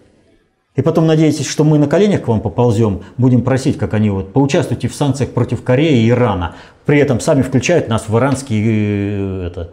И 0.76 0.82
потом 0.82 1.06
надеетесь, 1.06 1.48
что 1.48 1.64
мы 1.64 1.78
на 1.78 1.88
коленях 1.88 2.22
к 2.22 2.28
вам 2.28 2.40
поползем, 2.40 3.00
будем 3.16 3.42
просить, 3.42 3.78
как 3.78 3.94
они 3.94 4.10
вот, 4.10 4.32
поучаствуйте 4.32 4.88
в 4.88 4.94
санкциях 4.94 5.30
против 5.30 5.64
Кореи 5.64 6.04
и 6.04 6.10
Ирана. 6.10 6.54
При 6.86 7.00
этом 7.00 7.18
сами 7.20 7.42
включают 7.42 7.88
нас 7.88 8.08
в 8.08 8.16
иранский 8.16 8.62
э, 8.64 9.46
это, 9.48 9.72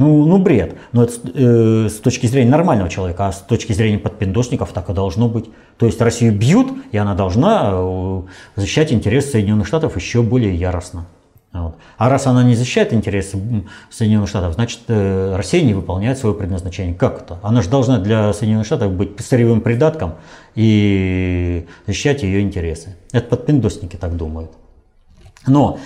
ну, 0.00 0.24
ну 0.24 0.38
бред. 0.38 0.76
Но 0.92 1.04
это 1.04 1.12
э, 1.34 1.88
с 1.90 2.00
точки 2.00 2.26
зрения 2.26 2.50
нормального 2.50 2.88
человека, 2.88 3.28
а 3.28 3.32
с 3.32 3.40
точки 3.40 3.74
зрения 3.74 3.98
подпиндосников 3.98 4.72
так 4.72 4.88
и 4.88 4.94
должно 4.94 5.28
быть. 5.28 5.50
То 5.76 5.84
есть 5.84 6.00
Россию 6.00 6.32
бьют, 6.34 6.72
и 6.90 6.96
она 6.96 7.14
должна 7.14 7.70
э, 7.72 8.22
защищать 8.56 8.92
интересы 8.92 9.32
Соединенных 9.32 9.66
Штатов 9.66 9.96
еще 9.96 10.22
более 10.22 10.54
яростно. 10.54 11.06
Вот. 11.52 11.76
А 11.98 12.08
раз 12.08 12.26
она 12.26 12.42
не 12.44 12.54
защищает 12.54 12.94
интересы 12.94 13.36
Соединенных 13.90 14.30
Штатов, 14.30 14.54
значит 14.54 14.80
э, 14.88 15.34
Россия 15.36 15.62
не 15.62 15.74
выполняет 15.74 16.16
свое 16.16 16.34
предназначение. 16.34 16.94
Как 16.94 17.22
это? 17.22 17.38
Она 17.42 17.60
же 17.60 17.68
должна 17.68 17.98
для 17.98 18.32
Соединенных 18.32 18.66
Штатов 18.66 18.92
быть 18.92 19.20
сырьевым 19.20 19.60
придатком 19.60 20.14
и 20.54 21.66
защищать 21.86 22.22
ее 22.22 22.40
интересы. 22.40 22.96
Это 23.12 23.26
подпиндосники 23.26 23.96
так 23.96 24.16
думают. 24.16 24.50
Но 25.46 25.78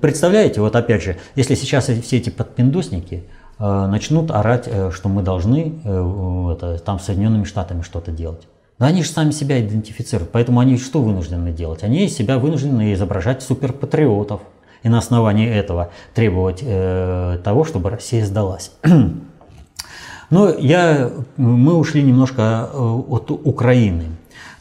представляете, 0.00 0.60
вот 0.60 0.74
опять 0.76 1.02
же, 1.02 1.16
если 1.34 1.54
сейчас 1.54 1.88
все 1.88 2.16
эти 2.16 2.30
подпиндосники 2.30 3.24
начнут 3.58 4.30
орать, 4.30 4.64
э, 4.66 4.90
что 4.92 5.08
мы 5.08 5.22
должны 5.22 5.74
э, 5.84 6.52
это, 6.52 6.78
там 6.78 6.98
с 6.98 7.04
Соединенными 7.04 7.44
Штатами 7.44 7.82
что-то 7.82 8.12
делать. 8.12 8.46
Но 8.78 8.86
они 8.86 9.02
же 9.02 9.10
сами 9.10 9.32
себя 9.32 9.60
идентифицируют, 9.60 10.30
поэтому 10.30 10.60
они 10.60 10.78
что 10.78 11.02
вынуждены 11.02 11.50
делать? 11.50 11.82
Они 11.82 12.08
себя 12.08 12.38
вынуждены 12.38 12.92
изображать 12.92 13.42
суперпатриотов 13.42 14.40
и 14.82 14.88
на 14.88 14.98
основании 14.98 15.48
этого 15.48 15.90
требовать 16.14 16.60
э, 16.62 17.38
того, 17.42 17.64
чтобы 17.64 17.90
Россия 17.90 18.24
сдалась. 18.24 18.70
Но 20.30 20.50
я, 20.50 21.10
мы 21.36 21.74
ушли 21.74 22.02
немножко 22.02 22.68
от 22.72 23.30
Украины. 23.30 24.04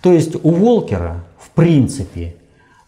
То 0.01 0.13
есть 0.13 0.35
у 0.41 0.49
Волкера, 0.51 1.25
в 1.37 1.49
принципе, 1.51 2.37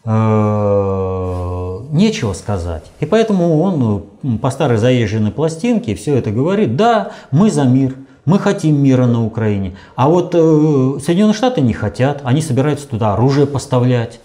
Э, 0.05 1.79
нечего 1.92 2.34
сказать. 2.34 2.84
И 3.00 3.06
поэтому 3.06 3.62
он 3.62 4.06
ну, 4.24 4.38
по 4.38 4.50
старой 4.50 4.78
заезженной 4.78 5.32
пластинке 5.32 5.96
все 5.96 6.16
это 6.16 6.32
говорит, 6.32 6.76
да, 6.76 7.12
мы 7.32 7.50
за 7.52 7.64
мир, 7.64 7.96
мы 8.26 8.40
хотим 8.40 8.82
мира 8.82 9.06
на 9.06 9.26
Украине. 9.26 9.76
А 9.96 10.10
вот 10.10 10.36
э, 10.36 11.00
Соединенные 11.04 11.34
Штаты 11.34 11.62
не 11.62 11.74
хотят, 11.74 12.22
они 12.24 12.42
собираются 12.42 12.88
туда 12.88 13.14
оружие 13.14 13.48
поставлять. 13.48 14.20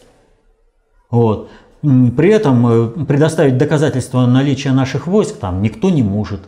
Вот. 1.10 1.48
При 1.82 2.30
этом 2.30 2.66
э, 2.66 3.04
предоставить 3.04 3.58
доказательства 3.58 4.26
наличия 4.26 4.72
наших 4.72 5.06
войск 5.06 5.36
там 5.36 5.62
никто 5.62 5.90
не 5.90 6.02
может. 6.02 6.40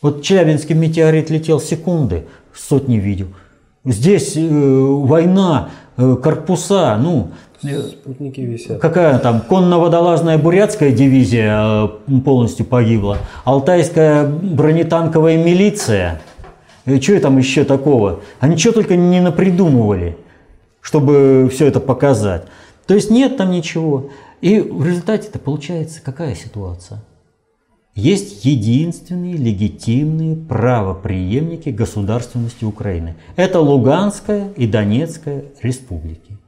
Вот 0.00 0.22
Челябинский 0.22 0.74
метеорит 0.74 1.30
летел 1.30 1.60
секунды, 1.60 2.26
сотни 2.54 2.96
видео. 2.96 3.26
Здесь 3.84 4.36
э, 4.36 4.40
война, 4.48 5.70
э, 5.96 6.16
корпуса, 6.22 6.96
ну, 7.00 7.30
Спутники 7.62 8.40
висят. 8.40 8.80
Какая 8.80 9.18
там 9.18 9.40
конно-водолазная 9.40 10.36
бурятская 10.36 10.90
дивизия 10.90 11.86
э, 11.86 12.20
полностью 12.24 12.66
погибла, 12.66 13.18
алтайская 13.44 14.26
бронетанковая 14.26 15.42
милиция. 15.42 16.20
И 16.86 17.00
что 17.00 17.20
там 17.20 17.38
еще 17.38 17.64
такого? 17.64 18.20
Они 18.40 18.56
что 18.56 18.72
только 18.72 18.96
не 18.96 19.20
напридумывали, 19.20 20.18
чтобы 20.80 21.48
все 21.52 21.66
это 21.66 21.78
показать. 21.78 22.44
То 22.86 22.94
есть 22.94 23.10
нет 23.10 23.36
там 23.36 23.52
ничего. 23.52 24.10
И 24.40 24.58
в 24.58 24.84
результате 24.84 25.28
это 25.28 25.38
получается 25.38 26.00
какая 26.02 26.34
ситуация? 26.34 27.00
Есть 27.94 28.44
единственные 28.44 29.34
легитимные 29.34 30.34
правоприемники 30.34 31.68
государственности 31.68 32.64
Украины. 32.64 33.14
Это 33.36 33.60
Луганская 33.60 34.48
и 34.56 34.66
Донецкая 34.66 35.44
республики. 35.62 36.38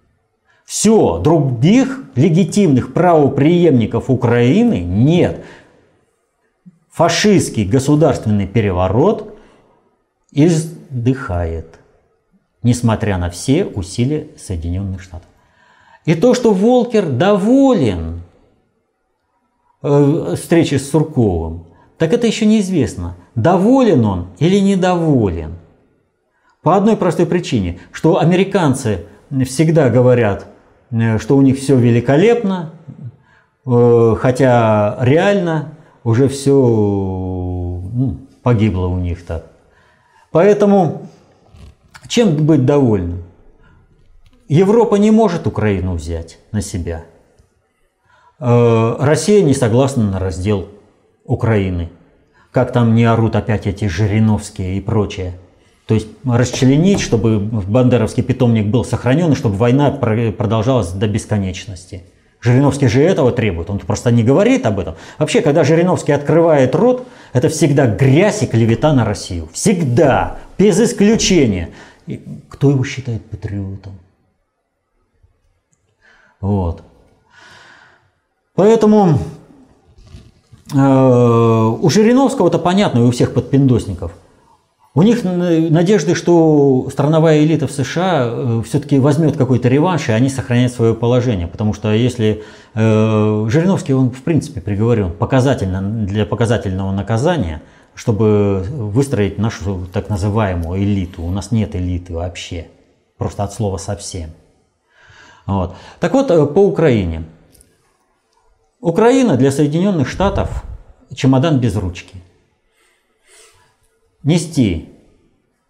Все, 0.65 1.19
других 1.19 2.05
легитимных 2.15 2.95
правоприемников 2.95 4.09
Украины 4.09 4.81
нет. 4.81 5.45
Фашистский 6.91 7.65
государственный 7.65 8.47
переворот 8.47 9.37
издыхает, 10.33 11.79
несмотря 12.63 13.19
на 13.19 13.31
все 13.31 13.65
усилия 13.65 14.29
Соединенных 14.39 15.03
Штатов. 15.03 15.29
И 16.07 16.15
то, 16.15 16.35
что 16.35 16.53
Волкер 16.53 17.07
доволен 17.07 18.23
э, 19.83 20.35
встречи 20.37 20.77
с 20.77 20.91
Сурковым, 20.91 21.67
так 21.99 22.13
это 22.13 22.27
еще 22.27 22.47
неизвестно, 22.47 23.17
доволен 23.35 24.05
он 24.05 24.29
или 24.39 24.59
недоволен. 24.59 25.57
По 26.63 26.77
одной 26.77 26.97
простой 26.97 27.27
причине, 27.27 27.81
что 27.93 28.19
американцы 28.19 29.07
всегда 29.45 29.91
говорят, 29.91 30.47
что 31.19 31.37
у 31.37 31.43
них 31.43 31.59
все 31.59 31.77
великолепно, 31.77 32.73
э, 33.67 34.17
хотя 34.19 34.97
реально 35.01 35.75
уже 36.05 36.29
все 36.29 36.53
ну, 36.53 38.19
погибло 38.43 38.87
у 38.87 38.99
них 38.99 39.25
так. 39.25 39.47
Поэтому 40.31 41.09
чем 42.09 42.47
быть 42.47 42.65
довольным? 42.65 43.25
Европа 44.49 44.97
не 44.97 45.11
может 45.11 45.47
Украину 45.47 45.95
взять 45.95 46.39
на 46.53 46.61
себя. 46.61 47.05
Э, 48.39 48.97
Россия 48.99 49.43
не 49.43 49.55
согласна 49.55 50.05
на 50.05 50.19
раздел 50.19 50.69
Украины. 51.25 51.91
Как 52.53 52.73
там 52.73 52.95
не 52.95 53.05
орут 53.05 53.35
опять 53.37 53.67
эти 53.67 53.87
Жириновские 53.87 54.77
и 54.77 54.81
прочее. 54.81 55.39
То 55.87 55.95
есть 55.95 56.09
расчленить, 56.25 57.01
чтобы 57.01 57.39
бандеровский 57.39 58.23
питомник 58.23 58.67
был 58.67 58.85
сохранен, 58.85 59.33
и 59.33 59.35
чтобы 59.35 59.57
война 59.57 59.91
продолжалась 59.91 60.93
до 60.93 61.07
бесконечности. 61.07 62.05
Жириновский 62.41 62.89
же 62.89 63.03
этого 63.03 63.33
требует, 63.33 63.71
он 63.71 63.79
просто 63.79 64.11
не 64.11 64.23
говорит 64.23 64.67
об 64.67 64.79
этом. 64.79 64.97
Вообще, 65.19 65.41
когда 65.41 65.65
Жириновский 65.65 66.13
открывает 66.13 66.75
рот, 66.75 67.07
это 67.33 67.49
всегда 67.49 67.87
грязь 67.87 68.43
и 68.43 68.47
клевета 68.47 68.93
на 68.93 69.05
Россию. 69.05 69.49
Всегда, 69.53 70.39
без 70.59 70.79
исключения. 70.79 71.71
И 72.07 72.23
кто 72.51 72.71
его 72.71 72.85
считает 72.85 73.25
патриотом? 73.25 73.99
Вот. 76.41 76.83
Поэтому 78.55 79.19
э, 80.75 80.79
у 80.79 81.89
Жириновского-то 81.89 82.59
понятно, 82.59 82.99
и 82.99 83.03
у 83.03 83.11
всех 83.11 83.33
подпиндосников. 83.33 84.13
У 84.97 85.03
них 85.03 85.25
надежды, 85.25 86.15
что 86.15 86.89
страновая 86.89 87.43
элита 87.43 87.67
в 87.67 87.73
США 87.73 88.29
э, 88.29 88.63
все-таки 88.65 89.01
возьмет 89.01 89.37
какой-то 89.37 89.69
реванш, 89.69 90.09
и 90.09 90.13
они 90.13 90.29
сохранят 90.29 90.73
свое 90.73 90.95
положение. 90.95 91.49
Потому 91.49 91.75
что 91.75 91.93
если 91.93 92.45
э, 92.75 93.47
Жириновский, 93.49 93.93
он 93.93 94.13
в 94.13 94.23
принципе 94.23 94.61
приговорен 94.61 95.11
показательно, 95.11 95.83
для 95.83 96.25
показательного 96.25 96.93
наказания, 96.93 97.61
чтобы 97.97 98.65
выстроить 98.71 99.37
нашу 99.37 99.85
так 99.93 100.09
называемую 100.11 100.81
элиту. 100.81 101.25
У 101.25 101.31
нас 101.31 101.51
нет 101.51 101.75
элиты 101.75 102.15
вообще, 102.15 102.69
просто 103.19 103.43
от 103.43 103.53
слова 103.53 103.79
совсем. 103.79 104.31
Вот. 105.45 105.75
Так 105.99 106.13
вот, 106.13 106.31
э, 106.31 106.47
по 106.47 106.61
Украине. 106.61 107.25
Украина 108.81 109.37
для 109.37 109.51
Соединенных 109.51 110.07
Штатов 110.07 110.63
чемодан 111.13 111.59
без 111.59 111.75
ручки. 111.75 112.17
Нести 114.25 114.89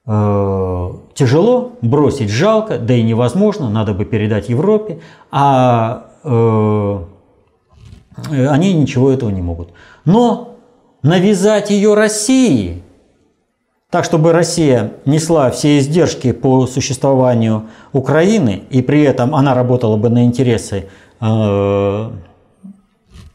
э, 0.07 0.91
тяжело, 1.15 1.73
бросить 1.83 2.31
жалко, 2.31 2.79
да 2.79 2.95
и 2.95 3.03
невозможно, 3.03 3.69
надо 3.69 3.95
бы 3.95 4.05
передать 4.05 4.49
Европе, 4.49 5.01
а 5.31 6.11
э, 6.23 7.05
они 8.49 8.75
ничего 8.75 9.11
этого 9.11 9.31
не 9.31 9.43
могут. 9.43 9.71
Но 10.05 10.57
навязать 11.03 11.71
ее 11.71 11.95
России, 11.95 12.83
так 13.91 14.05
чтобы 14.05 14.33
Россия 14.33 14.95
несла 15.05 15.51
все 15.51 15.79
издержки 15.79 16.33
по 16.33 16.67
существованию 16.67 17.65
Украины, 17.93 18.63
и 18.71 18.83
при 18.83 19.03
этом 19.03 19.35
она 19.35 19.55
работала 19.55 19.97
бы 19.97 20.09
на 20.09 20.25
интересы 20.25 20.89
э, 21.21 22.11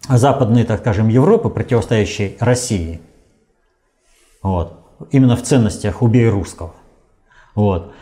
западной, 0.09 0.63
так 0.63 0.80
скажем, 0.80 1.09
Европы, 1.09 1.49
противостоящей 1.49 2.38
России, 2.39 3.01
вот, 4.41 4.78
именно 5.11 5.35
в 5.35 5.43
ценностях 5.43 6.01
убей 6.01 6.29
русского, 6.29 6.73
вот, 7.55 7.93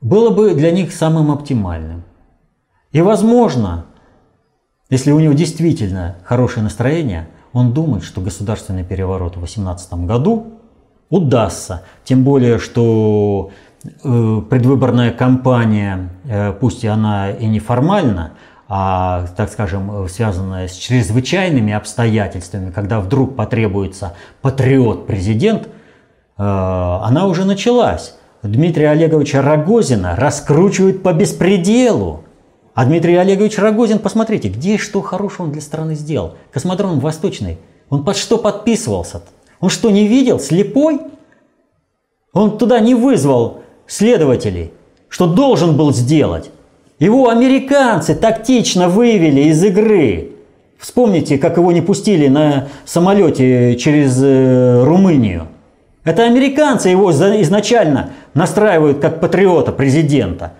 было 0.00 0.30
бы 0.30 0.54
для 0.54 0.70
них 0.70 0.92
самым 0.92 1.30
оптимальным. 1.30 2.04
И 2.92 3.00
возможно, 3.00 3.86
если 4.90 5.10
у 5.10 5.18
него 5.18 5.32
действительно 5.32 6.16
хорошее 6.24 6.62
настроение, 6.62 7.28
он 7.52 7.72
думает, 7.72 8.04
что 8.04 8.20
государственный 8.20 8.84
переворот 8.84 9.32
в 9.36 9.38
2018 9.38 9.94
году 10.04 10.54
удастся. 11.08 11.82
Тем 12.04 12.24
более, 12.24 12.58
что 12.58 13.50
э, 13.82 14.42
предвыборная 14.50 15.12
кампания, 15.12 16.10
э, 16.24 16.52
пусть 16.52 16.84
и 16.84 16.86
она 16.86 17.30
и 17.30 17.46
неформальна, 17.46 18.32
а, 18.68 19.26
так 19.36 19.50
скажем, 19.50 20.08
связанная 20.08 20.68
с 20.68 20.74
чрезвычайными 20.74 21.72
обстоятельствами, 21.72 22.70
когда 22.70 23.00
вдруг 23.00 23.36
потребуется 23.36 24.14
патриот-президент, 24.40 25.68
она 26.36 27.26
уже 27.26 27.44
началась. 27.44 28.14
Дмитрия 28.42 28.90
Олеговича 28.90 29.40
Рогозина 29.40 30.16
раскручивают 30.16 31.02
по 31.02 31.12
беспределу. 31.12 32.24
А 32.74 32.84
Дмитрий 32.84 33.14
Олегович 33.14 33.58
Рогозин, 33.58 34.00
посмотрите, 34.00 34.48
где 34.48 34.78
что 34.78 35.00
хорошего 35.00 35.46
он 35.46 35.52
для 35.52 35.62
страны 35.62 35.94
сделал. 35.94 36.34
Космодром 36.52 36.98
Восточный. 36.98 37.58
Он 37.88 38.04
под 38.04 38.16
что 38.16 38.36
подписывался? 38.36 39.18
-то? 39.18 39.28
Он 39.60 39.70
что, 39.70 39.90
не 39.90 40.08
видел? 40.08 40.40
Слепой? 40.40 41.00
Он 42.32 42.58
туда 42.58 42.80
не 42.80 42.94
вызвал 42.94 43.60
следователей, 43.86 44.72
что 45.08 45.26
должен 45.26 45.76
был 45.76 45.92
сделать. 45.92 46.50
Его 46.98 47.28
американцы 47.28 48.14
тактично 48.14 48.88
вывели 48.88 49.42
из 49.42 49.62
игры. 49.62 50.32
Вспомните, 50.78 51.38
как 51.38 51.56
его 51.56 51.72
не 51.72 51.80
пустили 51.80 52.28
на 52.28 52.68
самолете 52.84 53.76
через 53.76 54.20
э, 54.22 54.84
Румынию. 54.84 55.48
Это 56.04 56.24
американцы 56.24 56.90
его 56.90 57.10
изначально 57.10 58.10
настраивают 58.34 59.00
как 59.00 59.20
патриота 59.20 59.72
президента. 59.72 60.52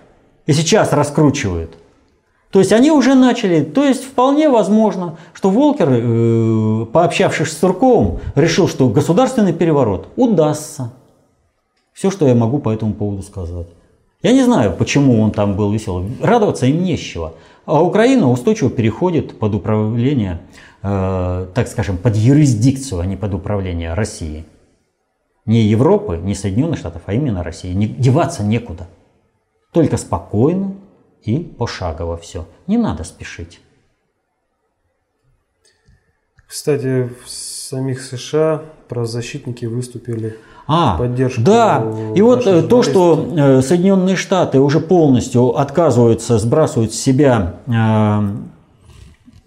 И 0.46 0.52
сейчас 0.52 0.92
раскручивают. 0.92 1.76
То 2.50 2.60
есть 2.60 2.72
они 2.72 2.90
уже 2.90 3.14
начали, 3.14 3.62
то 3.62 3.84
есть 3.84 4.04
вполне 4.04 4.48
возможно, 4.48 5.16
что 5.32 5.50
Волкер, 5.50 5.88
э, 5.90 6.86
пообщавшись 6.92 7.48
с 7.48 7.58
Сурковым, 7.58 8.20
решил, 8.36 8.68
что 8.68 8.88
государственный 8.88 9.52
переворот 9.52 10.06
удастся. 10.16 10.92
Все, 11.92 12.10
что 12.10 12.28
я 12.28 12.34
могу 12.34 12.58
по 12.58 12.70
этому 12.70 12.94
поводу 12.94 13.22
сказать. 13.22 13.66
Я 14.22 14.32
не 14.32 14.42
знаю, 14.42 14.72
почему 14.72 15.20
он 15.20 15.32
там 15.32 15.56
был 15.56 15.72
веселый. 15.72 16.16
Радоваться 16.22 16.66
им 16.66 16.84
нечего. 16.84 17.34
А 17.66 17.82
Украина 17.82 18.30
устойчиво 18.30 18.70
переходит 18.70 19.38
под 19.38 19.54
управление, 19.54 20.40
э, 20.82 21.46
так 21.54 21.66
скажем, 21.66 21.96
под 21.96 22.14
юрисдикцию, 22.14 23.00
а 23.00 23.06
не 23.06 23.16
под 23.16 23.34
управление 23.34 23.94
России. 23.94 24.44
Не 25.46 25.62
Европы, 25.62 26.16
не 26.16 26.34
Соединенных 26.34 26.78
Штатов, 26.78 27.02
а 27.06 27.12
именно 27.12 27.42
России. 27.42 27.72
Не, 27.72 27.86
деваться 27.86 28.42
некуда. 28.42 28.88
Только 29.72 29.96
спокойно, 29.96 30.74
и 31.22 31.38
пошагово 31.38 32.16
все. 32.16 32.46
Не 32.66 32.78
надо 32.78 33.04
спешить. 33.04 33.60
Кстати, 36.46 37.10
в 37.24 37.28
самих 37.28 38.00
США 38.00 38.62
правозащитники 38.88 39.64
выступили 39.64 40.38
а, 40.66 40.96
поддержку. 40.96 41.40
Да, 41.40 41.84
и 42.14 42.22
вот 42.22 42.46
э, 42.46 42.62
то, 42.62 42.82
что 42.82 43.28
э, 43.36 43.60
Соединенные 43.62 44.16
Штаты 44.16 44.60
уже 44.60 44.80
полностью 44.80 45.58
отказываются, 45.58 46.38
сбрасывают 46.38 46.94
с 46.94 47.00
себя 47.00 47.56
э, 47.66 47.72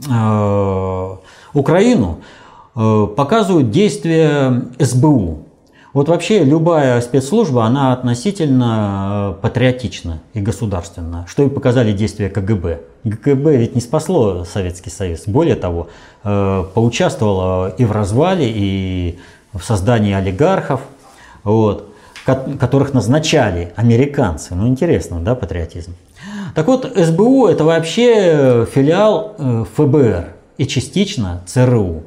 э, 0.09 1.17
Украину, 1.53 2.21
э, 2.75 3.07
показывают 3.15 3.71
действия 3.71 4.63
СБУ. 4.79 5.46
Вот 5.97 6.09
вообще 6.09 6.43
любая 6.43 7.01
спецслужба, 7.01 7.65
она 7.65 7.91
относительно 7.91 9.33
э, 9.35 9.41
патриотична 9.41 10.21
и 10.35 10.39
государственна, 10.39 11.25
что 11.27 11.41
и 11.41 11.49
показали 11.49 11.91
действия 11.91 12.29
КГБ. 12.29 12.81
КГБ 13.03 13.57
ведь 13.57 13.73
не 13.73 13.81
спасло 13.81 14.43
Советский 14.43 14.91
Союз. 14.91 15.23
Более 15.25 15.55
того, 15.55 15.87
э, 16.23 16.65
поучаствовало 16.75 17.69
и 17.69 17.83
в 17.83 17.91
развале, 17.91 18.47
и 18.47 19.17
в 19.53 19.63
создании 19.63 20.13
олигархов, 20.13 20.81
вот, 21.43 21.89
которых 22.25 22.93
назначали 22.93 23.73
американцы. 23.75 24.53
Ну, 24.53 24.67
интересно, 24.67 25.19
да, 25.19 25.33
патриотизм. 25.33 25.95
Так 26.53 26.67
вот, 26.67 26.85
СБУ 26.95 27.47
это 27.47 27.63
вообще 27.63 28.67
филиал 28.71 29.33
э, 29.39 29.65
ФБР 29.75 30.27
и 30.59 30.67
частично 30.67 31.41
ЦРУ. 31.47 32.03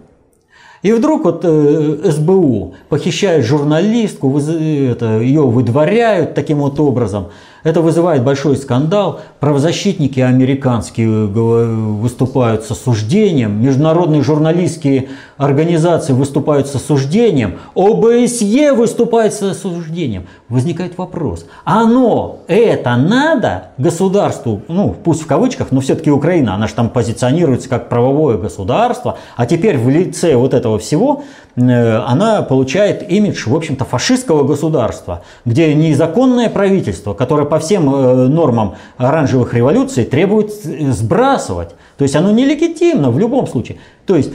И 0.82 0.92
вдруг 0.92 1.24
вот 1.24 1.44
э, 1.44 2.10
СБУ 2.10 2.74
похищает 2.88 3.44
журналистку, 3.44 4.38
это, 4.38 5.20
ее 5.20 5.42
выдворяют 5.42 6.34
таким 6.34 6.58
вот 6.58 6.80
образом. 6.80 7.28
Это 7.62 7.82
вызывает 7.82 8.24
большой 8.24 8.56
скандал. 8.56 9.20
Правозащитники 9.38 10.20
американские 10.20 11.26
выступают 11.26 12.64
с 12.64 12.70
осуждением, 12.70 13.62
международные 13.62 14.22
журналистские 14.22 15.08
организации 15.36 16.12
выступают 16.12 16.66
с 16.68 16.74
осуждением, 16.74 17.58
ОБСЕ 17.74 18.72
выступает 18.72 19.32
с 19.32 19.42
осуждением. 19.42 20.26
Возникает 20.48 20.98
вопрос, 20.98 21.46
оно, 21.64 22.40
это 22.46 22.96
надо 22.96 23.68
государству, 23.78 24.62
ну 24.68 24.94
пусть 25.02 25.22
в 25.22 25.26
кавычках, 25.26 25.68
но 25.70 25.80
все-таки 25.80 26.10
Украина, 26.10 26.54
она 26.54 26.66
же 26.66 26.74
там 26.74 26.90
позиционируется 26.90 27.68
как 27.68 27.88
правовое 27.88 28.36
государство, 28.36 29.16
а 29.36 29.46
теперь 29.46 29.78
в 29.78 29.88
лице 29.88 30.36
вот 30.36 30.52
этого 30.52 30.78
всего 30.78 31.22
э, 31.56 31.96
она 32.06 32.42
получает 32.42 33.10
имидж, 33.10 33.48
в 33.48 33.54
общем-то, 33.54 33.84
фашистского 33.84 34.44
государства, 34.44 35.22
где 35.44 35.72
незаконное 35.74 36.50
правительство, 36.50 37.14
которое 37.14 37.46
по 37.50 37.58
всем 37.58 37.94
э, 37.94 38.28
нормам 38.28 38.76
оранжевых 38.96 39.52
революций 39.52 40.04
требует 40.04 40.52
сбрасывать. 40.52 41.70
То 41.98 42.04
есть 42.04 42.16
оно 42.16 42.30
нелегитимно 42.30 43.10
в 43.10 43.18
любом 43.18 43.46
случае. 43.46 43.78
То 44.06 44.16
есть 44.16 44.32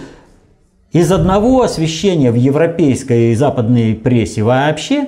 из 0.92 1.12
одного 1.12 1.64
освещения 1.64 2.32
в 2.32 2.36
европейской 2.36 3.32
и 3.32 3.36
западной 3.36 3.96
прессе 3.96 4.44
вообще 4.44 5.08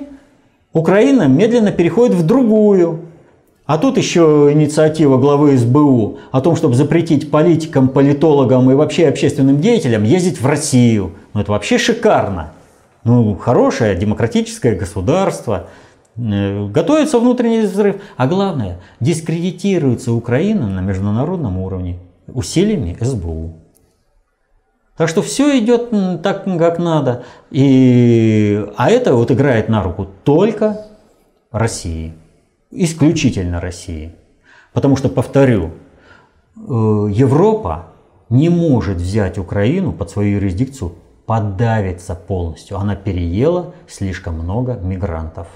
Украина 0.74 1.28
медленно 1.28 1.72
переходит 1.72 2.16
в 2.16 2.26
другую. 2.26 3.01
А 3.66 3.78
тут 3.78 3.97
еще 3.97 4.49
инициатива 4.51 5.18
главы 5.18 5.58
СБУ 5.58 6.20
о 6.32 6.41
том, 6.41 6.55
чтобы 6.55 6.76
запретить 6.76 7.30
политикам, 7.30 7.89
политологам 7.89 8.72
и 8.72 8.76
вообще 8.76 9.08
общественным 9.08 9.60
деятелям 9.60 10.03
ездить 10.03 10.41
в 10.41 10.45
Россию. 10.45 11.12
Ну 11.34 11.41
это 11.41 11.51
вообще 11.51 11.78
шикарно. 11.78 12.53
Ну, 13.03 13.36
хорошее 13.36 13.95
демократическое 13.95 14.76
государство. 14.76 15.68
Э, 16.18 16.68
готовится 16.68 17.20
внутренний 17.20 17.61
взрыв. 17.61 18.01
А 18.15 18.28
главное, 18.28 18.80
дискредитируется 18.99 20.13
Украина 20.13 20.68
на 20.68 20.80
международном 20.80 21.57
уровне 21.59 21.99
усилиями 22.28 22.97
СБУ. 22.99 23.53
Так 24.97 25.09
что 25.09 25.22
все 25.22 25.59
идет 25.59 25.91
так, 26.24 26.45
как 26.45 26.80
надо. 26.80 27.24
И, 27.51 28.65
а 28.78 28.89
это 28.89 29.13
вот 29.13 29.32
играет 29.32 29.70
на 29.70 29.84
руку 29.84 30.07
только 30.24 30.88
России. 31.51 32.13
Исключительно 32.72 33.61
России. 33.61 34.15
Потому 34.74 34.95
что, 34.95 35.09
повторю, 35.09 35.72
э, 36.55 36.59
Европа 36.59 37.89
не 38.30 38.49
может 38.49 38.97
взять 38.97 39.38
Украину 39.38 39.93
под 39.93 40.09
свою 40.09 40.36
юрисдикцию, 40.38 40.95
подавиться 41.28 42.15
полностью. 42.15 42.78
Она 42.78 42.95
переела 42.95 43.74
слишком 43.88 44.36
много 44.36 44.74
мигрантов. 44.74 45.47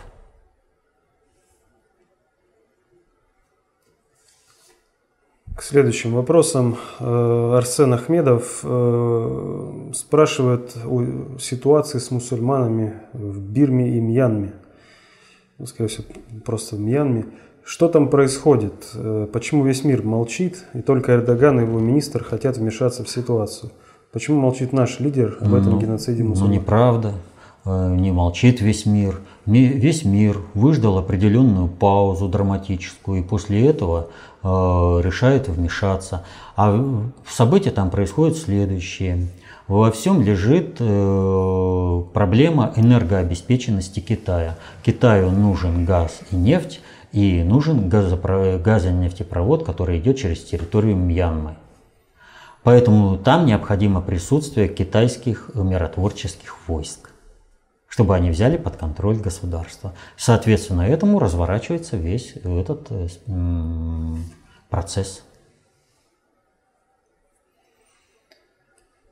К 5.56 5.64
следующим 5.64 6.14
вопросам. 6.14 6.78
Э, 6.99 7.56
Арсен 7.58 7.93
Ахмедов 7.93 8.62
э, 8.64 9.91
спрашивает 9.93 10.78
о 10.86 11.38
ситуации 11.39 11.97
с 11.99 12.10
мусульманами 12.10 12.93
в 13.12 13.39
Бирме 13.39 13.97
и 13.97 13.99
Мьянме. 13.99 14.54
Ну, 15.58 15.66
скорее 15.66 15.89
всего, 15.89 16.06
просто 16.45 16.78
в 16.78 16.80
Мьянме. 16.80 17.26
Что 17.66 17.89
там 17.89 18.08
происходит? 18.08 18.91
Э, 18.95 19.28
почему 19.32 19.66
весь 19.66 19.84
мир 19.84 20.04
молчит, 20.04 20.64
и 20.74 20.82
только 20.82 21.14
Эрдоган 21.14 21.60
и 21.60 21.64
его 21.64 21.80
министр 21.80 22.24
хотят 22.24 22.58
вмешаться 22.58 23.04
в 23.04 23.10
ситуацию? 23.10 23.72
Почему 24.14 24.39
молчит 24.39 24.72
наш 24.72 25.02
лидер 25.02 25.38
об 25.41 25.54
этом 25.54 25.74
ну, 25.74 25.80
геноциде 25.80 26.24
мусульман? 26.24 26.49
Ну, 26.49 26.60
неправда. 26.60 27.14
Не 27.64 28.12
молчит 28.12 28.60
весь 28.60 28.88
мир. 28.88 29.20
Весь 29.45 30.04
мир 30.04 30.39
выждал 30.56 30.97
определенную 30.97 31.68
паузу 31.68 32.28
драматическую, 32.28 33.20
и 33.20 33.24
после 33.24 33.68
этого 33.68 34.08
решает 34.44 35.48
вмешаться. 35.48 36.24
А 36.56 37.04
события 37.28 37.72
там 37.72 37.89
происходят 37.89 38.38
следующее. 38.38 39.28
Во 39.68 39.92
всем 39.92 40.22
лежит 40.22 40.78
э, 40.80 42.04
проблема 42.14 42.74
энергообеспеченности 42.76 44.00
Китая. 44.00 44.58
Китаю 44.84 45.32
нужен 45.32 45.86
газ 45.86 46.22
и 46.32 46.36
нефть, 46.36 46.82
и 47.12 47.44
нужен 47.44 47.88
газонефтепровод, 47.88 49.66
который 49.66 50.00
идет 50.00 50.18
через 50.18 50.44
территорию 50.44 50.96
Мьянмы. 50.96 51.56
Поэтому 52.64 53.18
там 53.18 53.46
необходимо 53.46 54.02
присутствие 54.02 54.68
китайских 54.68 55.52
миротворческих 55.54 56.58
войск 56.68 57.11
чтобы 57.92 58.16
они 58.16 58.32
взяли 58.32 58.56
под 58.58 58.78
контроль 58.78 59.18
государство. 59.18 59.94
Соответственно, 60.16 60.84
этому 60.84 61.20
разворачивается 61.20 61.98
весь 61.98 62.36
этот 62.38 62.88
э, 62.89 63.08
процесс. 64.70 65.26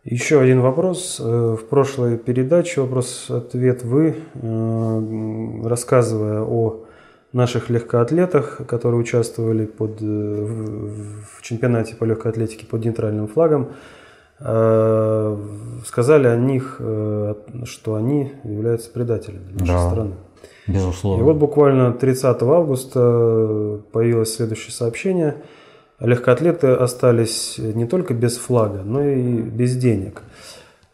Еще 0.06 0.40
один 0.40 0.62
вопрос. 0.62 1.20
Э, 1.20 1.58
в 1.60 1.68
прошлой 1.68 2.18
передаче 2.18 2.80
вопрос-ответ 2.80 3.84
вы, 3.84 4.16
э, 4.34 5.62
рассказывая 5.66 6.42
о 6.44 6.86
наших 7.34 7.70
легкоатлетах, 7.70 8.62
которые 8.66 9.02
участвовали 9.02 9.66
под, 9.66 10.00
в 10.00 11.42
чемпионате 11.42 11.96
по 11.96 12.06
легкой 12.06 12.32
атлетике 12.32 12.66
под 12.66 12.86
нейтральным 12.86 13.28
флагом, 13.28 13.74
сказали 15.86 16.28
о 16.28 16.36
них, 16.38 16.78
э, 16.80 17.34
что 17.66 17.96
они 17.96 18.32
являются 18.44 18.90
предателями 18.90 19.52
нашей 19.52 19.68
да, 19.68 19.90
страны. 19.90 20.14
Безусловно. 20.68 21.22
И 21.22 21.24
вот 21.24 21.38
буквально 21.38 21.92
30 21.94 22.42
августа 22.44 23.80
появилось 23.92 24.36
следующее 24.36 24.72
сообщение. 24.72 25.36
Легкоатлеты 26.00 26.68
остались 26.68 27.58
не 27.58 27.86
только 27.86 28.14
без 28.14 28.38
флага, 28.38 28.82
но 28.84 29.04
и 29.04 29.42
без 29.42 29.76
денег. 29.76 30.22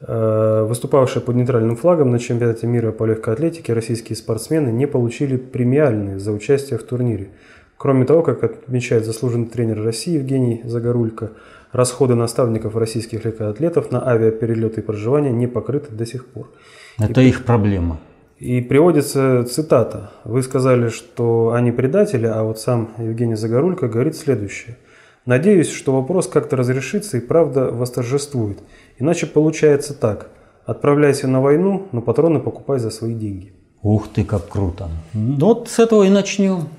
Э, 0.02 0.66
выступавшие 0.68 1.22
под 1.22 1.36
нейтральным 1.36 1.76
флагом 1.76 2.12
на 2.12 2.20
чемпионате 2.20 2.68
мира 2.68 2.92
по 2.92 3.06
легкой 3.06 3.34
атлетике 3.34 3.74
российские 3.74 4.16
спортсмены 4.16 4.70
не 4.70 4.88
получили 4.88 5.38
премиальные 5.38 6.20
за 6.20 6.32
участие 6.32 6.80
в 6.80 6.84
турнире. 6.84 7.30
Кроме 7.78 8.06
того, 8.06 8.24
как 8.24 8.44
отмечает 8.44 9.06
заслуженный 9.06 9.48
тренер 9.48 9.84
России 9.84 10.14
Евгений 10.14 10.62
Загорулько, 10.64 11.32
Расходы 11.76 12.16
наставников 12.16 12.78
российских 12.78 13.26
легкоатлетов 13.26 13.92
на 13.92 14.08
авиаперелеты 14.08 14.80
и 14.80 14.84
проживание 14.84 15.34
не 15.34 15.46
покрыты 15.46 15.94
до 15.94 16.06
сих 16.06 16.26
пор. 16.26 16.50
Это 16.98 17.20
и, 17.20 17.28
их 17.28 17.44
проблема. 17.44 18.00
И 18.40 18.62
приводится 18.62 19.44
цитата. 19.44 20.12
Вы 20.24 20.42
сказали, 20.42 20.88
что 20.88 21.52
они 21.54 21.74
предатели, 21.74 22.28
а 22.28 22.44
вот 22.44 22.62
сам 22.62 22.92
Евгений 22.98 23.36
Загорулько 23.36 23.90
говорит 23.90 24.16
следующее. 24.16 24.78
Надеюсь, 25.26 25.70
что 25.70 25.92
вопрос 25.92 26.30
как-то 26.30 26.56
разрешится 26.56 27.18
и 27.18 27.20
правда 27.20 27.70
восторжествует. 27.72 28.60
Иначе 28.98 29.26
получается 29.26 29.94
так. 29.94 30.30
Отправляйся 30.66 31.28
на 31.28 31.42
войну, 31.42 31.88
но 31.92 32.02
патроны 32.02 32.40
покупай 32.40 32.80
за 32.80 32.90
свои 32.90 33.14
деньги. 33.14 33.52
Ух 33.82 34.08
ты, 34.08 34.24
как 34.24 34.48
круто. 34.48 34.88
Вот 35.14 35.68
с 35.68 35.78
этого 35.80 36.04
и 36.04 36.10
начнем. 36.10 36.70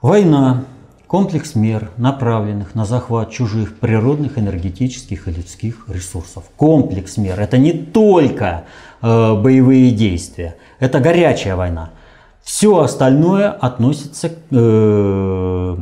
Война 0.00 0.64
Комплекс 1.08 1.56
мер, 1.56 1.90
направленных 1.96 2.76
на 2.76 2.84
захват 2.84 3.32
чужих 3.32 3.78
природных, 3.78 4.38
энергетических 4.38 5.26
и 5.26 5.32
людских 5.32 5.86
ресурсов. 5.88 6.44
Комплекс 6.56 7.16
мер– 7.16 7.40
это 7.40 7.58
не 7.58 7.72
только 7.72 8.64
э, 9.02 9.34
боевые 9.34 9.90
действия, 9.90 10.54
это 10.78 11.00
горячая 11.00 11.56
война. 11.56 11.90
Все 12.48 12.78
остальное 12.78 13.50
относится 13.50 14.30
к 14.30 14.38
э, 14.52 15.76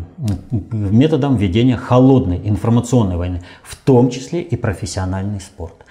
методам 0.73 1.37
ведения 1.37 1.77
холодной 1.77 2.41
информационной 2.45 3.17
войны, 3.17 3.45
в 3.63 3.77
том 3.77 4.11
числе 4.11 4.43
и 4.43 4.57
профессиональный 4.57 5.41
спорт. 5.41 5.85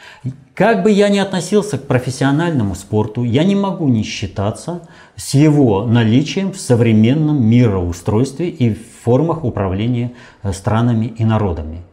Как 0.54 0.84
бы 0.84 0.92
я 0.92 1.08
ни 1.08 1.18
относился 1.18 1.78
к 1.78 1.88
профессиональному 1.88 2.76
спорту, 2.76 3.24
я 3.24 3.46
не 3.46 3.56
могу 3.56 3.88
не 3.88 4.04
считаться 4.04 4.82
с 5.16 5.34
его 5.34 5.86
наличием 5.86 6.52
в 6.52 6.60
современном 6.60 7.42
мироустройстве 7.42 8.50
и 8.50 8.74
в 8.74 8.80
формах 9.06 9.46
управления 9.46 10.12
э, 10.44 10.52
странами 10.52 11.06
и 11.06 11.24
народами. 11.24 11.84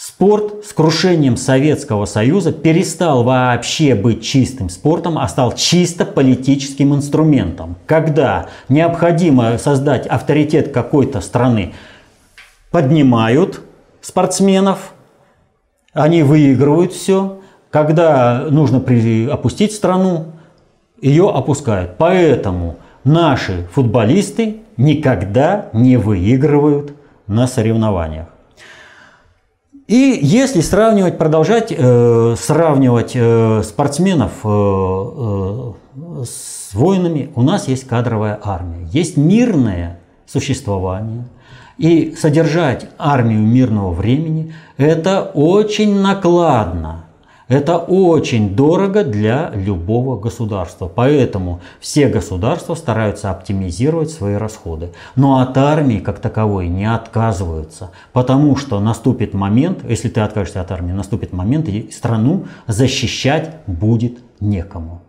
Спорт 0.00 0.64
с 0.64 0.72
крушением 0.72 1.36
Советского 1.36 2.04
Союза 2.04 2.52
перестал 2.52 3.24
вообще 3.24 3.96
быть 3.96 4.22
чистым 4.22 4.68
спортом, 4.68 5.18
а 5.18 5.26
стал 5.26 5.56
чисто 5.56 6.06
политическим 6.06 6.94
инструментом. 6.94 7.74
Когда 7.84 8.46
необходимо 8.68 9.58
создать 9.58 10.06
авторитет 10.06 10.70
какой-то 10.70 11.20
страны, 11.20 11.74
поднимают 12.70 13.60
спортсменов, 14.00 14.92
они 15.92 16.22
выигрывают 16.22 16.92
все, 16.92 17.40
когда 17.72 18.46
нужно 18.50 18.78
опустить 19.32 19.72
страну, 19.72 20.26
ее 21.02 21.28
опускают. 21.28 21.96
Поэтому 21.98 22.76
наши 23.02 23.66
футболисты 23.72 24.58
никогда 24.76 25.70
не 25.72 25.96
выигрывают 25.96 26.92
на 27.26 27.48
соревнованиях. 27.48 28.28
И 29.88 30.18
если 30.20 30.60
сравнивать, 30.60 31.16
продолжать 31.16 31.72
э, 31.76 32.34
сравнивать 32.38 33.12
э, 33.14 33.62
спортсменов 33.64 34.32
э, 34.44 34.48
э, 34.48 36.24
с 36.26 36.74
воинами, 36.74 37.30
у 37.34 37.40
нас 37.40 37.68
есть 37.68 37.86
кадровая 37.86 38.38
армия, 38.42 38.86
есть 38.92 39.16
мирная 39.16 39.98
существования. 40.26 41.26
И 41.78 42.14
содержать 42.18 42.90
армию 42.98 43.40
мирного 43.40 43.92
времени– 43.92 44.52
это 44.76 45.22
очень 45.22 45.98
накладно. 46.02 47.06
Это 47.48 47.78
очень 47.78 48.54
дорого 48.54 49.04
для 49.04 49.50
любого 49.54 50.20
государства. 50.20 50.86
Поэтому 50.86 51.60
все 51.80 52.08
государства 52.08 52.74
стараются 52.74 53.30
оптимизировать 53.30 54.10
свои 54.10 54.34
расходы. 54.34 54.90
Но 55.16 55.40
от 55.40 55.56
армии 55.56 55.98
как 55.98 56.18
таковой 56.18 56.68
не 56.68 56.84
отказываются. 56.84 57.90
Потому 58.12 58.56
что 58.56 58.80
наступит 58.80 59.32
момент, 59.32 59.78
если 59.88 60.10
ты 60.10 60.20
откажешься 60.20 60.60
от 60.60 60.70
армии, 60.70 60.92
наступит 60.92 61.32
момент, 61.32 61.68
и 61.68 61.90
страну 61.90 62.44
защищать 62.66 63.50
будет 63.66 64.18
некому. 64.40 65.00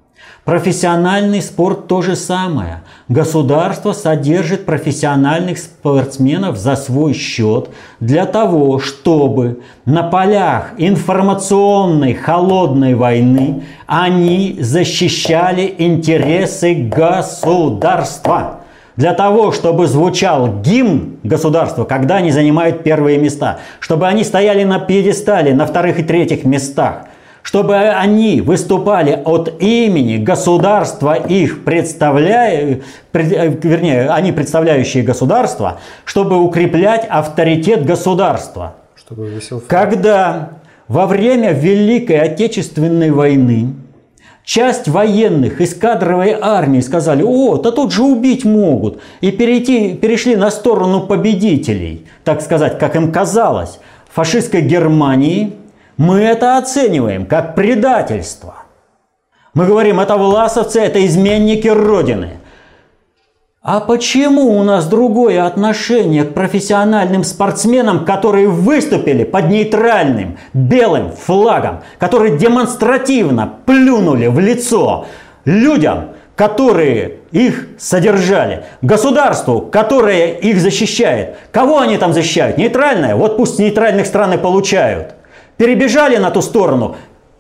Профессиональный 0.45 1.43
спорт 1.43 1.87
то 1.87 2.01
же 2.01 2.15
самое. 2.15 2.81
Государство 3.07 3.93
содержит 3.93 4.65
профессиональных 4.65 5.59
спортсменов 5.59 6.57
за 6.57 6.75
свой 6.75 7.13
счет 7.13 7.69
для 7.99 8.25
того, 8.25 8.79
чтобы 8.79 9.59
на 9.85 10.01
полях 10.01 10.71
информационной 10.77 12.15
холодной 12.15 12.95
войны 12.95 13.63
они 13.85 14.57
защищали 14.59 15.75
интересы 15.77 16.73
государства. 16.73 18.61
Для 18.95 19.13
того, 19.13 19.51
чтобы 19.51 19.87
звучал 19.87 20.61
гимн 20.61 21.19
государства, 21.23 21.83
когда 21.83 22.15
они 22.17 22.31
занимают 22.31 22.83
первые 22.83 23.17
места, 23.17 23.59
чтобы 23.79 24.07
они 24.07 24.23
стояли 24.23 24.63
на 24.63 24.79
пьедестале 24.79 25.53
на 25.53 25.65
вторых 25.67 25.99
и 25.99 26.03
третьих 26.03 26.43
местах, 26.43 27.03
чтобы 27.43 27.75
они 27.77 28.41
выступали 28.41 29.21
от 29.25 29.61
имени 29.61 30.17
государства, 30.17 31.13
их 31.13 31.63
представляя, 31.63 32.81
вернее, 33.13 34.09
они 34.09 34.31
представляющие 34.31 35.03
государство, 35.03 35.79
чтобы 36.05 36.37
укреплять 36.39 37.05
авторитет 37.09 37.85
государства. 37.85 38.75
Чтобы 38.95 39.27
висел 39.29 39.63
Когда 39.67 40.49
во 40.87 41.07
время 41.07 41.51
Великой 41.53 42.19
Отечественной 42.19 43.11
войны 43.11 43.73
часть 44.43 44.87
военных 44.87 45.61
из 45.61 45.73
кадровой 45.75 46.35
армии 46.39 46.81
сказали, 46.81 47.23
о, 47.23 47.57
да 47.57 47.71
тут 47.71 47.93
же 47.93 48.03
убить 48.03 48.43
могут, 48.43 48.99
и 49.21 49.31
перейти, 49.31 49.93
перешли 49.93 50.35
на 50.35 50.51
сторону 50.51 51.07
победителей, 51.07 52.05
так 52.23 52.41
сказать, 52.41 52.79
как 52.79 52.95
им 52.95 53.11
казалось, 53.11 53.79
фашистской 54.11 54.61
Германии– 54.61 55.53
мы 55.99 56.21
это 56.21 56.57
оцениваем 56.57 57.25
как 57.25 57.55
предательство. 57.55 58.63
Мы 59.53 59.65
говорим, 59.65 59.99
это 59.99 60.15
власовцы, 60.15 60.79
это 60.79 61.05
изменники 61.05 61.67
Родины. 61.67 62.37
А 63.61 63.81
почему 63.81 64.57
у 64.57 64.63
нас 64.63 64.87
другое 64.87 65.45
отношение 65.45 66.23
к 66.23 66.33
профессиональным 66.33 67.25
спортсменам, 67.25 68.05
которые 68.05 68.47
выступили 68.47 69.25
под 69.25 69.49
нейтральным 69.49 70.37
белым 70.53 71.11
флагом, 71.11 71.81
которые 71.97 72.37
демонстративно 72.37 73.55
плюнули 73.65 74.27
в 74.27 74.39
лицо 74.39 75.05
людям, 75.43 76.11
которые 76.37 77.17
их 77.31 77.67
содержали, 77.77 78.63
государству, 78.81 79.59
которое 79.59 80.27
их 80.27 80.61
защищает. 80.61 81.35
Кого 81.51 81.79
они 81.79 81.97
там 81.97 82.13
защищают? 82.13 82.57
Нейтральное? 82.57 83.17
Вот 83.17 83.35
пусть 83.35 83.59
нейтральных 83.59 84.07
стран 84.07 84.35
и 84.35 84.37
получают 84.37 85.18
перебежали 85.59 86.15
на 86.15 86.31
ту 86.31 86.41
сторону, 86.41 86.95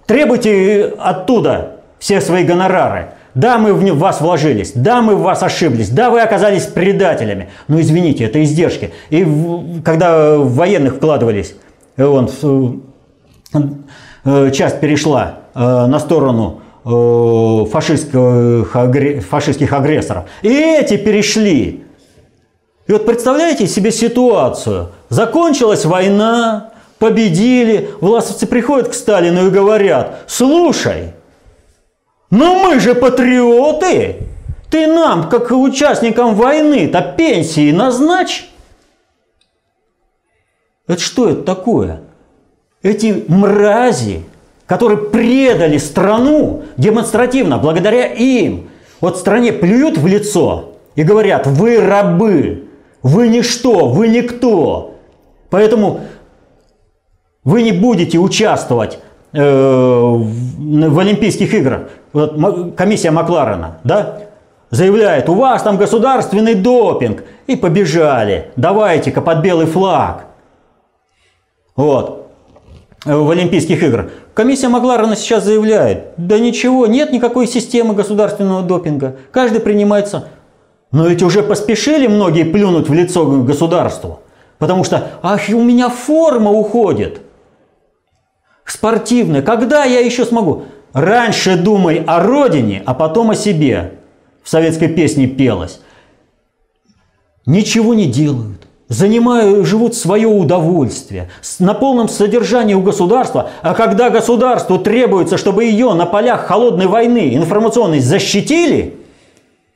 требуйте 0.05 0.93
оттуда 0.99 1.77
все 1.99 2.19
свои 2.21 2.43
гонорары. 2.43 3.13
Да, 3.33 3.57
мы 3.57 3.73
в 3.73 3.97
вас 3.97 4.19
вложились, 4.19 4.73
да, 4.75 5.01
мы 5.01 5.15
в 5.15 5.21
вас 5.21 5.41
ошиблись, 5.41 5.89
да, 5.89 6.09
вы 6.09 6.19
оказались 6.19 6.65
предателями. 6.65 7.49
Но 7.69 7.79
извините, 7.79 8.25
это 8.25 8.43
издержки. 8.43 8.91
И 9.09 9.25
когда 9.85 10.37
в 10.37 10.53
военных 10.55 10.95
вкладывались, 10.95 11.55
э, 11.95 12.03
он, 12.03 12.29
э, 14.25 14.51
часть 14.51 14.81
перешла 14.81 15.39
э, 15.55 15.59
на 15.59 15.99
сторону 15.99 16.61
фашистских, 17.71 18.73
фашистских 19.29 19.73
агрессоров. 19.73 20.25
И 20.41 20.49
эти 20.49 20.97
перешли. 20.97 21.83
И 22.87 22.91
вот 22.91 23.05
представляете 23.05 23.67
себе 23.67 23.91
ситуацию. 23.91 24.89
Закончилась 25.09 25.85
война, 25.85 26.71
победили, 26.99 27.89
власовцы 28.01 28.45
приходят 28.45 28.89
к 28.89 28.93
Сталину 28.93 29.47
и 29.47 29.51
говорят, 29.51 30.23
слушай, 30.27 31.13
ну 32.29 32.63
мы 32.63 32.79
же 32.79 32.93
патриоты, 32.93 34.17
ты 34.69 34.85
нам, 34.85 35.29
как 35.29 35.51
участникам 35.51 36.35
войны-то 36.35 37.01
пенсии 37.17 37.71
назначь. 37.71 38.49
Это 40.87 41.01
что 41.01 41.29
это 41.29 41.43
такое? 41.43 42.01
Эти 42.81 43.25
мрази, 43.27 44.23
которые 44.65 44.97
предали 44.97 45.77
страну 45.77 46.63
демонстративно, 46.77 47.57
благодаря 47.57 48.05
им, 48.07 48.69
вот 49.01 49.17
стране 49.17 49.53
плюют 49.53 49.97
в 49.97 50.05
лицо 50.05 50.73
и 50.95 51.03
говорят, 51.03 51.47
вы 51.47 51.79
рабы, 51.79 52.67
вы 53.01 53.27
ничто, 53.27 53.87
вы 53.87 54.09
никто. 54.09 54.95
Поэтому 55.49 56.01
вы 57.43 57.63
не 57.63 57.71
будете 57.71 58.17
участвовать 58.17 58.99
э, 59.33 59.39
в 59.39 60.99
Олимпийских 60.99 61.53
играх. 61.53 61.89
Вот 62.13 62.35
комиссия 62.75 63.11
Макларена, 63.11 63.77
да, 63.83 64.19
заявляет, 64.71 65.29
у 65.29 65.35
вас 65.35 65.63
там 65.63 65.77
государственный 65.77 66.55
допинг. 66.55 67.23
И 67.47 67.55
побежали. 67.55 68.51
Давайте-ка 68.55 69.21
под 69.21 69.39
белый 69.41 69.65
флаг. 69.65 70.25
Вот. 71.75 72.27
В 73.05 73.31
Олимпийских 73.31 73.81
играх. 73.81 74.11
Комиссия 74.35 74.67
Макларена 74.67 75.15
сейчас 75.15 75.45
заявляет, 75.45 76.11
да 76.17 76.37
ничего, 76.37 76.85
нет 76.85 77.11
никакой 77.11 77.47
системы 77.47 77.93
государственного 77.95 78.61
допинга. 78.61 79.15
Каждый 79.31 79.61
принимается. 79.61 80.27
Но 80.91 81.07
ведь 81.07 81.23
уже 81.23 81.41
поспешили 81.41 82.07
многие 82.07 82.43
плюнуть 82.43 82.89
в 82.89 82.93
лицо 82.93 83.25
государству. 83.25 84.19
Потому 84.59 84.83
что, 84.83 85.07
ах, 85.21 85.41
у 85.49 85.61
меня 85.63 85.89
форма 85.89 86.51
уходит 86.51 87.21
спортивное. 88.71 89.41
Когда 89.41 89.83
я 89.83 89.99
еще 89.99 90.25
смогу? 90.25 90.63
Раньше 90.93 91.55
думай 91.55 92.03
о 92.05 92.19
родине, 92.19 92.81
а 92.85 92.93
потом 92.93 93.31
о 93.31 93.35
себе. 93.35 93.99
В 94.43 94.49
советской 94.49 94.87
песне 94.87 95.27
пелось. 95.27 95.81
Ничего 97.45 97.93
не 97.93 98.05
делают. 98.05 98.67
Занимают, 98.87 99.67
живут 99.67 99.93
свое 99.93 100.27
удовольствие, 100.27 101.29
на 101.59 101.75
полном 101.75 102.09
содержании 102.09 102.73
у 102.73 102.81
государства, 102.81 103.51
а 103.61 103.75
когда 103.75 104.09
государству 104.09 104.79
требуется, 104.79 105.37
чтобы 105.37 105.65
ее 105.65 105.93
на 105.93 106.07
полях 106.07 106.47
холодной 106.47 106.87
войны 106.87 107.35
информационной 107.35 107.99
защитили, 107.99 108.97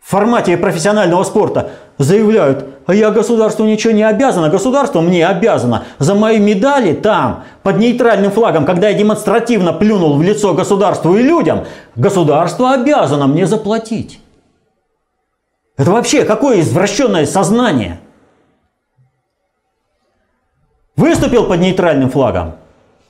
в 0.01 0.09
формате 0.09 0.57
профессионального 0.57 1.23
спорта 1.23 1.73
заявляют, 1.99 2.72
а 2.85 2.93
я 2.93 3.11
государству 3.11 3.65
ничего 3.65 3.93
не 3.93 4.03
обязана, 4.03 4.49
государство 4.49 5.01
мне 5.01 5.25
обязано 5.25 5.85
за 5.99 6.15
мои 6.15 6.39
медали 6.39 6.93
там, 6.93 7.43
под 7.63 7.77
нейтральным 7.77 8.31
флагом, 8.31 8.65
когда 8.65 8.89
я 8.89 8.97
демонстративно 8.97 9.73
плюнул 9.73 10.17
в 10.17 10.21
лицо 10.21 10.53
государству 10.53 11.15
и 11.15 11.23
людям, 11.23 11.65
государство 11.95 12.73
обязано 12.73 13.27
мне 13.27 13.47
заплатить. 13.47 14.19
Это 15.77 15.91
вообще 15.91 16.23
какое 16.25 16.59
извращенное 16.59 17.25
сознание? 17.25 17.99
Выступил 20.95 21.45
под 21.45 21.59
нейтральным 21.59 22.11
флагом. 22.11 22.55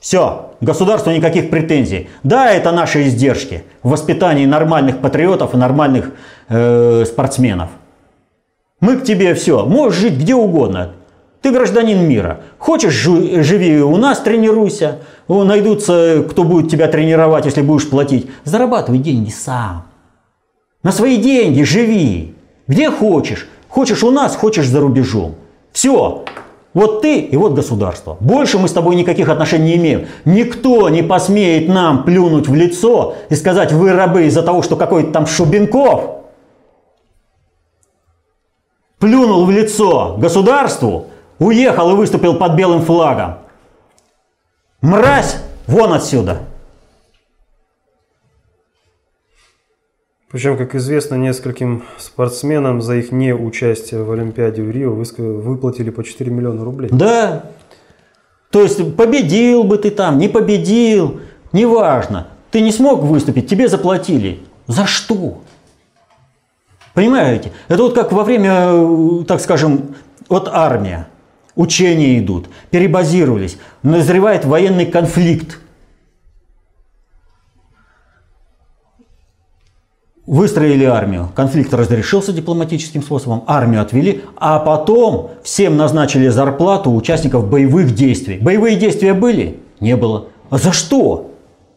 Все, 0.00 0.54
государству 0.60 1.10
никаких 1.10 1.50
претензий. 1.50 2.08
Да, 2.22 2.50
это 2.50 2.72
наши 2.72 3.04
издержки 3.04 3.64
в 3.82 3.90
воспитании 3.90 4.46
нормальных 4.46 5.00
патриотов 5.00 5.54
и 5.54 5.56
нормальных 5.56 6.10
э, 6.48 7.04
спортсменов. 7.06 7.70
Мы 8.84 8.98
к 8.98 9.04
тебе 9.04 9.32
все, 9.32 9.64
можешь 9.64 9.98
жить 9.98 10.18
где 10.18 10.34
угодно. 10.34 10.90
Ты 11.40 11.52
гражданин 11.52 12.06
мира. 12.06 12.40
Хочешь, 12.58 12.92
живи 12.92 13.80
у 13.80 13.96
нас, 13.96 14.20
тренируйся. 14.20 14.98
Найдутся, 15.26 16.22
кто 16.28 16.44
будет 16.44 16.70
тебя 16.70 16.86
тренировать, 16.88 17.46
если 17.46 17.62
будешь 17.62 17.88
платить. 17.88 18.26
Зарабатывай 18.44 18.98
деньги 18.98 19.30
сам. 19.30 19.84
На 20.82 20.92
свои 20.92 21.16
деньги 21.16 21.62
живи. 21.62 22.34
Где 22.68 22.90
хочешь. 22.90 23.48
Хочешь 23.70 24.04
у 24.04 24.10
нас, 24.10 24.36
хочешь 24.36 24.68
за 24.68 24.80
рубежом. 24.80 25.36
Все. 25.72 26.26
Вот 26.74 27.00
ты 27.00 27.20
и 27.20 27.36
вот 27.38 27.54
государство. 27.54 28.18
Больше 28.20 28.58
мы 28.58 28.68
с 28.68 28.72
тобой 28.72 28.96
никаких 28.96 29.30
отношений 29.30 29.64
не 29.64 29.76
имеем. 29.76 30.06
Никто 30.26 30.90
не 30.90 31.02
посмеет 31.02 31.70
нам 31.70 32.04
плюнуть 32.04 32.48
в 32.48 32.54
лицо 32.54 33.14
и 33.30 33.34
сказать, 33.34 33.72
вы 33.72 33.92
рабы 33.92 34.26
из-за 34.26 34.42
того, 34.42 34.60
что 34.60 34.76
какой-то 34.76 35.10
там 35.10 35.26
Шубенков 35.26 36.23
плюнул 39.04 39.44
в 39.44 39.50
лицо 39.50 40.16
государству, 40.16 41.08
уехал 41.38 41.90
и 41.90 41.94
выступил 41.94 42.36
под 42.36 42.56
белым 42.56 42.80
флагом. 42.80 43.34
Мразь, 44.80 45.36
вон 45.66 45.92
отсюда. 45.92 46.38
Причем, 50.30 50.56
как 50.56 50.74
известно, 50.74 51.16
нескольким 51.16 51.84
спортсменам 51.98 52.80
за 52.80 52.96
их 52.96 53.12
неучастие 53.12 54.02
в 54.02 54.10
Олимпиаде 54.10 54.62
в 54.62 54.70
Рио 54.70 54.94
выплатили 54.94 55.90
по 55.90 56.02
4 56.02 56.30
миллиона 56.30 56.64
рублей. 56.64 56.88
Да. 56.90 57.44
То 58.50 58.62
есть 58.62 58.96
победил 58.96 59.64
бы 59.64 59.76
ты 59.76 59.90
там, 59.90 60.16
не 60.16 60.28
победил, 60.28 61.20
неважно. 61.52 62.28
Ты 62.50 62.62
не 62.62 62.72
смог 62.72 63.02
выступить, 63.02 63.50
тебе 63.50 63.68
заплатили. 63.68 64.40
За 64.66 64.86
что? 64.86 65.42
Понимаете? 66.94 67.52
Это 67.68 67.82
вот 67.82 67.94
как 67.94 68.12
во 68.12 68.22
время, 68.24 69.24
так 69.24 69.40
скажем, 69.40 69.96
вот 70.28 70.48
армия. 70.50 71.08
Учения 71.56 72.18
идут, 72.18 72.48
перебазировались, 72.70 73.58
назревает 73.82 74.44
военный 74.44 74.86
конфликт. 74.86 75.60
Выстроили 80.26 80.84
армию, 80.84 81.30
конфликт 81.34 81.74
разрешился 81.74 82.32
дипломатическим 82.32 83.02
способом, 83.02 83.44
армию 83.46 83.82
отвели, 83.82 84.24
а 84.36 84.58
потом 84.58 85.32
всем 85.42 85.76
назначили 85.76 86.28
зарплату 86.28 86.92
участников 86.92 87.48
боевых 87.48 87.94
действий. 87.94 88.38
Боевые 88.38 88.76
действия 88.76 89.12
были? 89.12 89.60
Не 89.80 89.96
было. 89.96 90.28
А 90.48 90.58
за 90.58 90.72
что? 90.72 91.30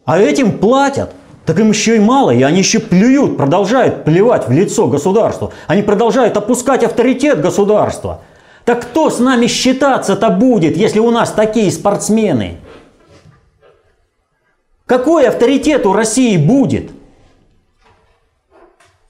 А 0.06 0.18
этим 0.18 0.58
платят. 0.58 1.12
Так 1.48 1.58
им 1.60 1.70
еще 1.70 1.96
и 1.96 1.98
мало, 1.98 2.30
и 2.30 2.42
они 2.42 2.58
еще 2.58 2.78
плюют, 2.78 3.38
продолжают 3.38 4.04
плевать 4.04 4.46
в 4.48 4.52
лицо 4.52 4.86
государству. 4.86 5.50
Они 5.66 5.80
продолжают 5.80 6.36
опускать 6.36 6.84
авторитет 6.84 7.40
государства. 7.40 8.20
Так 8.66 8.82
кто 8.82 9.08
с 9.08 9.18
нами 9.18 9.46
считаться-то 9.46 10.28
будет, 10.28 10.76
если 10.76 10.98
у 10.98 11.10
нас 11.10 11.32
такие 11.32 11.72
спортсмены? 11.72 12.58
Какой 14.84 15.26
авторитет 15.26 15.86
у 15.86 15.94
России 15.94 16.36
будет? 16.36 16.90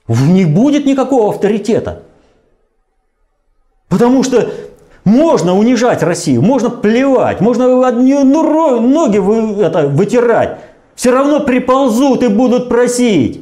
Не 0.07 0.45
будет 0.45 0.85
никакого 0.85 1.33
авторитета. 1.33 2.03
Потому 3.89 4.23
что 4.23 4.49
можно 5.03 5.57
унижать 5.57 6.03
Россию, 6.03 6.41
можно 6.41 6.69
плевать, 6.69 7.41
можно 7.41 7.67
ноги 7.67 9.17
вы, 9.17 9.61
это, 9.61 9.89
вытирать. 9.89 10.68
Все 10.99 11.11
равно 11.11 11.39
приползут 11.39 12.23
и 12.23 12.27
будут 12.27 12.67
просить. 12.67 13.39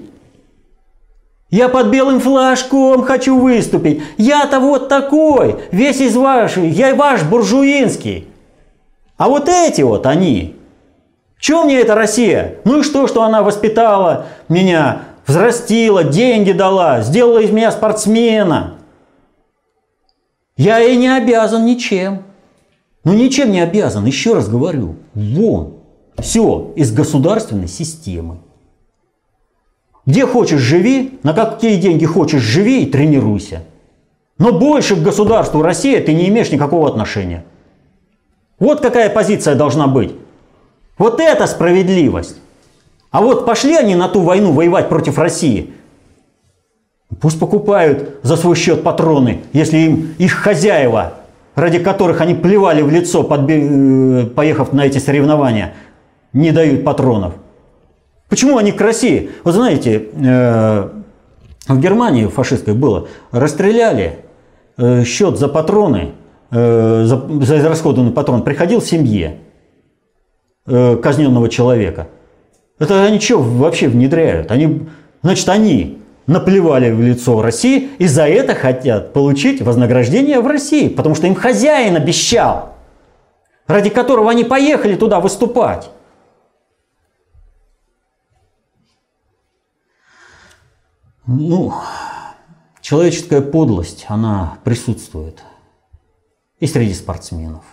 Я 1.50 1.70
под 1.70 1.88
белым 1.88 2.20
флажком 2.20 3.02
хочу 3.02 3.36
выступить. 3.40 4.04
Я-то 4.20 4.60
вот 4.60 4.90
такой, 4.90 5.56
весь 5.72 6.00
из 6.00 6.16
ваших, 6.16 6.66
я 6.66 6.94
ваш 6.94 7.24
буржуинский. 7.24 8.28
А 9.18 9.28
вот 9.28 9.50
эти 9.50 9.82
вот 9.82 10.06
они. 10.06 10.56
Чем 11.40 11.66
мне 11.66 11.80
эта 11.80 11.96
Россия? 11.96 12.58
Ну 12.64 12.82
и 12.82 12.84
что, 12.84 13.08
что 13.08 13.24
она 13.24 13.42
воспитала 13.42 14.28
меня, 14.50 15.02
взрастила, 15.26 16.04
деньги 16.04 16.52
дала, 16.52 17.02
сделала 17.02 17.40
из 17.40 17.50
меня 17.50 17.72
спортсмена. 17.72 18.76
Я 20.58 20.78
ей 20.78 20.96
не 20.96 21.08
обязан 21.08 21.66
ничем. 21.66 22.22
Ну 23.04 23.14
ничем 23.14 23.50
не 23.50 23.62
обязан, 23.62 24.06
еще 24.06 24.36
раз 24.36 24.48
говорю. 24.48 24.98
Вон. 25.16 25.77
Все 26.18 26.74
из 26.76 26.92
государственной 26.92 27.68
системы. 27.68 28.38
Где 30.06 30.26
хочешь 30.26 30.62
живи, 30.62 31.20
на 31.24 31.34
какие 31.34 31.76
деньги 31.78 32.06
хочешь 32.06 32.42
живи 32.42 32.84
и 32.84 32.90
тренируйся. 32.90 33.64
Но 34.40 34.52
больше 34.52 34.96
к 34.96 35.04
государству 35.04 35.62
России 35.62 36.00
ты 36.00 36.14
не 36.14 36.30
имеешь 36.30 36.52
никакого 36.52 36.88
отношения. 36.88 37.44
Вот 38.60 38.82
какая 38.82 39.10
позиция 39.10 39.56
должна 39.56 39.88
быть. 39.88 40.14
Вот 40.98 41.20
это 41.20 41.46
справедливость. 41.46 42.38
А 43.12 43.22
вот 43.22 43.46
пошли 43.46 43.76
они 43.76 43.96
на 43.96 44.08
ту 44.08 44.22
войну 44.22 44.52
воевать 44.52 44.90
против 44.90 45.18
России. 45.18 45.74
Пусть 47.22 47.40
покупают 47.40 48.20
за 48.24 48.36
свой 48.36 48.56
счет 48.56 48.84
патроны, 48.84 49.42
если 49.54 49.78
им 49.78 50.16
их 50.18 50.34
хозяева, 50.34 51.14
ради 51.56 51.80
которых 51.80 52.22
они 52.22 52.36
плевали 52.36 52.82
в 52.82 52.90
лицо, 52.90 53.24
подби... 53.24 54.24
Э, 54.24 54.26
поехав 54.26 54.74
на 54.74 54.86
эти 54.86 55.00
соревнования, 55.00 55.74
не 56.34 56.52
дают 56.52 56.84
патронов. 56.84 57.34
Почему 58.30 58.58
они 58.58 58.72
к 58.72 58.82
России? 58.82 59.32
Вы 59.44 59.52
знаете, 59.52 60.10
э, 60.14 60.90
в 61.68 61.80
Германии 61.80 62.28
фашистской 62.28 62.74
было, 62.74 63.08
расстреляли, 63.32 64.20
э, 64.78 65.04
счет 65.04 65.38
за 65.38 65.48
патроны, 65.48 66.12
за, 66.50 67.06
за 67.06 67.58
израсходованный 67.58 68.14
патрон 68.14 68.42
приходил 68.42 68.82
семье 68.82 69.40
казненного 70.66 71.50
человека– 71.50 72.08
это 72.80 73.04
они 73.04 73.20
что 73.20 73.40
вообще 73.40 73.88
внедряют? 73.88 74.52
Они, 74.52 74.88
значит, 75.24 75.50
они 75.50 76.00
наплевали 76.28 76.92
в 76.92 77.02
лицо 77.02 77.42
России 77.42 77.90
и 77.98 78.06
за 78.06 78.28
это 78.28 78.54
хотят 78.54 79.14
получить 79.14 79.62
вознаграждение 79.62 80.40
в 80.42 80.48
России, 80.48 80.90
потому 80.90 81.16
что 81.16 81.26
им 81.26 81.36
хозяин 81.36 81.96
обещал, 81.96 82.74
ради 83.66 83.90
которого 83.90 84.30
они 84.30 84.44
поехали 84.44 84.96
туда 84.96 85.20
выступать. 85.20 85.90
Ну, 91.28 91.74
человеческая 92.82 93.42
подлость, 93.42 94.06
она 94.08 94.58
присутствует 94.64 95.44
и 96.60 96.68
среди 96.68 96.94
спортсменов. 96.94 97.64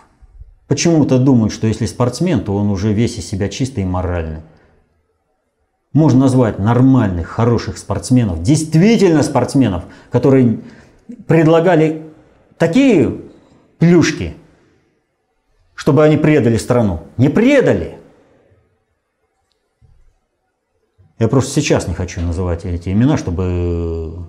Почему-то 0.67 1.17
думают, 1.17 1.53
что 1.53 1.67
если 1.67 1.85
спортсмен, 1.85 2.43
то 2.43 2.55
он 2.55 2.69
уже 2.69 2.93
весь 2.93 3.17
из 3.17 3.27
себя 3.27 3.49
чистый 3.49 3.81
и 3.81 3.85
моральный 3.85 4.41
можно 5.95 6.19
назвать 6.19 6.59
нормальных, 6.59 7.27
хороших 7.27 7.77
спортсменов, 7.77 8.43
действительно 8.43 9.23
спортсменов, 9.23 9.85
которые 10.11 10.59
предлагали 11.25 12.03
такие 12.57 13.21
плюшки, 13.79 14.35
чтобы 15.73 16.03
они 16.03 16.17
предали 16.17 16.57
страну. 16.57 17.03
Не 17.15 17.29
предали. 17.29 17.97
Я 21.17 21.27
просто 21.29 21.61
сейчас 21.61 21.87
не 21.87 21.93
хочу 21.93 22.21
называть 22.21 22.65
эти 22.65 22.89
имена, 22.89 23.17
чтобы 23.17 24.27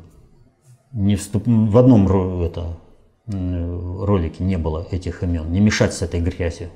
не 0.92 1.16
вступ... 1.16 1.44
в 1.46 1.76
одном 1.76 2.06
это, 2.42 2.78
ролике 3.26 4.44
не 4.44 4.56
было 4.56 4.86
этих 4.90 5.22
имен, 5.22 5.50
не 5.50 5.60
мешать 5.60 5.94
с 5.94 6.02
этой 6.02 6.20
грязью. 6.20 6.70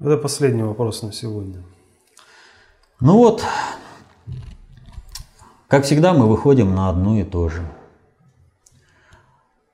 Это 0.00 0.18
последний 0.18 0.62
вопрос 0.62 1.02
на 1.02 1.12
сегодня. 1.12 1.62
Ну 3.00 3.18
вот, 3.18 3.42
как 5.68 5.84
всегда, 5.84 6.12
мы 6.12 6.28
выходим 6.28 6.74
на 6.74 6.90
одно 6.90 7.18
и 7.18 7.24
то 7.24 7.48
же. 7.48 7.62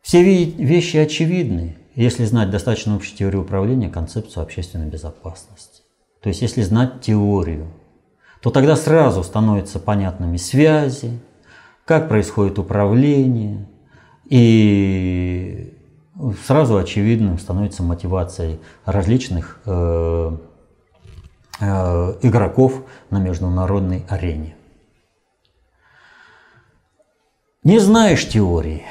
Все 0.03 0.22
вещи 0.22 0.97
очевидны, 0.97 1.76
если 1.95 2.24
знать 2.24 2.51
достаточно 2.51 2.97
общей 2.97 3.16
теории 3.16 3.36
управления, 3.36 3.88
концепцию 3.88 4.43
общественной 4.43 4.88
безопасности. 4.88 5.69
То 6.22 6.28
есть, 6.28 6.42
если 6.42 6.62
знать 6.62 7.00
теорию, 7.00 7.66
то 8.42 8.50
тогда 8.50 8.76
сразу 8.76 9.22
становятся 9.22 9.78
понятными 9.78 10.36
связи, 10.36 11.18
как 11.84 12.08
происходит 12.08 12.58
управление, 12.58 13.66
и 14.24 15.74
сразу 16.46 16.76
очевидным 16.76 17.38
становится 17.38 17.82
мотивацией 17.82 18.60
различных 18.84 19.60
э, 19.64 20.36
э, 21.60 22.14
игроков 22.22 22.84
на 23.10 23.18
международной 23.18 24.04
арене. 24.08 24.54
Не 27.64 27.78
знаешь 27.78 28.26
теории, 28.28 28.84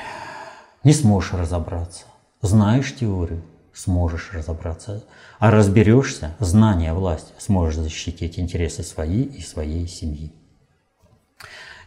не 0.83 0.93
сможешь 0.93 1.33
разобраться. 1.33 2.05
Знаешь 2.41 2.95
теорию, 2.95 3.41
сможешь 3.79 4.31
разобраться. 4.33 5.03
А 5.39 5.51
разберешься, 5.51 6.35
знание, 6.39 6.93
власть, 6.93 7.33
сможешь 7.37 7.77
защитить 7.77 8.39
интересы 8.39 8.83
свои 8.83 9.23
и 9.23 9.41
своей 9.41 9.87
семьи. 9.87 10.33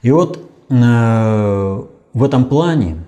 И 0.02 0.10
вот 0.10 0.38
э, 0.70 1.86
в 2.14 2.24
этом 2.24 2.46
плане 2.46 3.04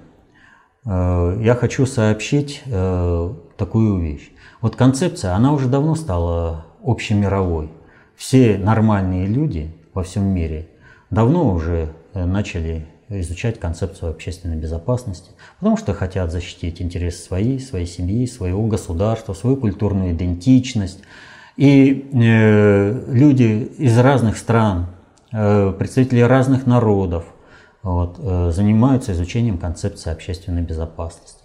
Э, 0.85 1.39
я 1.41 1.55
хочу 1.55 1.87
сообщить 1.87 2.63
э, 2.67 3.35
такую 3.57 4.01
вещь. 4.01 4.31
Вот 4.61 4.77
концепция, 4.77 5.35
она 5.35 5.53
уже 5.53 5.69
давно 5.69 5.95
стала 5.95 6.67
общемировой. 6.83 7.71
Все 8.17 8.59
нормальные 8.59 9.27
люди 9.27 9.75
во 9.93 10.03
всем 10.03 10.25
мире 10.25 10.69
давно 11.11 11.53
уже 11.53 11.93
начали 12.15 12.87
изучать 13.21 13.61
концепцию 13.61 14.11
общественной 14.11 14.57
безопасности, 14.57 15.31
потому 15.59 15.77
что 15.77 15.95
хотят 15.95 16.33
защитить 16.33 16.81
интересы 16.81 17.23
своей, 17.23 17.61
своей 17.61 17.87
семьи, 17.87 18.27
своего 18.27 18.67
государства, 18.67 19.35
свою 19.35 19.57
культурную 19.57 20.13
идентичность. 20.13 21.01
И 21.57 22.09
э, 22.13 23.05
люди 23.13 23.71
из 23.79 23.97
разных 23.99 24.37
стран, 24.37 24.87
э, 25.33 25.73
представители 25.79 26.21
разных 26.21 26.67
народов, 26.67 27.25
вот, 27.83 28.17
э, 28.19 28.51
занимаются 28.51 29.13
изучением 29.13 29.59
концепции 29.59 30.11
общественной 30.11 30.63
безопасности. 30.63 31.44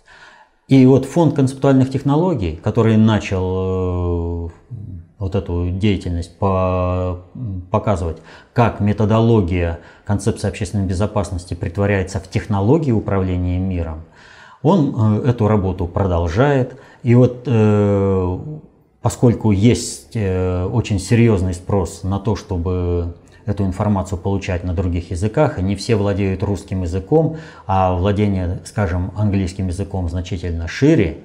И 0.69 0.85
вот 0.85 1.05
фонд 1.05 1.35
концептуальных 1.35 1.89
технологий, 1.89 2.55
который 2.63 2.95
начал 2.95 4.47
э, 4.47 4.49
вот 5.17 5.33
эту 5.33 5.71
деятельность, 5.71 6.37
по, 6.37 7.21
показывать, 7.71 8.17
как 8.53 8.79
методология 8.79 9.79
концепции 10.05 10.47
общественной 10.47 10.85
безопасности 10.85 11.55
притворяется 11.55 12.19
в 12.19 12.29
технологии 12.29 12.91
управления 12.91 13.57
миром, 13.57 14.03
он 14.61 15.21
э, 15.23 15.29
эту 15.29 15.47
работу 15.47 15.87
продолжает. 15.87 16.79
И 17.01 17.15
вот 17.15 17.45
э, 17.47 18.39
поскольку 19.01 19.51
есть 19.51 20.15
очень 20.15 20.99
серьезный 20.99 21.55
спрос 21.55 22.03
на 22.03 22.19
то, 22.19 22.35
чтобы 22.35 23.15
эту 23.45 23.65
информацию 23.65 24.17
получать 24.19 24.63
на 24.63 24.73
других 24.73 25.11
языках, 25.11 25.59
и 25.59 25.61
не 25.61 25.75
все 25.75 25.95
владеют 25.95 26.43
русским 26.43 26.83
языком, 26.83 27.37
а 27.67 27.93
владение, 27.93 28.59
скажем, 28.65 29.11
английским 29.15 29.67
языком 29.67 30.09
значительно 30.09 30.67
шире, 30.67 31.23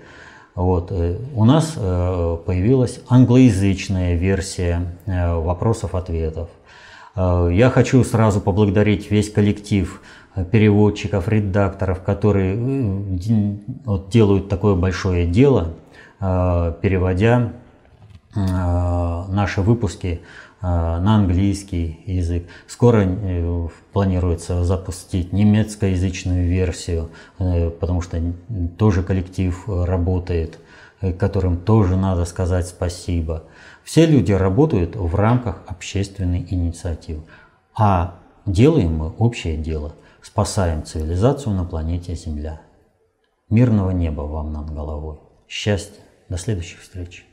вот, 0.55 0.93
э, 0.93 1.19
у 1.35 1.45
нас 1.45 1.74
э, 1.77 2.39
появилась 2.47 3.01
англоязычная 3.09 4.15
версия 4.15 4.97
вопросов-ответов. 5.07 6.49
Я 7.16 7.70
хочу 7.73 8.03
сразу 8.03 8.41
поблагодарить 8.41 9.09
весь 9.09 9.31
коллектив 9.31 10.03
переводчиков, 10.51 11.28
редакторов, 11.28 12.03
которые 12.03 12.57
делают 14.11 14.49
такое 14.49 14.74
большое 14.74 15.24
дело, 15.24 15.74
переводя 16.19 17.53
наши 18.35 19.61
выпуски 19.61 20.23
на 20.65 21.16
английский 21.16 22.01
язык. 22.07 22.47
Скоро 22.66 23.05
э, 23.05 23.69
планируется 23.93 24.65
запустить 24.65 25.32
немецкоязычную 25.32 26.49
версию, 26.49 27.11
э, 27.39 27.69
потому 27.69 28.01
что 28.01 28.19
тоже 28.78 29.03
коллектив 29.03 29.62
работает, 29.66 30.59
э, 31.03 31.12
которым 31.12 31.59
тоже 31.59 31.97
надо 31.97 32.24
сказать 32.24 32.66
спасибо. 32.66 33.45
Все 33.82 34.07
люди 34.07 34.32
работают 34.32 34.97
в 34.97 35.15
рамках 35.15 35.62
общественной 35.66 36.47
инициативы. 36.49 37.23
А 37.77 38.15
делаем 38.47 38.97
мы 38.97 39.11
общее 39.19 39.59
дело. 39.59 39.93
Спасаем 40.23 40.82
цивилизацию 40.85 41.55
на 41.55 41.65
планете 41.65 42.15
Земля. 42.15 42.62
Мирного 43.51 43.91
неба 43.91 44.23
вам 44.23 44.53
над 44.55 44.73
головой. 44.73 45.19
Счастья. 45.47 46.01
До 46.31 46.39
следующих 46.39 46.81
встреч. 46.81 47.27